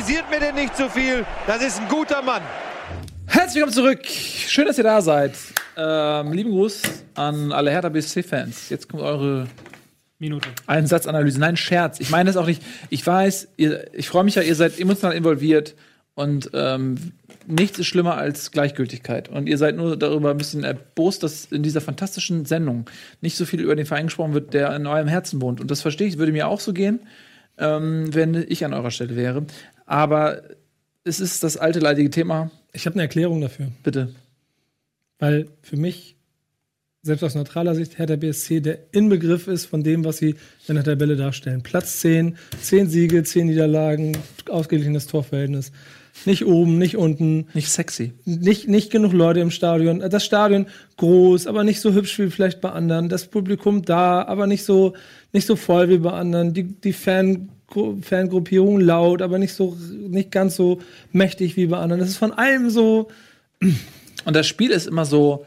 [0.00, 1.26] Kritisiert mir denn nicht zu viel.
[1.46, 2.40] Das ist ein guter Mann.
[3.26, 4.06] Herzlich willkommen zurück.
[4.06, 5.34] Schön, dass ihr da seid.
[5.76, 6.80] Ähm, lieben Gruß
[7.16, 8.70] an alle Hertha BSC-Fans.
[8.70, 9.46] Jetzt kommt eure
[10.18, 10.48] Minute.
[10.66, 11.38] Einsatzanalyse.
[11.38, 12.00] Nein, Scherz.
[12.00, 12.62] Ich meine es auch nicht.
[12.88, 15.74] Ich weiß, ihr, ich freue mich ja, ihr seid emotional involviert
[16.14, 17.12] und ähm,
[17.46, 19.28] nichts ist schlimmer als Gleichgültigkeit.
[19.28, 22.88] Und ihr seid nur darüber ein bisschen erbost, dass in dieser fantastischen Sendung
[23.20, 25.60] nicht so viel über den Verein gesprochen wird, der in eurem Herzen wohnt.
[25.60, 27.00] Und das verstehe ich, würde mir auch so gehen,
[27.58, 29.44] ähm, wenn ich an eurer Stelle wäre.
[29.90, 30.42] Aber
[31.02, 32.52] es ist das alte leidige Thema.
[32.72, 33.72] Ich habe eine Erklärung dafür.
[33.82, 34.14] Bitte.
[35.18, 36.14] Weil für mich,
[37.02, 40.36] selbst aus neutraler Sicht, Hertha BSC der Inbegriff ist von dem, was sie
[40.68, 41.62] in der Tabelle darstellen.
[41.64, 44.16] Platz 10, 10 Siege, 10 Niederlagen,
[44.48, 45.72] ausgeglichenes Torverhältnis.
[46.24, 48.12] Nicht oben, nicht unten, Nicht sexy.
[48.24, 49.98] nicht, nicht genug Leute im Stadion.
[49.98, 50.66] Das Stadion
[50.98, 53.08] groß, aber nicht so hübsch wie vielleicht bei anderen.
[53.08, 54.94] Das Publikum da, aber nicht so,
[55.32, 56.54] nicht so voll wie bei anderen.
[56.54, 57.48] Die, die Fan,
[58.02, 59.76] Fangruppierung laut, aber nicht so,
[60.08, 60.80] nicht ganz so
[61.12, 62.00] mächtig wie bei anderen.
[62.00, 63.08] Das ist von allem so,
[64.24, 65.46] Und das Spiel ist immer so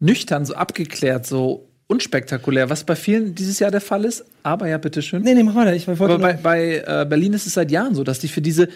[0.00, 4.24] nüchtern, so abgeklärt, so unspektakulär, was bei vielen dieses Jahr der Fall ist.
[4.42, 5.22] Aber ja, bitteschön.
[5.22, 5.74] nee, nee, mach weiter.
[5.74, 8.42] Ich wollte Aber bei, bei äh, Berlin ist es seit Jahren so, dass die für
[8.42, 8.68] diese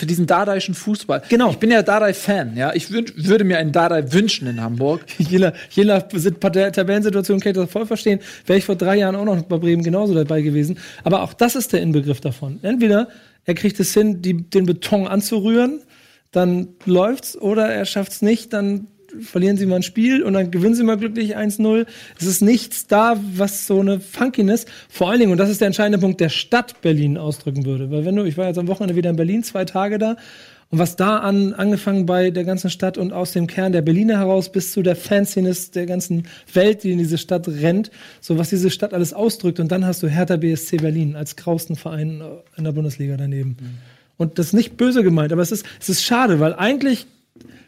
[0.00, 1.22] für diesen dadaischen Fußball.
[1.28, 1.50] Genau.
[1.50, 2.74] Ich bin ja Dardai-Fan, ja.
[2.74, 5.02] Ich würd, würde mir einen Dardai wünschen in Hamburg.
[5.18, 8.20] Je nach, je Tabellensituation kann ich das voll verstehen.
[8.46, 10.78] Wäre ich vor drei Jahren auch noch bei Bremen genauso dabei gewesen.
[11.04, 12.58] Aber auch das ist der Inbegriff davon.
[12.62, 13.08] Entweder
[13.44, 15.82] er kriegt es hin, die, den Beton anzurühren,
[16.32, 18.86] dann läuft's, oder er schafft's nicht, dann
[19.20, 21.86] verlieren sie mal ein Spiel und dann gewinnen sie mal glücklich 1-0.
[22.18, 25.66] Es ist nichts da, was so eine Funkiness, vor allen Dingen, und das ist der
[25.66, 27.90] entscheidende Punkt, der Stadt Berlin ausdrücken würde.
[27.90, 30.16] Weil wenn du, ich war jetzt am Wochenende wieder in Berlin, zwei Tage da,
[30.70, 34.18] und was da an, angefangen bei der ganzen Stadt und aus dem Kern der Berliner
[34.18, 37.90] heraus bis zu der Fanszene der ganzen Welt, die in diese Stadt rennt,
[38.20, 39.58] so was diese Stadt alles ausdrückt.
[39.58, 42.22] Und dann hast du Hertha BSC Berlin als grausten Verein
[42.56, 43.56] in der Bundesliga daneben.
[44.16, 47.06] Und das ist nicht böse gemeint, aber es ist, es ist schade, weil eigentlich,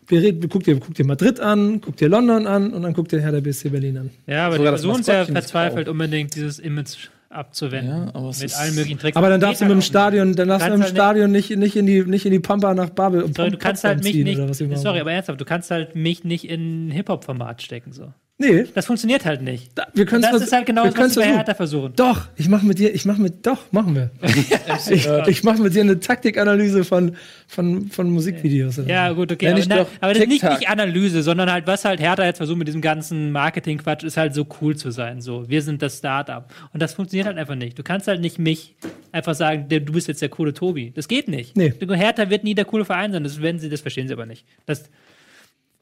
[0.09, 3.41] guck dir, guck dir Madrid an, guck dir London an und dann guck dir Hertha
[3.41, 4.11] BSC Berlin an.
[4.27, 8.11] Ja, aber die Sogar das versuchen es ja Maskottchen ist verzweifelt unbedingt, dieses Image abzuwenden.
[8.15, 9.17] Ja, mit allen möglichen Tricks.
[9.17, 11.31] Aber dann darfst du mit dem halt auch Stadion, dann darfst du im halt Stadion
[11.31, 13.37] nicht, nicht in die, nicht in die Pampa nach Babel und.
[13.37, 14.39] Sorry, du kannst halt mich nicht,
[14.79, 18.13] sorry, aber ernsthaft, du kannst halt mich nicht in ein Hip-Hop-Format stecken, so.
[18.43, 19.71] Nee, Das funktioniert halt nicht.
[19.75, 21.93] da, wir können das ist halt genau das, was wir bei Hertha versuchen.
[21.97, 24.11] Doch, ich mache mit dir, ich mache mit, doch, machen wir.
[24.91, 27.17] ich ich mache mit dir eine Taktikanalyse von,
[27.47, 28.81] von, von Musikvideos.
[28.87, 29.15] Ja, so.
[29.15, 29.55] gut, okay.
[29.55, 32.39] Nenn Aber, na, aber das ist nicht, nicht Analyse, sondern halt, was halt Hertha jetzt
[32.39, 35.21] versucht mit diesem ganzen Marketing-Quatsch, ist halt so cool zu sein.
[35.21, 36.45] So, wir sind das Startup.
[36.73, 37.79] Und das funktioniert halt einfach nicht.
[37.79, 38.75] Du kannst halt nicht mich
[39.13, 40.93] einfach sagen, du bist jetzt der coole Tobi.
[40.95, 41.57] Das geht nicht.
[41.57, 41.73] Nee.
[41.81, 43.23] Hertha wird nie der coole Verein sein.
[43.23, 44.45] Das, werden sie, das verstehen sie aber nicht.
[44.67, 44.91] Das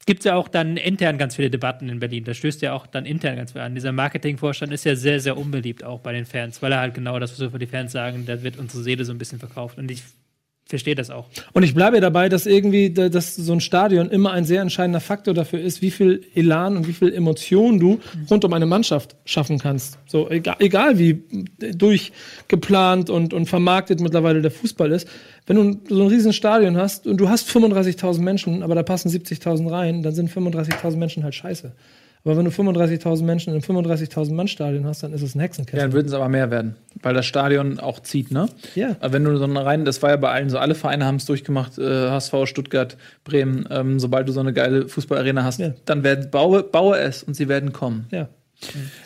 [0.05, 2.23] gibt ja auch dann intern ganz viele Debatten in Berlin.
[2.23, 3.75] Das stößt ja auch dann intern ganz viel an.
[3.75, 7.19] Dieser Marketingvorstand ist ja sehr, sehr unbeliebt auch bei den Fans, weil er halt genau
[7.19, 9.77] das, was wir für die Fans sagen, da wird unsere Seele so ein bisschen verkauft.
[9.77, 10.03] Und ich
[10.71, 11.27] verstehe das auch.
[11.53, 14.99] Und ich bleibe dabei, dass irgendwie, da- dass so ein Stadion immer ein sehr entscheidender
[14.99, 17.99] Faktor dafür ist, wie viel Elan und wie viel Emotion du
[18.29, 19.99] rund um eine Mannschaft schaffen kannst.
[20.07, 21.21] So, egal, egal wie
[21.59, 25.07] durchgeplant und, und vermarktet mittlerweile der Fußball ist.
[25.45, 29.09] Wenn du so ein riesen Stadion hast und du hast 35.000 Menschen, aber da passen
[29.09, 31.71] 70.000 rein, dann sind 35.000 Menschen halt scheiße.
[32.23, 35.39] Aber wenn du 35.000 Menschen in einem 35.000 Mann Stadion hast, dann ist es ein
[35.39, 35.79] Hexenkessel.
[35.79, 38.47] Ja, dann würden es aber mehr werden, weil das Stadion auch zieht, ne?
[38.75, 38.95] Ja.
[38.99, 41.15] Aber wenn du so eine rein, das war ja bei allen so, alle Vereine haben
[41.15, 45.71] es durchgemacht, äh, HSV, Stuttgart, Bremen, ähm, sobald du so eine geile Fußballarena hast, Ja.
[45.85, 48.05] dann werden, baue, baue es und sie werden kommen.
[48.11, 48.27] Ja.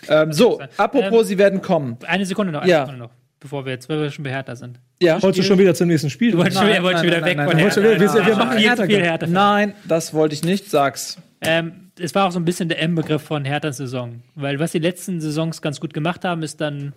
[0.10, 1.98] Ähm, so, apropos, sie werden kommen.
[2.06, 2.82] Eine Sekunde noch, eine Ja.
[2.82, 4.80] Sekunde noch, bevor wir jetzt, weil wir schon bei Hertha sind.
[5.02, 5.22] Ja.
[5.24, 6.32] Wolltest du schon wieder zum nächsten Spiel?
[6.32, 7.66] Du wolltest schon wieder, nein, nein, weg nein, von nein.
[7.72, 8.84] Wieder- wir- wir Nein, machen Hertha.
[8.84, 9.28] Hertha.
[9.28, 11.18] Nein, das wollte ich nicht, sag's.
[11.40, 14.22] Ähm, es war auch so ein bisschen der M-Begriff von Herthas Saison.
[14.36, 16.94] Weil was die letzten Saisons ganz gut gemacht haben, ist dann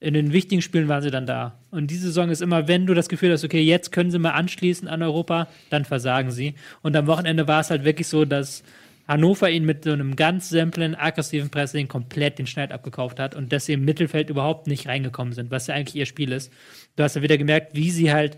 [0.00, 1.58] in den wichtigen Spielen waren sie dann da.
[1.70, 4.30] Und diese Saison ist immer, wenn du das Gefühl hast, okay, jetzt können sie mal
[4.30, 6.54] anschließen an Europa, dann versagen sie.
[6.82, 8.62] Und am Wochenende war es halt wirklich so, dass
[9.08, 13.52] Hannover ihn mit so einem ganz simplen, aggressiven Pressing komplett den Schneid abgekauft hat und
[13.52, 16.52] dass sie im Mittelfeld überhaupt nicht reingekommen sind, was ja eigentlich ihr Spiel ist.
[16.94, 18.36] Du hast ja wieder gemerkt, wie sie halt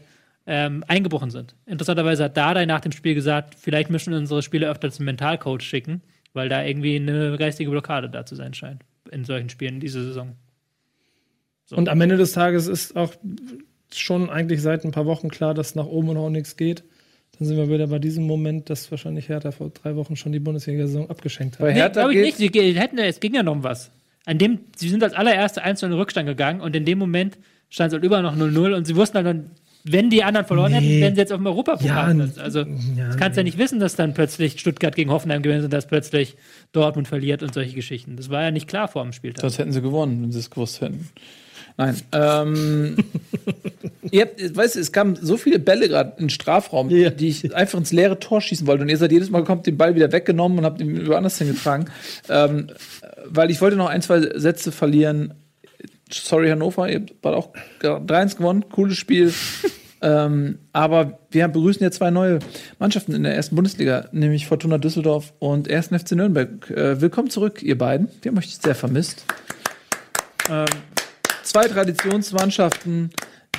[0.53, 1.55] ähm, eingebrochen sind.
[1.65, 5.63] Interessanterweise hat Dardai nach dem Spiel gesagt, vielleicht müssen wir unsere Spieler öfter zum Mentalcoach
[5.63, 8.83] schicken, weil da irgendwie eine geistige Blockade da zu sein scheint
[9.13, 10.35] in solchen Spielen diese Saison.
[11.71, 13.15] Und am Ende des Tages ist auch
[13.95, 16.83] schon eigentlich seit ein paar Wochen klar, dass nach oben und auch nichts geht.
[17.39, 20.41] Dann sind wir wieder bei diesem Moment, dass wahrscheinlich Hertha vor drei Wochen schon die
[20.41, 21.61] Bundesliga-Saison abgeschenkt hat.
[21.61, 22.39] Bei Nee, Hertha glaube ich nicht.
[22.39, 23.93] Sie hätten, es ging ja noch um was.
[24.27, 27.39] An dem, sie sind als allererste einzeln in den Rückstand gegangen und in dem Moment
[27.69, 29.51] stand es halt über noch 0-0 und sie wussten halt dann,
[29.85, 31.01] wenn die anderen verloren hätten, Nee.
[31.01, 32.17] wären sie jetzt auf dem Europapokal.
[32.19, 35.43] Ja, also, ja, das kannst du ja nicht wissen, dass dann plötzlich Stuttgart gegen Hoffenheim
[35.43, 36.37] gewinnt und dass plötzlich
[36.73, 38.17] Dortmund verliert und solche Geschichten.
[38.17, 39.41] Das war ja nicht klar vor dem Spieltag.
[39.43, 41.09] Sonst hätten sie gewonnen, wenn sie es gewusst hätten.
[41.77, 41.97] Nein.
[42.13, 42.97] Ähm,
[44.11, 47.11] ihr habt, weißt du, es kamen so viele Bälle gerade in den Strafraum, Ja.
[47.11, 48.83] die ich einfach ins leere Tor schießen wollte.
[48.83, 51.87] Und ihr seid jedes Mal kommt den Ball wieder weggenommen und habt ihn woanders hingetragen.
[52.29, 52.67] ähm,
[53.27, 55.35] weil ich wollte noch ein, zwei Sätze verlieren.
[56.13, 57.51] Sorry, Hannover, ihr habt auch
[57.83, 59.33] 3-1 gewonnen, cooles Spiel.
[60.03, 62.41] ähm, aber wir begrüßen jetzt zwei neue
[62.79, 65.89] Mannschaften in der ersten Bundesliga, nämlich Fortuna Düsseldorf und 1.
[65.89, 66.71] FC Nürnberg.
[66.71, 68.09] Äh, willkommen zurück, ihr beiden.
[68.23, 69.25] Wir haben euch sehr vermisst.
[70.51, 70.67] Ähm,
[71.43, 73.11] zwei Traditionsmannschaften,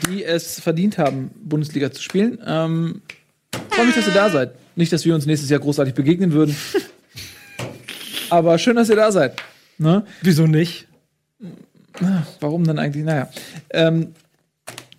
[0.08, 2.40] die es verdient haben, Bundesliga zu spielen.
[2.46, 3.02] Ähm,
[3.70, 4.52] freue mich, dass ihr da seid.
[4.76, 6.56] Nicht, dass wir uns nächstes Jahr großartig begegnen würden.
[8.30, 9.42] Aber schön, dass ihr da seid.
[9.78, 10.06] Ne?
[10.22, 10.88] Wieso nicht?
[12.40, 13.04] Warum denn eigentlich?
[13.06, 13.30] Naja.
[13.72, 14.14] Ähm,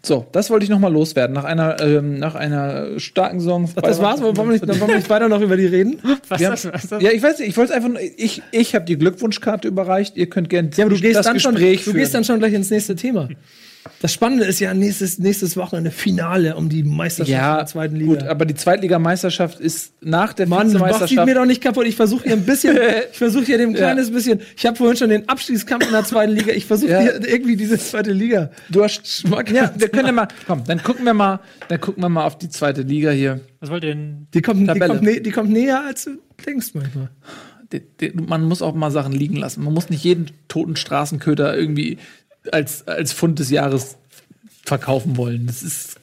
[0.05, 1.33] so, das wollte ich noch mal loswerden.
[1.33, 3.71] Nach einer, ähm, nach einer starken Saison.
[3.77, 4.21] Ach, das war's?
[4.21, 6.01] Wollen wir nicht, wollen wir nicht weiter noch über die reden?
[6.29, 7.03] Was Wir das, haben, was das?
[7.03, 10.29] ja, ich weiß nicht, ich wollte einfach nur, ich, ich habe die Glückwunschkarte überreicht, ihr
[10.29, 12.53] könnt gerne Ja, aber du gehst, das dann schon, Gespräch du gehst dann schon gleich
[12.53, 13.29] ins nächste Thema.
[14.01, 17.97] Das Spannende ist ja nächstes, nächstes Wochenende Finale um die Meisterschaft in ja, der zweiten
[17.97, 18.13] Liga.
[18.13, 21.27] gut, aber die Zweitligameisterschaft ist nach der Mann, mach sie Vizemeisterschaft.
[21.27, 21.87] mir doch nicht kapput.
[21.87, 22.77] Ich versuche hier ein bisschen,
[23.13, 24.41] ich versuche hier dem ein kleines bisschen.
[24.57, 26.53] Ich habe vorhin schon den Abstiegskampf in der zweiten Liga.
[26.53, 27.01] Ich versuche Ja.
[27.01, 28.51] hier irgendwie diese zweite Liga.
[28.71, 32.09] Du hast Ja, wir können ja mal, komm, dann gucken wir mal, dann gucken wir
[32.09, 33.41] mal auf die zweite Liga hier.
[33.61, 34.27] Was wollt ihr denn?
[34.35, 37.11] Die kommt, die kommt, nä die kommt näher, als du denkst manchmal.
[38.15, 39.65] Man muss auch mal Sachen liegen lassen.
[39.65, 41.97] Man muss nicht jeden toten Straßenköter irgendwie
[42.51, 43.97] als, als Fund des Jahres
[44.65, 45.47] verkaufen wollen.
[45.47, 45.97] Das ist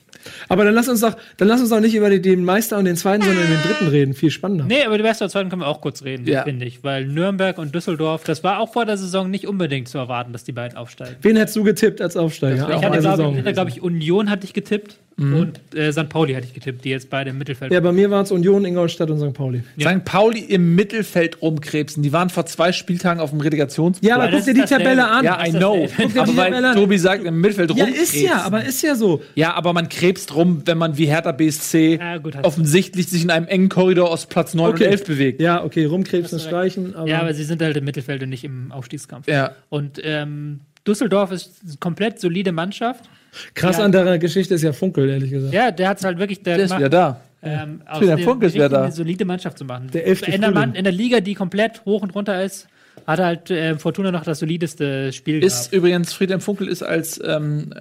[0.50, 2.96] Aber dann lass uns doch, dann lass uns doch nicht über den Meister und den
[2.98, 4.14] zweiten, sondern den dritten reden.
[4.14, 4.66] Viel spannender.
[4.66, 6.44] Nee, über die Beste der zweiten können wir auch kurz reden, Ja.
[6.44, 6.84] finde ich.
[6.84, 10.44] Weil Nürnberg und Düsseldorf, das war auch vor der Saison nicht unbedingt zu erwarten, dass
[10.44, 11.16] die beiden aufsteigen.
[11.22, 12.70] Wen hättest du getippt als Aufsteiger?
[12.70, 16.08] Ich hatte, glaube ich, glaub ich, Union hatte ich getippt und äh, St.
[16.08, 18.64] Pauli hatte ich getippt, die jetzt beide im Mittelfeld Ja, bei mir waren es Union,
[18.64, 19.34] Ingolstadt und St.
[19.34, 19.62] Pauli.
[19.80, 20.06] St.
[20.06, 22.02] Pauli im Mittelfeld rumkrebsen.
[22.04, 24.08] Die waren vor zwei Spieltagen auf dem Relegationsplatz.
[24.08, 25.26] Ja, aber guck dir ist die Tabelle an.
[25.26, 25.88] Ja, I know.
[26.18, 26.74] Aber weil.
[26.74, 28.18] Tobi sagt, im Mittelfeld Ja, rumkrebsen.
[28.20, 29.22] ist ja, aber ist ja so.
[29.36, 33.30] Ja, aber man krebst rum, wenn man wie Hertha BSC Ja, gut, offensichtlich sich in
[33.32, 34.86] einem engen Korridor aus Platz 9 Okay.
[34.86, 35.42] und 11 bewegt.
[35.42, 36.96] Ja, okay, rumkrebsen, du streichen.
[36.96, 39.28] Aber Ja, aber sie sind halt im Mittelfeld und nicht im Aufstiegskampf.
[39.28, 39.52] Ja.
[39.70, 43.10] Und ähm, Düsseldorf ist eine komplett solide Mannschaft.
[43.54, 43.86] Krass Ja.
[43.86, 45.54] an der Geschichte ist ja Funkel, ehrlich gesagt.
[45.54, 47.22] Ja, der hat es halt wirklich der Der ist wieder da.
[47.42, 48.84] ähm, aus Der Funke ist wieder da.
[48.84, 49.90] eine solide Mannschaft zu machen.
[49.94, 50.52] Der elfte in, der.
[50.52, 52.68] Mann, in der Liga, die komplett hoch und runter ist,
[53.08, 57.74] hat halt äh, Fortuna noch das solideste Spiel Ist übrigens, Friedhelm Funkel ist als ähm,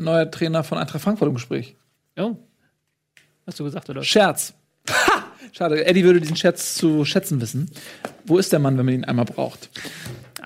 [0.00, 1.76] neuer Trainer von Eintracht Frankfurt im Gespräch.
[2.18, 2.36] Oh.
[3.46, 4.02] Hast du gesagt, oder?
[4.02, 4.54] Scherz.
[4.90, 5.24] Ha!
[5.52, 7.70] Schade, Eddie würde diesen Scherz zu schätzen wissen.
[8.26, 9.70] Wo ist der Mann, wenn man ihn einmal braucht?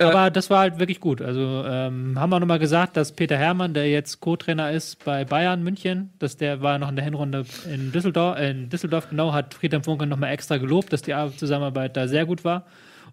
[0.09, 1.21] Aber das war halt wirklich gut.
[1.21, 5.63] Also ähm, haben wir nochmal gesagt, dass Peter Hermann, der jetzt Co-Trainer ist bei Bayern
[5.63, 9.53] München, dass der war noch in der Hinrunde in Düsseldorf, äh, in Düsseldorf genau, hat
[9.53, 12.65] Friedhelm Funke nochmal extra gelobt, dass die Ar- Zusammenarbeit da sehr gut war.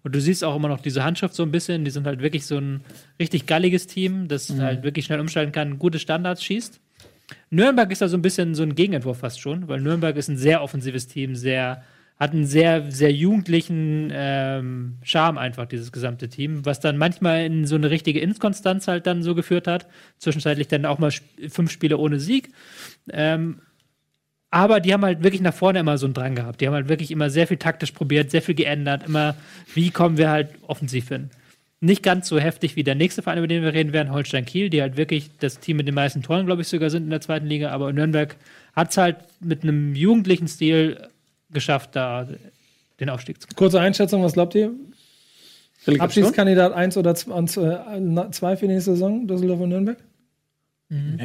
[0.03, 2.45] Und du siehst auch immer noch diese Handschrift so ein bisschen, die sind halt wirklich
[2.45, 2.81] so ein
[3.19, 6.79] richtig galliges Team, das halt wirklich schnell umstellen kann, gute Standards schießt.
[7.49, 10.37] Nürnberg ist da so ein bisschen so ein Gegenentwurf fast schon, weil Nürnberg ist ein
[10.37, 11.83] sehr offensives Team, sehr
[12.19, 17.65] hat einen sehr, sehr jugendlichen ähm, Charme einfach, dieses gesamte Team, was dann manchmal in
[17.65, 19.87] so eine richtige Inkonstanz halt dann so geführt hat.
[20.17, 22.49] Zwischenzeitlich dann auch mal sp fünf Spiele ohne Sieg.
[23.09, 23.61] Ähm,
[24.51, 26.59] aber die haben halt wirklich nach vorne immer so einen Drang gehabt.
[26.59, 29.07] Die haben halt wirklich immer sehr viel taktisch probiert, sehr viel geändert.
[29.07, 29.35] Immer,
[29.73, 31.29] wie kommen wir halt offensiv hin?
[31.79, 34.69] Nicht ganz so heftig wie der nächste Verein, über den wir reden werden, Holstein Kiel,
[34.69, 37.21] die halt wirklich das Team mit den meisten Toren, glaube ich, sogar sind in der
[37.21, 37.69] zweiten Liga.
[37.69, 38.35] Aber Nürnberg
[38.75, 41.07] hat es halt mit einem jugendlichen Stil
[41.51, 42.27] geschafft, da
[42.99, 43.55] den Aufstieg zu machen.
[43.55, 44.71] Kurze Einschätzung, was glaubt ihr?
[45.87, 45.99] Relegation?
[46.01, 49.97] Abschiedskandidat 1 oder 2 für die nächste Saison, Düsseldorf und Nürnberg?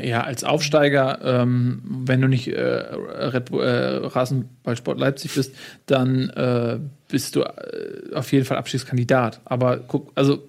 [0.03, 5.55] Ja, als Aufsteiger, ähm, wenn du nicht äh, Red Bull, äh, Rasenballsport Leipzig bist,
[5.87, 6.79] dann äh,
[7.09, 9.41] bist du äh, auf jeden Fall Abschiedskandidat.
[9.47, 10.47] Aber guck, also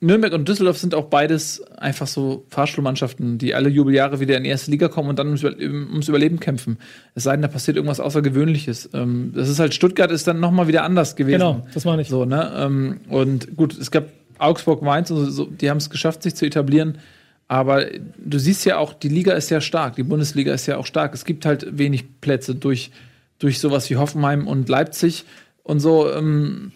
[0.00, 4.50] Nürnberg und Düsseldorf sind auch beides einfach so Fahrstuhlmannschaften, die alle Jubeljahre wieder in die
[4.50, 6.78] erste Liga kommen und dann ums, Über- ums Überleben kämpfen.
[7.14, 8.90] Es sei denn, da passiert irgendwas Außergewöhnliches.
[8.92, 11.38] Ähm, das ist halt, Stuttgart ist dann nochmal wieder anders gewesen.
[11.38, 12.08] Genau, das meine ich.
[12.08, 12.52] So, ne?
[12.56, 14.08] Ähm, und gut, es gab
[14.38, 16.98] Augsburg, Mainz, und so, die haben es geschafft, sich zu etablieren.
[17.48, 17.86] Aber
[18.18, 21.14] du siehst ja auch, die Liga ist ja stark, die Bundesliga ist ja auch stark.
[21.14, 22.90] Es gibt halt wenig Plätze durch,
[23.38, 25.24] durch sowas wie Hoffenheim und Leipzig
[25.62, 26.12] und so.
[26.12, 26.72] Ähm,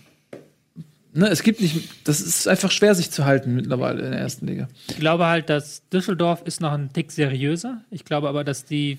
[1.13, 4.47] ne, es gibt nicht, das ist einfach schwer, sich zu halten mittlerweile in der ersten
[4.47, 4.69] Liga.
[4.89, 7.83] Ich glaube halt, dass Düsseldorf ist noch ein Tick seriöser.
[7.91, 8.99] Ich glaube aber, dass die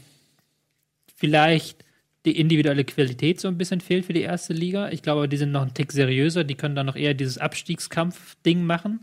[1.15, 1.83] vielleicht
[2.25, 4.89] die individuelle Qualität so ein bisschen fehlt für die erste Liga.
[4.89, 6.43] Ich glaube, die sind noch ein Tick seriöser.
[6.43, 8.99] Die können dann noch eher dieses Abstiegskampf-Ding machen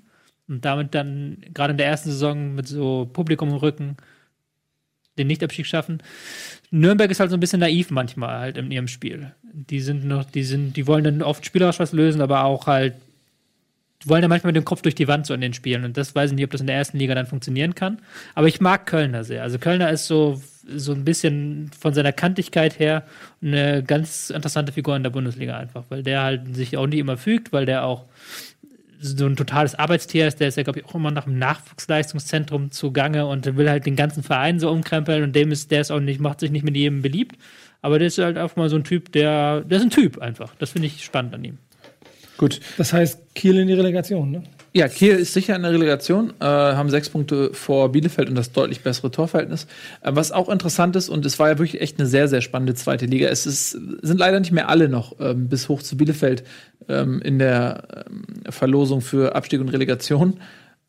[0.47, 3.97] und damit dann gerade in der ersten Saison mit so Publikum im Rücken
[5.19, 6.03] den Nichtabstieg schaffen.
[6.71, 9.33] Nürnberg ist halt so ein bisschen naiv manchmal halt in ihrem Spiel.
[9.53, 12.95] Die sind noch, die sind, die wollen dann oft spielerisch was lösen, aber auch halt
[14.05, 15.85] wollen ja manchmal mit dem Kopf durch die Wand so in den Spielen.
[15.85, 17.99] Und das weiß ich nicht, ob das in der ersten Liga dann funktionieren kann.
[18.35, 19.43] Aber ich mag Kölner sehr.
[19.43, 20.41] Also Kölner ist so,
[20.73, 23.03] so ein bisschen von seiner Kantigkeit her
[23.43, 27.17] eine ganz interessante Figur in der Bundesliga einfach, weil der halt sich auch nicht immer
[27.17, 28.05] fügt, weil der auch
[29.01, 32.71] so ein totales Arbeitstier ist, der ist ja, glaube ich, auch immer nach dem Nachwuchsleistungszentrum
[32.71, 36.01] zugange und will halt den ganzen Verein so umkrempeln und dem ist, der ist auch
[36.01, 37.37] nicht, macht sich nicht mit jedem beliebt.
[37.81, 40.55] Aber der ist halt einfach mal so ein Typ, der, der ist ein Typ einfach.
[40.59, 41.59] Das finde ich spannend an ihm.
[42.37, 42.61] Gut.
[42.77, 44.43] Das heißt, Kiel in die Relegation, ne?
[44.75, 48.53] Ja, Kiel ist sicher in der Relegation, äh, haben sechs Punkte vor Bielefeld und das
[48.53, 49.67] deutlich bessere Torverhältnis.
[50.03, 52.75] Äh, was auch interessant ist, und es war ja wirklich echt eine sehr, sehr spannende
[52.75, 53.29] zweite Liga.
[53.29, 56.45] Es ist, sind leider nicht mehr alle noch ähm, bis hoch zu Bielefeld
[56.89, 60.39] ähm, in der ähm, Verlosung für Abstieg und Relegation.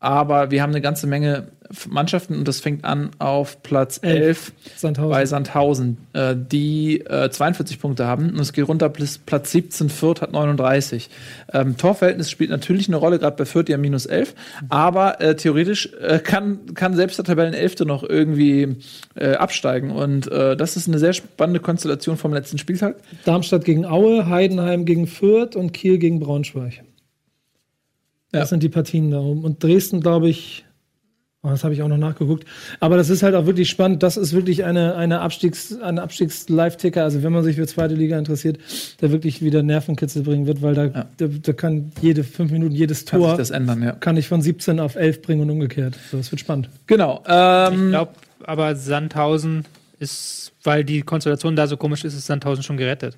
[0.00, 1.48] Aber wir haben eine ganze Menge
[1.88, 5.10] Mannschaften und das fängt an auf Platz 11 Sandhausen.
[5.10, 8.30] bei Sandhausen, äh, die äh, 42 Punkte haben.
[8.30, 11.08] Und es geht runter bis Platz 17, Fürth hat 39.
[11.52, 14.34] Ähm, Torverhältnis spielt natürlich eine Rolle, gerade bei Fürth ja minus 11.
[14.68, 18.76] Aber äh, theoretisch äh, kann, kann selbst der Tabellenelfte noch irgendwie
[19.14, 19.90] äh, absteigen.
[19.90, 22.96] Und äh, das ist eine sehr spannende Konstellation vom letzten Spieltag.
[23.24, 26.82] Darmstadt gegen Aue, Heidenheim gegen Fürth und Kiel gegen Braunschweig.
[28.32, 28.46] Das Ja.
[28.46, 29.44] sind die Partien darum.
[29.44, 30.64] Und Dresden, glaube ich,
[31.42, 32.44] oh, das habe ich auch noch nachgeguckt.
[32.78, 34.02] Aber das ist halt auch wirklich spannend.
[34.02, 37.02] Das ist wirklich eine, eine Abstiegs-, ein Abstiegs-Live-Ticker.
[37.02, 38.58] Also, wenn man sich für zweite Liga interessiert,
[39.00, 41.06] der wirklich wieder Nervenkitzel bringen wird, weil da, Ja.
[41.16, 43.92] da, da kann jede fünf Minuten jedes Kann Tor sich das ändern, ja.
[43.92, 45.96] kann ich von 17 auf 11 bringen und umgekehrt.
[46.10, 46.68] So, das wird spannend.
[46.86, 47.22] Genau.
[47.24, 48.12] Ich Ähm, glaube,
[48.44, 49.64] aber Sandhausen
[49.98, 53.16] ist, weil die Konstellation da so komisch ist, ist Sandhausen schon gerettet.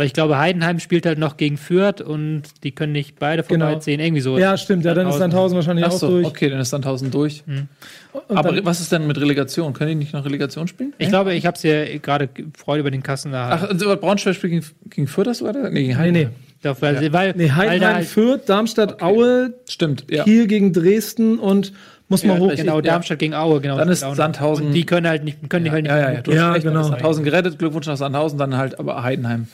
[0.00, 3.66] Weil ich glaube, Heidenheim spielt halt noch gegen Fürth und die können nicht beide Genau.
[3.66, 4.00] vorbeiziehen.
[4.00, 4.38] Irgendwie so.
[4.38, 4.86] Ja, stimmt.
[4.86, 6.26] Ja, dann ist Sandhausen wahrscheinlich ach auch durch.
[6.26, 7.44] okay, dann ist Sandhausen durch.
[7.46, 9.74] Und Aber dann- was ist denn mit Relegation?
[9.74, 10.94] Können die nicht noch Relegation spielen?
[10.96, 13.50] Ich glaube, ich habe es ja gerade Freude über den Kassen da.
[13.50, 15.64] Ach, also Braunschweig spielt gegen, gegen Fürth, hast du gerade?
[15.70, 16.28] Nee, gegen nee, Heidenheim.
[16.30, 16.36] nee.
[16.62, 20.24] Doch, weil, weil, Nee, weil da Heidenheim, halt, Fürth, Darmstadt, Aue, Stimmt, ja.
[20.24, 21.74] Kiel gegen Dresden und
[22.08, 22.54] muss man Ja, hoch.
[22.56, 22.80] genau, ja.
[22.80, 23.76] Darmstadt gegen Aue, genau.
[23.76, 24.14] Dann das ist noch.
[24.16, 25.90] Sandhausen- Und die können halt nicht, können die halt nicht.
[25.92, 26.20] Ja, ja, ja.
[26.22, 26.80] Du hast Ja, recht, genau.
[26.80, 27.58] ist Sandhausen gerettet.
[27.58, 29.46] Glückwunsch nach Sandhausen, dann halt aber Heidenheim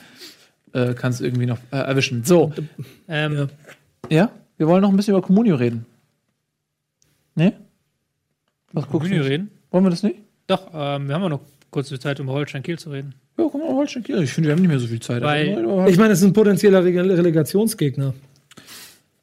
[0.77, 2.23] äh, kannst du irgendwie noch äh, erwischen.
[2.25, 2.53] So,
[3.09, 3.47] Ähm, Ja.
[4.11, 5.87] ja, wir wollen noch ein bisschen über Communio reden.
[7.35, 7.53] Ne?
[8.73, 9.29] Was guckst Communio du?
[9.29, 9.51] reden?
[9.71, 10.17] Wollen wir das nicht?
[10.47, 11.41] Doch, ähm, wir haben auch noch
[11.71, 13.15] kurze Zeit, um Holstein Kiel zu reden.
[13.39, 14.23] Ja, komm mal, Holstein Kiel.
[14.23, 15.23] Ich finde, wir haben nicht mehr so viel Zeit.
[15.23, 18.15] Weil- Aber- Ich meine, es ist ein potenzieller Rele- Relegationsgegner.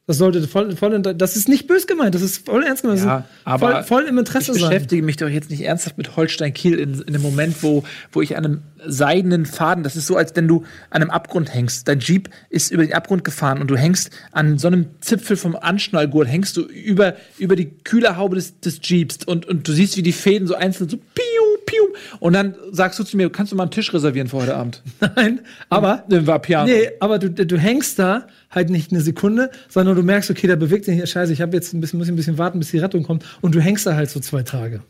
[0.06, 3.00] Das sollte voll, voll, das ist nicht bös gemeint, das ist voll ernst gemeint.
[3.00, 4.70] Ja, aber voll, voll im ich Interesse sein.
[4.70, 8.22] beschäftige mich doch jetzt nicht ernsthaft mit Holstein Kiel in, in dem Moment, wo, wo
[8.22, 11.88] ich an einem seidenen Faden, das ist so, als wenn du an einem Abgrund hängst.
[11.88, 15.56] Dein Jeep ist über den Abgrund gefahren und du hängst an so einem Zipfel vom
[15.56, 20.04] Anschnallgurt, hängst du über, über die Kühlerhaube des, des Jeeps und, und du siehst, wie
[20.04, 21.24] die Fäden so einzeln so piu,
[21.66, 21.84] piu.
[22.20, 24.82] Und dann sagst du zu mir, kannst du mal einen Tisch reservieren für heute Abend?
[25.16, 25.40] Nein,
[25.70, 26.68] aber Dann war Piano.
[26.68, 30.56] Nee, aber du, du hängst da halt nicht eine Sekunde, sondern du merkst, okay, da
[30.56, 32.72] bewegt sich hier, scheiße, ich habe jetzt ein bisschen, muss ich ein bisschen warten, bis
[32.72, 34.82] die Rettung kommt und du hängst da halt so zwei Tage.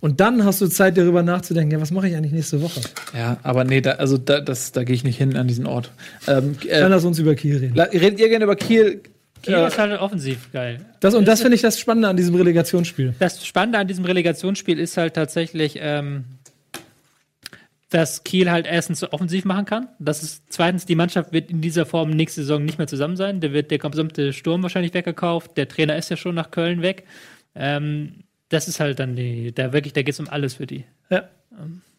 [0.00, 2.80] Und dann hast du Zeit, darüber nachzudenken, ja, was mache ich eigentlich nächste Woche?
[3.14, 5.90] Ja, aber nee, da, also da, das, da gehe ich nicht hin an diesen Ort.
[6.26, 7.74] Ähm, äh, Dann lass uns über Kiel reden.
[7.74, 9.02] la- redet ihr gerne über Kiel?
[9.42, 10.78] Kiel Äh, ist halt offensiv geil.
[11.00, 13.14] Das, und das finde ich das Spannende an diesem Relegationsspiel.
[13.18, 16.24] Das Spannende an diesem Relegationsspiel ist halt tatsächlich, ähm,
[17.90, 19.88] dass Kiel halt erstens offensiv machen kann.
[19.98, 23.40] Das ist zweitens, die Mannschaft wird in dieser Form nächste Saison nicht mehr zusammen sein.
[23.40, 25.56] Der wird der gesamte Sturm wahrscheinlich weggekauft.
[25.56, 27.04] Der Trainer ist ja schon nach Köln weg.
[27.54, 30.84] Ähm, das ist halt dann die, da wirklich, da geht es um alles für die.
[31.10, 31.28] Ja.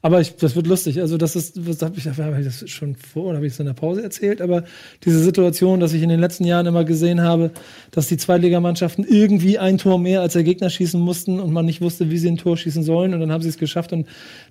[0.03, 0.99] Aber ich, das wird lustig.
[0.99, 3.59] Also, das ist, das habe ich, hab ich das schon vor oder habe ich es
[3.59, 4.41] in der Pause erzählt?
[4.41, 4.63] Aber
[5.05, 7.51] diese Situation, dass ich in den letzten Jahren immer gesehen habe,
[7.91, 11.81] dass die Zweitligamannschaften irgendwie ein Tor mehr als der Gegner schießen mussten und man nicht
[11.81, 13.13] wusste, wie sie ein Tor schießen sollen.
[13.13, 14.07] Und dann haben sie es geschafft und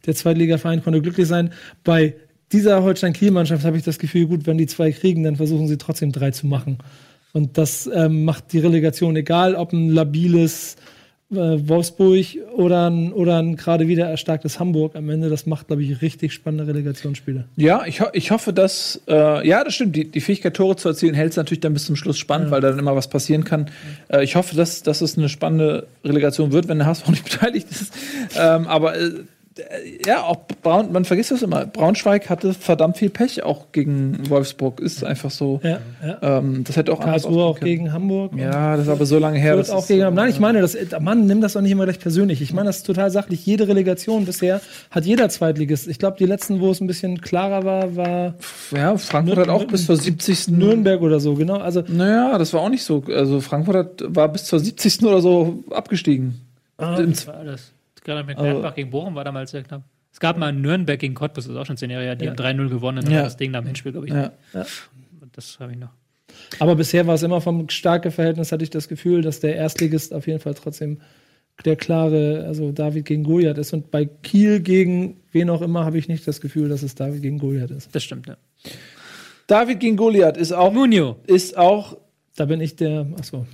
[0.06, 1.52] der Zweitligaverein konnte glücklich sein.
[1.82, 2.14] Bei
[2.52, 6.12] dieser Holstein-Kiel-Mannschaft habe ich das Gefühl, gut, wenn die zwei kriegen, dann versuchen sie trotzdem
[6.12, 6.78] drei zu machen.
[7.32, 10.76] Und das ähm, macht die Relegation egal, ob ein labiles
[11.30, 12.26] Wolfsburg
[12.56, 15.30] oder ein, oder ein gerade wieder erstarktes Hamburg am Ende.
[15.30, 17.44] Das macht, glaube ich, richtig spannende Relegationsspiele.
[17.56, 20.88] Ja, ich, ho ich hoffe, dass, äh, ja, das stimmt, die, die Fähigkeit, Tore zu
[20.88, 23.44] erzielen, hält es natürlich dann bis zum Schluss spannend, weil da dann immer was passieren
[23.44, 23.70] kann.
[24.08, 27.70] Äh, ich hoffe, dass, dass es eine spannende Relegation wird, wenn der HSV nicht beteiligt
[27.70, 27.92] ist.
[28.36, 29.10] Ähm, aber äh,
[30.06, 31.66] ja, auch Braun, man vergisst das immer.
[31.66, 34.80] Braunschweig hatte verdammt viel Pech auch gegen Wolfsburg.
[34.80, 35.60] Ist einfach so.
[35.62, 36.38] Ja, ja.
[36.38, 38.32] Ähm, das hätte auch Karlsruhe auch gegen Hamburg.
[38.36, 39.56] Ja, das ist aber so lange her.
[39.56, 42.40] Das auch gegen, nein, ich meine, das, Mann, nimm das doch nicht immer gleich persönlich.
[42.42, 43.44] Ich meine das ist total sachlich.
[43.44, 44.60] Jede Relegation bisher
[44.90, 45.88] hat jeder Zweitligist.
[45.88, 48.34] Ich glaube, die letzten, wo es ein bisschen klarer war, war
[48.74, 50.48] ja, Frankfurt hat auch bis zur 70.
[50.48, 51.56] Nürnberg oder so, genau.
[51.56, 53.02] Also, Naja, das war auch nicht so.
[53.08, 55.02] Also Frankfurt hat, war bis zur 70.
[55.04, 56.40] oder so abgestiegen.
[56.78, 57.72] Im Das war alles.
[58.04, 59.82] Gerade mit Gladbach gegen Bochum war damals sehr knapp.
[60.12, 62.36] Es gab mal Nürnberg gegen Cottbus, das ist auch schon zehn Jahre her, die haben
[62.36, 63.22] 3-0 gewonnen, dann Ja.
[63.22, 64.12] das Ding da im Hinspiel, glaube ich.
[64.12, 64.32] Ja.
[65.32, 65.90] Das habe ich noch.
[66.58, 70.12] aber bisher war es immer vom starken Verhältnis, hatte ich das Gefühl, dass der Erstligist
[70.12, 71.00] auf jeden Fall trotzdem
[71.64, 73.72] der klare, also David gegen Goliath ist.
[73.74, 77.22] Und bei Kiel gegen wen auch immer habe ich nicht das Gefühl, dass es David
[77.22, 77.94] gegen Goliath ist.
[77.94, 78.36] Das stimmt, ja.
[79.46, 81.16] David gegen Goliath ist auch, Munio.
[81.26, 81.96] ist auch
[82.36, 83.46] Da bin ich der, achso.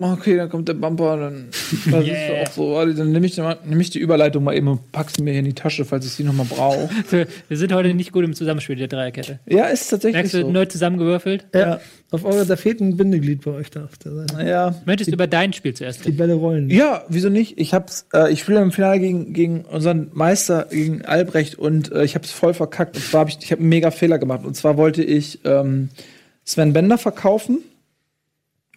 [0.00, 1.46] Okay, dann kommt der Bumper, dann
[1.88, 2.42] das Yeah.
[2.42, 2.92] ist auch so.
[2.92, 5.44] Dann nehme ich, nehm ich die Überleitung mal eben und pack sie mir hier in
[5.44, 6.88] die Tasche, falls ich sie nochmal brauche.
[7.48, 9.38] Wir sind heute nicht gut im Zusammenspiel der Dreierkette.
[9.46, 10.50] ja, ist tatsächlich Merkst du, so.
[10.50, 11.46] neu zusammengewürfelt?
[11.54, 11.78] Ja.
[12.10, 14.44] Auf eurer, da fehlt ein Bindeglied bei euch da auf der Seite.
[14.44, 14.74] Ja.
[14.84, 16.16] Möchtest du über dein Spiel zuerst Die reden?
[16.18, 16.70] Bälle rollen.
[16.70, 17.58] ja, wieso nicht?
[17.60, 22.02] Ich hab's, äh, ich spiele im Finale gegen, gegen unseren Meister, gegen Albrecht und äh,
[22.04, 22.96] ich habe es voll verkackt.
[22.96, 24.44] Und zwar habe ich, ich habe einen mega Fehler gemacht.
[24.44, 25.90] Und zwar wollte ich ähm,
[26.44, 27.58] Sven Bender verkaufen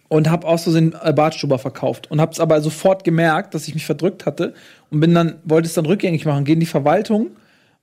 [0.08, 3.74] und habe aus Versehen äh, Bartstuber verkauft und habe es aber sofort gemerkt, dass ich
[3.74, 4.54] mich verdrückt hatte
[4.90, 7.30] und bin dann wollte es dann rückgängig machen, gehe in die Verwaltung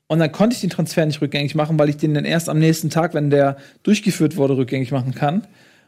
[0.07, 2.60] und dann konnte ich den Transfer nicht rückgängig machen, weil ich den dann erst am
[2.60, 5.47] nächsten Tag, wenn der durchgeführt wurde, rückgängig machen kann.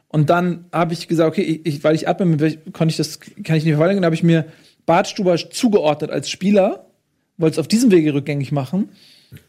[0.09, 3.19] Und dann habe ich gesagt, okay, ich, ich, weil ich Admin bin, konnte ich das,
[3.19, 4.45] kann ich nicht verwalten, habe ich mir
[4.85, 6.87] Bartstuber zugeordnet als Spieler,
[7.37, 8.89] wollte es auf diesem Wege rückgängig machen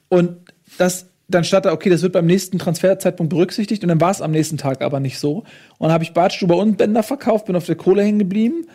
[0.08, 0.36] und
[0.76, 4.22] das dann stand da, okay, das wird beim nächsten Transferzeitpunkt berücksichtigt und dann war es
[4.22, 5.38] am nächsten Tag aber nicht so.
[5.38, 5.44] Und
[5.80, 8.66] dann habe ich Bartstuber und Bänder verkauft, bin auf der Kohle hängen geblieben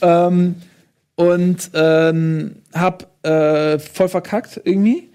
[0.00, 0.54] ähm,
[1.16, 5.08] und ähm, hab äh, voll verkackt irgendwie.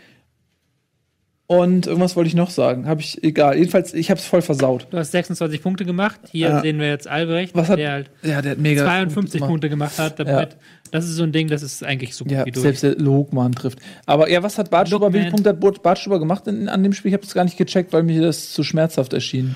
[1.47, 2.87] Und irgendwas wollte ich noch sagen.
[2.87, 3.55] Habe ich, egal.
[3.57, 4.87] Jedenfalls, ich habe es voll versaut.
[4.89, 6.19] Du hast 26 Punkte gemacht.
[6.31, 6.61] Hier Ja.
[6.61, 9.49] sehen wir jetzt Albrecht, Was hat, der halt ja, der hat mega 52 gemacht.
[9.49, 10.19] Punkte gemacht hat.
[10.19, 10.59] Damit, Ja.
[10.95, 12.61] Das ist so ein Ding, das ist eigentlich so gut Ja, wie durch.
[12.63, 13.79] selbst der Logmann trifft.
[14.05, 15.31] Aber ja, was hat Bartstuber, wie Lookman.
[15.31, 17.09] Punkte hat Bart- Bartstuber gemacht in, an dem Spiel?
[17.09, 19.55] Ich habe das gar nicht gecheckt, weil mir das zu schmerzhaft erschien.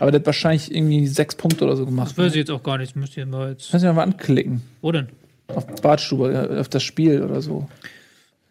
[0.00, 2.10] Aber der hat wahrscheinlich irgendwie sechs Punkte oder so gemacht.
[2.10, 2.94] Das weiß ich jetzt auch gar nicht.
[2.96, 3.70] Müsst ihr mal jetzt.
[3.70, 4.62] Kannst du mal anklicken.
[4.80, 5.08] Wo denn?
[5.48, 7.68] Auf Bartstuber, ja, auf das Spiel oder so.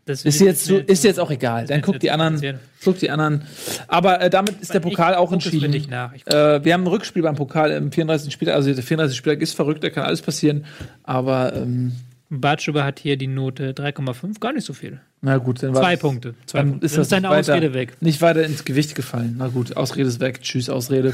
[0.05, 1.67] Das Ist jetzt, so, ist jetzt auch egal.
[1.67, 2.33] Dann jetzt guck die anderen.
[2.33, 2.59] erzählen.
[2.83, 3.43] Guck die anderen.
[3.87, 5.73] Aber äh, damit ist der Pokal Ich auch es entschieden.
[5.73, 8.33] Äh, wir haben ein Rückspiel beim Pokal im 34.
[8.33, 8.55] Spieltag.
[8.55, 9.15] Also der 34.
[9.15, 10.65] Spieltag ist verrückt, da kann alles passieren.
[11.03, 11.91] Aber ähm,
[12.39, 15.01] Bartschuber hat hier die Note 3,5, gar nicht so viel.
[15.21, 16.33] na gut, dann war Zwei das- Punkte.
[16.45, 16.85] Zwei Dann Punkte.
[16.85, 17.97] ist das ist deine weiter, Ausrede weg.
[18.01, 19.35] Nicht weiter ins Gewicht gefallen.
[19.37, 20.41] Na gut, Ausrede ist weg.
[20.41, 21.13] Tschüss, Ausrede.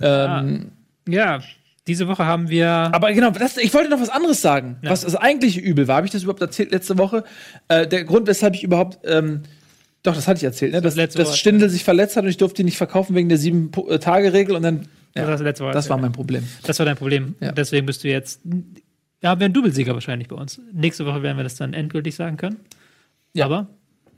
[0.00, 0.72] Ähm,
[1.08, 1.40] Ja,
[1.86, 2.68] diese Woche haben wir.
[2.68, 4.76] Aber genau, das, ich wollte noch was anderes sagen.
[4.82, 5.96] Was das eigentliche Übel war.
[5.96, 7.24] Habe ich das überhaupt erzählt letzte Woche?
[7.68, 8.98] Äh, der Grund, weshalb ich überhaupt.
[9.04, 9.42] Ähm,
[10.02, 10.80] doch, das hatte ich erzählt, ne?
[10.80, 11.36] Dass, letzte dass Woche.
[11.36, 14.88] Stindl sich verletzt hat und ich durfte ihn nicht verkaufen wegen der sieben-Tage-Regel und dann.
[15.16, 16.44] Ja, Das war letzte Woche das war mein Problem.
[16.62, 17.34] Das war dein Problem.
[17.40, 17.50] Ja.
[17.52, 18.40] Deswegen bist du jetzt.
[19.22, 20.60] Ja, wir haben einen Doublesieger wahrscheinlich bei uns.
[20.72, 22.56] Nächste Woche werden wir das dann endgültig sagen können.
[23.34, 23.44] Ja.
[23.46, 23.68] Aber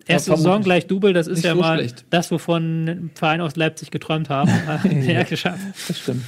[0.06, 0.36] erste.
[0.36, 2.04] Saison gleich Double, das ist ja so mal schlecht.
[2.10, 4.50] das, wovon ein Verein aus Leipzig geträumt haben.
[5.06, 5.60] ja, geschafft.
[5.88, 6.22] Das stimmt.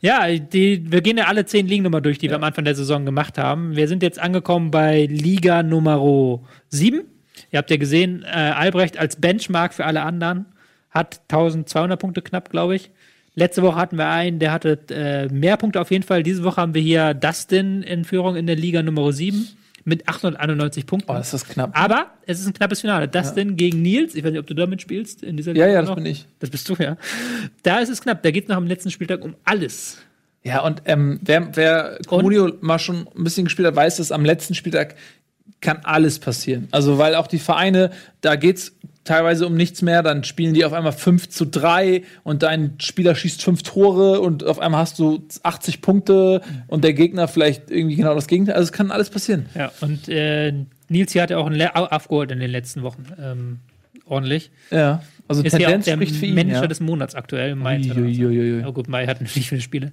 [0.00, 2.74] Ja, die, wir gehen ja alle zehn Ligen nochmal durch, die wir am Anfang der
[2.74, 3.76] Saison gemacht haben.
[3.76, 7.02] Wir sind jetzt angekommen bei Liga Nummer 7.
[7.50, 10.46] Ihr habt ja gesehen, äh, Albrecht als Benchmark für alle anderen
[10.90, 12.90] hat 1200 Punkte knapp, glaube ich.
[13.38, 16.22] Letzte Woche hatten wir einen, der hatte äh, mehr Punkte auf jeden Fall.
[16.22, 19.46] Diese Woche haben wir hier Dustin in Führung in der Liga Nummer 7
[19.84, 21.10] mit 891 Punkten.
[21.10, 21.78] Oh, das ist knapp.
[21.78, 23.08] Aber es ist ein knappes Finale.
[23.08, 24.14] Das denn gegen Nils.
[24.14, 25.90] Ich weiß nicht, ob du damit spielst in dieser Ja, ja, noch.
[25.90, 26.26] das bin ich.
[26.38, 26.96] Das bist du, ja.
[27.62, 28.22] Da ist es knapp.
[28.22, 29.98] Da geht es noch am letzten Spieltag um alles.
[30.42, 34.24] Ja, und ähm, wer, wer Comunio mal schon ein bisschen gespielt hat, weiß, dass am
[34.24, 34.94] letzten Spieltag
[35.60, 36.68] kann alles passieren.
[36.70, 37.90] Also, weil auch die Vereine,
[38.22, 38.72] da geht's
[39.06, 43.14] teilweise um nichts mehr, dann spielen die auf einmal 5 zu 3 und dein Spieler
[43.14, 47.96] schießt fünf Tore und auf einmal hast du 80 Punkte und der Gegner vielleicht irgendwie
[47.96, 48.56] genau das Gegenteil.
[48.56, 49.46] Also es kann alles passieren.
[49.54, 50.52] Ja, und äh,
[50.88, 53.06] Nils hier hat ja auch einen aufgeholt in den letzten Wochen.
[53.20, 53.58] Ähm,
[54.04, 54.50] ordentlich.
[54.70, 55.02] Ja.
[55.28, 56.34] Also Ist ja auch Tendenz der spricht für ihn.
[56.34, 56.66] Manager Ja.
[56.66, 57.78] des Monats aktuell im Mai.
[57.80, 58.60] Uiuiuiui.
[58.60, 59.92] Ja gut, Mai hat nicht viele Spiele.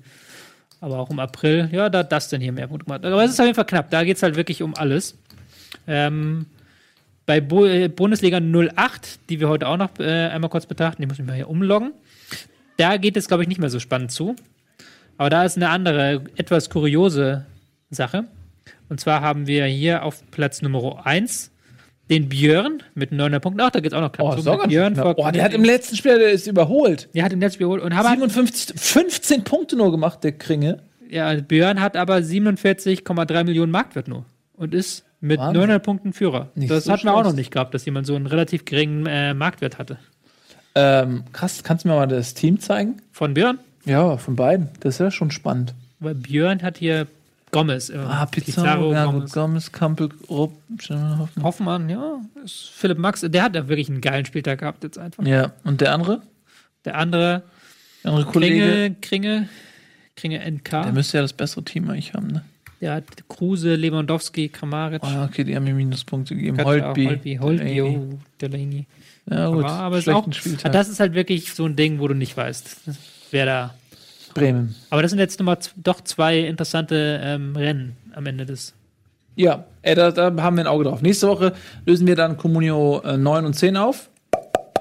[0.82, 3.06] Aber auch im April, ja, da hat das denn hier mehr Punkte gemacht.
[3.06, 3.90] Aber es ist auf jeden Fall knapp.
[3.90, 5.16] Da geht es halt wirklich um alles.
[5.88, 6.46] Ähm,
[7.26, 11.08] bei Bo äh, Bundesliga 08, die wir heute auch noch äh, einmal kurz betrachten, die
[11.08, 11.94] muss ich mal hier umloggen.
[12.78, 14.36] Da geht es, glaube ich, nicht mehr so spannend zu.
[15.18, 17.46] Aber da ist eine andere, etwas kuriose
[17.90, 18.26] Sache.
[18.90, 21.52] Und zwar haben wir hier auf Platz Nummer 1
[22.10, 23.62] den Björn mit 900 Punkten.
[23.62, 25.64] Ach, da geht es auch noch knapp Oh, ganz Björn vor oh, der hat im
[25.64, 27.10] letzten Spiel, der ist überholt.
[27.14, 30.80] der hat im letzten Spiel geholt und haben 57, 15 Punkte nur gemacht, der Kringe.
[31.10, 35.54] Ja, Björn hat aber 47,3 Millionen Marktwert nur und ist mit Wahnsinn.
[35.62, 36.50] 900 Punkten Führer.
[36.56, 39.06] Nicht das so hatten wir auch noch nicht gehabt, dass jemand so einen relativ geringen
[39.08, 39.98] äh, Marktwert hatte.
[40.76, 43.02] Ähm, krass, kannst du mir mal das Team zeigen?
[43.12, 43.60] Von Björn?
[43.86, 44.70] Ja, von beiden.
[44.82, 45.74] Das ist ja schon spannend.
[46.00, 47.08] Weil Björn hat hier
[47.52, 47.90] Gomez.
[47.90, 49.32] Äh, Ah, Pizarro, ja, Gomez.
[49.32, 50.54] Gomez, Kampel, Rupp,
[50.90, 51.30] Hoffmann.
[51.44, 53.22] Hoffmann, ja, ist Philipp Max.
[53.22, 55.26] Der hat ja wirklich einen geilen Spieltag gehabt jetzt einfach.
[55.26, 56.22] Ja, und der andere?
[56.86, 57.44] Der andere,
[58.04, 58.96] Der andere Kollege?
[59.02, 59.48] Kringe,
[60.18, 60.70] Kringe, Kringe NK.
[60.70, 62.44] Der müsste ja das bessere Team eigentlich haben, ne?
[62.84, 65.02] Der hat Kruse, Lewandowski, Kramaric.
[65.06, 66.62] Ja, okay, die haben mir Minuspunkte gegeben.
[66.66, 67.06] Holtby.
[67.06, 68.88] Holtby, Holtby, oh, Delaney.
[69.32, 69.64] Ja, gut.
[69.64, 70.74] Aber, aber ist auch, Spieltag.
[70.74, 72.82] das ist halt wirklich so ein Ding, wo du nicht weißt,
[73.32, 73.74] wer da.
[74.34, 74.76] Bremen.
[74.90, 78.74] Aber das sind jetzt nochmal doch zwei interessante ähm, Rennen am Ende des.
[79.38, 81.02] Ja, ey, da, da haben wir ein Auge drauf.
[81.02, 81.54] Nächste Woche
[81.86, 84.10] lösen wir dann Comunio äh, 9 und 10 auf.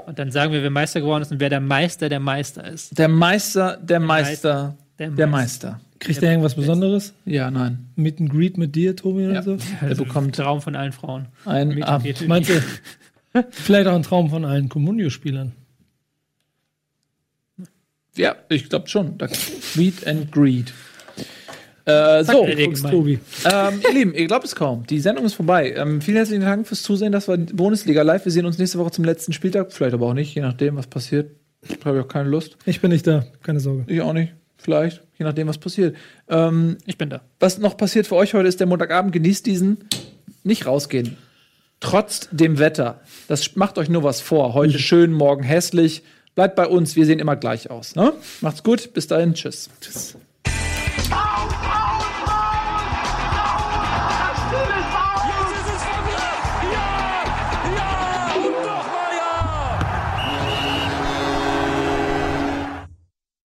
[0.06, 2.98] Und dann sagen wir, wer Meister geworden ist und wer der Meister der Meister ist.
[2.98, 5.70] Der Meister, der Meister, Der der Meister.
[5.72, 5.80] Meister.
[5.98, 7.14] Kriegt er irgendwas Besonderes?
[7.24, 7.86] Ja, nein.
[7.94, 9.42] Meet and Greet mit dir, Tobi, oder Ja.
[9.42, 9.56] so?
[9.80, 11.26] Der bekommt Traum von allen Frauen.
[11.44, 11.70] ein.
[11.70, 12.26] Greet.
[12.26, 15.52] Meinst du, vielleicht auch ein Traum von allen Comunio-Spielern?
[18.16, 19.16] Ja, ich glaube schon.
[19.74, 20.72] Meet and Greet.
[21.84, 22.72] Äh, so, der.
[22.74, 23.18] Tobi.
[23.44, 24.86] ähm, ihr Lieben, ihr glaubt es kaum.
[24.86, 25.72] Die Sendung ist vorbei.
[25.76, 27.10] Ähm, vielen herzlichen Dank fürs Zusehen.
[27.10, 28.24] Das war Bundesliga live.
[28.24, 29.72] Wir sehen uns nächste Woche zum letzten Spieltag.
[29.72, 31.30] Vielleicht aber auch nicht, je nachdem, was passiert.
[31.84, 32.56] Habe ich auch keine Lust.
[32.66, 33.84] Ich bin nicht da, keine Sorge.
[33.88, 34.32] Ich auch nicht.
[34.62, 35.96] Vielleicht, je nachdem, was passiert.
[36.28, 37.20] Ähm, Ich bin da.
[37.40, 39.12] was noch passiert für euch heute ist der Montagabend.
[39.12, 39.78] Genießt diesen.
[40.44, 41.16] Nicht rausgehen.
[41.80, 43.00] Trotz dem Wetter.
[43.28, 44.54] Das macht euch nur was vor.
[44.54, 46.02] Heute schön, morgen hässlich.
[46.36, 46.94] Bleibt bei uns.
[46.96, 47.96] Wir sehen immer gleich aus.
[47.96, 48.12] Ne?
[48.40, 48.92] Macht's gut.
[48.94, 49.34] Bis dahin.
[49.34, 49.68] Tschüss.
[49.80, 50.16] Tschüss.
[51.10, 51.61] Au!